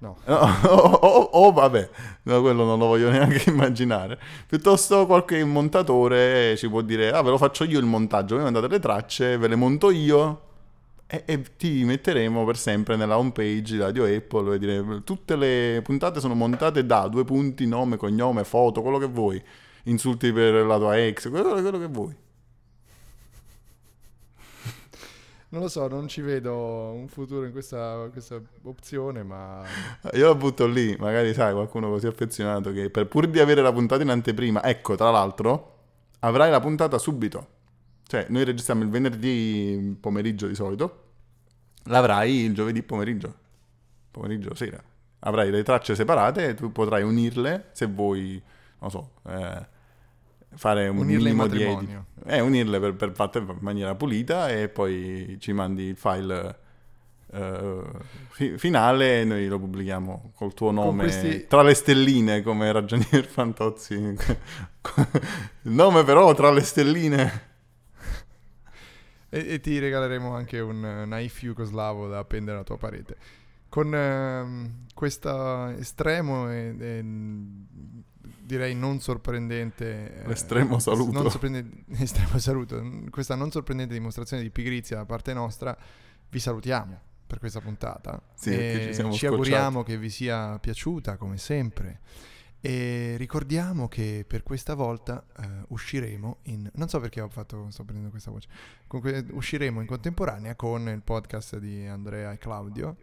No. 0.00 0.16
No, 0.26 0.36
o, 0.36 0.76
o- 0.92 1.28
o 1.46 1.52
vabbè, 1.52 1.90
no, 2.22 2.40
quello 2.40 2.64
non 2.64 2.78
lo 2.78 2.86
voglio 2.86 3.10
neanche 3.10 3.50
immaginare. 3.50 4.18
Piuttosto 4.46 5.06
qualche 5.06 5.42
montatore 5.44 6.56
ci 6.56 6.68
può 6.68 6.82
dire, 6.82 7.10
ah 7.10 7.20
ve 7.22 7.30
lo 7.30 7.38
faccio 7.38 7.64
io 7.64 7.80
il 7.80 7.84
montaggio, 7.86 8.36
voi 8.36 8.44
mandate 8.44 8.68
le 8.68 8.78
tracce, 8.78 9.36
ve 9.38 9.48
le 9.48 9.56
monto 9.56 9.90
io 9.90 10.42
e, 11.08 11.22
e 11.26 11.42
ti 11.56 11.82
metteremo 11.84 12.44
per 12.44 12.56
sempre 12.56 12.94
nella 12.94 13.18
homepage 13.18 13.72
di 13.72 13.78
Radio 13.78 14.04
Apple 14.04 14.54
e 14.54 14.58
dire 14.58 15.02
tutte 15.02 15.34
le 15.34 15.80
puntate 15.82 16.20
sono 16.20 16.34
montate 16.34 16.86
da 16.86 17.08
due 17.08 17.24
punti, 17.24 17.66
nome, 17.66 17.96
cognome, 17.96 18.44
foto, 18.44 18.82
quello 18.82 18.98
che 18.98 19.06
vuoi, 19.06 19.42
insulti 19.84 20.32
per 20.32 20.64
la 20.64 20.78
tua 20.78 20.96
ex, 20.96 21.28
quello, 21.28 21.50
quello 21.54 21.78
che 21.78 21.88
vuoi. 21.88 22.14
Non 25.50 25.62
lo 25.62 25.68
so, 25.68 25.88
non 25.88 26.08
ci 26.08 26.20
vedo 26.20 26.54
un 26.92 27.08
futuro 27.08 27.46
in 27.46 27.52
questa, 27.52 28.06
questa 28.12 28.38
opzione, 28.64 29.22
ma... 29.22 29.64
Io 30.12 30.28
la 30.28 30.34
butto 30.34 30.66
lì, 30.66 30.94
magari 30.98 31.32
sai, 31.32 31.54
qualcuno 31.54 31.88
così 31.88 32.06
affezionato 32.06 32.70
che 32.70 32.90
per 32.90 33.06
pur 33.06 33.26
di 33.28 33.40
avere 33.40 33.62
la 33.62 33.72
puntata 33.72 34.02
in 34.02 34.10
anteprima, 34.10 34.62
ecco, 34.62 34.94
tra 34.94 35.10
l'altro, 35.10 35.76
avrai 36.20 36.50
la 36.50 36.60
puntata 36.60 36.98
subito. 36.98 37.46
Cioè, 38.06 38.26
noi 38.28 38.44
registriamo 38.44 38.82
il 38.82 38.90
venerdì 38.90 39.96
pomeriggio 39.98 40.46
di 40.46 40.54
solito, 40.54 41.04
l'avrai 41.84 42.44
il 42.44 42.52
giovedì 42.52 42.82
pomeriggio, 42.82 43.34
pomeriggio 44.10 44.54
sera. 44.54 44.82
Avrai 45.20 45.50
le 45.50 45.62
tracce 45.62 45.94
separate 45.94 46.48
e 46.48 46.54
tu 46.54 46.72
potrai 46.72 47.02
unirle 47.02 47.70
se 47.72 47.86
vuoi, 47.86 48.40
non 48.80 48.90
so, 48.90 49.12
eh, 49.26 49.66
fare 50.54 50.88
un 50.88 50.98
Unirle 50.98 51.30
in 51.30 51.36
minimo 51.36 51.46
di 51.46 51.64
matrimonio. 51.64 52.04
edit. 52.14 52.17
Eh, 52.26 52.40
unirle 52.40 52.80
per, 52.80 52.94
per 52.94 53.12
fatte 53.12 53.38
in 53.38 53.56
maniera 53.60 53.94
pulita 53.94 54.50
e 54.50 54.68
poi 54.68 55.36
ci 55.40 55.52
mandi 55.52 55.84
il 55.84 55.96
file 55.96 56.66
eh, 57.30 57.82
fi- 58.30 58.56
finale 58.56 59.22
noi 59.24 59.46
lo 59.48 59.58
pubblichiamo 59.58 60.32
col 60.34 60.54
tuo 60.54 60.70
nome 60.70 61.02
questi- 61.04 61.46
tra 61.46 61.62
le 61.62 61.74
stelline 61.74 62.42
come 62.42 62.72
ragionier 62.72 63.24
Fantozzi. 63.28 63.94
Il 63.94 64.16
nome 65.72 66.04
però 66.04 66.32
tra 66.34 66.50
le 66.50 66.62
stelline. 66.62 67.46
E, 69.28 69.46
e 69.46 69.60
ti 69.60 69.78
regaleremo 69.78 70.34
anche 70.34 70.58
un 70.60 71.04
knife 71.04 71.46
jugoslavo 71.46 72.08
da 72.08 72.18
appendere 72.18 72.56
alla 72.56 72.64
tua 72.64 72.78
parete. 72.78 73.16
Con 73.68 73.94
ehm, 73.94 74.86
questo 74.94 75.66
estremo 75.68 76.50
e, 76.50 76.74
e, 76.78 77.04
direi 78.48 78.74
non 78.74 78.98
sorprendente... 79.00 80.22
eh, 80.22 80.26
L'estremo 80.26 80.78
saluto. 80.78 81.12
non 81.12 81.30
sorprendente- 81.30 81.84
estremo 82.02 82.38
saluto. 82.38 82.82
Questa 83.10 83.34
non 83.34 83.50
sorprendente 83.50 83.92
dimostrazione 83.94 84.42
di 84.42 84.50
pigrizia 84.50 84.96
da 84.96 85.04
parte 85.04 85.34
nostra, 85.34 85.76
vi 86.30 86.38
salutiamo 86.38 87.00
per 87.26 87.38
questa 87.38 87.60
puntata. 87.60 88.20
Sì, 88.34 88.50
ci 88.52 88.94
siamo 88.94 89.14
auguriamo 89.14 89.82
che 89.82 89.98
vi 89.98 90.08
sia 90.08 90.58
piaciuta 90.58 91.16
come 91.18 91.36
sempre. 91.36 92.00
E 92.60 93.14
ricordiamo 93.18 93.86
che 93.86 94.24
per 94.26 94.42
questa 94.42 94.74
volta 94.74 95.24
eh, 95.38 95.46
usciremo 95.68 96.38
in... 96.44 96.68
Non 96.74 96.88
so 96.88 96.98
perché 96.98 97.20
ho 97.20 97.28
fatto, 97.28 97.70
sto 97.70 97.84
prendendo 97.84 98.10
questa 98.10 98.30
voce. 98.30 98.48
Comunque 98.86 99.26
usciremo 99.30 99.80
in 99.80 99.86
contemporanea 99.86 100.56
con 100.56 100.88
il 100.88 101.02
podcast 101.02 101.58
di 101.58 101.86
Andrea 101.86 102.32
e 102.32 102.38
Claudio 102.38 102.96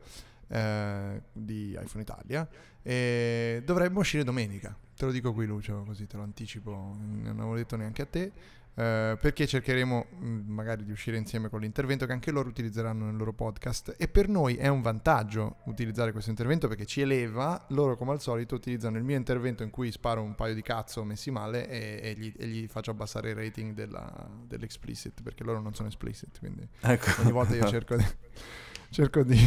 eh, 0.48 1.22
di 1.32 1.72
iPhone 1.82 2.02
Italia 2.04 2.48
e 2.82 3.62
dovremmo 3.66 4.00
uscire 4.00 4.24
domenica. 4.24 4.78
Te 4.96 5.06
lo 5.06 5.12
dico 5.12 5.34
qui 5.34 5.46
Lucio, 5.46 5.84
così 5.84 6.08
te 6.08 6.16
lo 6.18 6.24
anticipo, 6.24 6.72
non 6.72 7.36
avevo 7.39 7.56
detto 7.56 7.76
neanche 7.76 8.02
a 8.02 8.06
te. 8.06 8.32
eh, 8.78 9.18
perché 9.22 9.48
cercheremo 9.48 10.06
mh, 10.20 10.26
magari 10.48 10.84
di 10.84 10.91
uscire 10.91 11.16
insieme 11.18 11.48
con 11.50 11.62
l'intervento 11.62 12.06
che 12.06 12.12
anche 12.12 12.30
loro 12.32 12.50
utilizzeranno 12.50 13.06
nel 13.06 13.16
loro 13.16 13.32
podcast 13.32 13.96
e 13.98 14.10
per 14.10 14.28
noi 14.28 14.56
è 14.58 14.68
un 14.68 14.82
vantaggio 14.82 15.58
utilizzare 15.66 16.12
questo 16.12 16.30
intervento 16.30 16.68
perché 16.68 16.86
ci 16.86 17.00
eleva 17.00 17.66
loro 17.70 17.96
come 17.96 18.12
al 18.12 18.20
solito 18.22 18.54
utilizzano 18.56 18.98
il 18.98 19.04
mio 19.06 19.16
intervento 19.16 19.64
in 19.64 19.70
cui 19.70 19.91
sparo 19.91 20.22
un 20.22 20.36
paio 20.36 20.54
di 20.54 20.62
cazzo 20.62 21.06
messi 21.06 21.32
male 21.32 21.70
e, 21.70 22.00
e 22.04 22.16
gli, 22.20 22.34
e 22.38 22.48
gli 22.48 22.68
faccio 22.68 22.91
abbassare 22.91 23.30
il 23.30 23.36
rating 23.36 23.74
della- 23.74 24.30
dell'explicit 24.46 25.22
perché 25.24 25.43
loro 25.46 25.62
non 25.62 25.74
sono 25.74 25.88
explicit 25.88 26.38
quindi 26.39 26.68
Ecco. 26.82 27.22
ogni 27.22 27.32
volta 27.32 27.56
io 27.56 27.66
cerco 27.68 27.96
di, 27.96 28.06
cerco 28.91 29.24
di, 29.24 29.39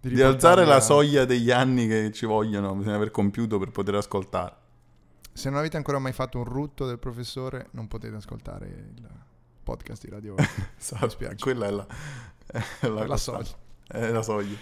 Di 0.00 0.08
riportarli 0.08 0.22
alzare 0.22 0.64
la 0.64 0.80
soglia 0.80 1.24
degli 1.26 1.50
anni 1.50 1.86
che 1.86 2.10
ci 2.12 2.24
vogliono, 2.24 2.74
bisogna 2.74 2.96
aver 2.96 3.10
compiuto 3.10 3.58
per 3.58 3.70
poter 3.70 3.96
ascoltare. 3.96 4.54
Se 5.32 5.50
non 5.50 5.58
avete 5.58 5.76
ancora 5.76 5.98
mai 5.98 6.12
fatto 6.12 6.38
un 6.38 6.44
rutto 6.44 6.86
del 6.86 6.98
professore, 6.98 7.68
non 7.72 7.86
potete 7.86 8.16
ascoltare 8.16 8.66
il 8.66 9.08
podcast 9.62 10.02
di 10.04 10.10
Radio 10.10 10.34
Esatto, 10.78 11.08
spiace. 11.08 11.36
Quella 11.38 11.66
è 11.66 11.70
la, 11.70 11.86
è 12.80 12.86
la, 12.86 13.06
la 13.06 13.16
soglia. 13.16 13.54
È 13.86 14.10
la 14.10 14.22
soglia. 14.22 14.56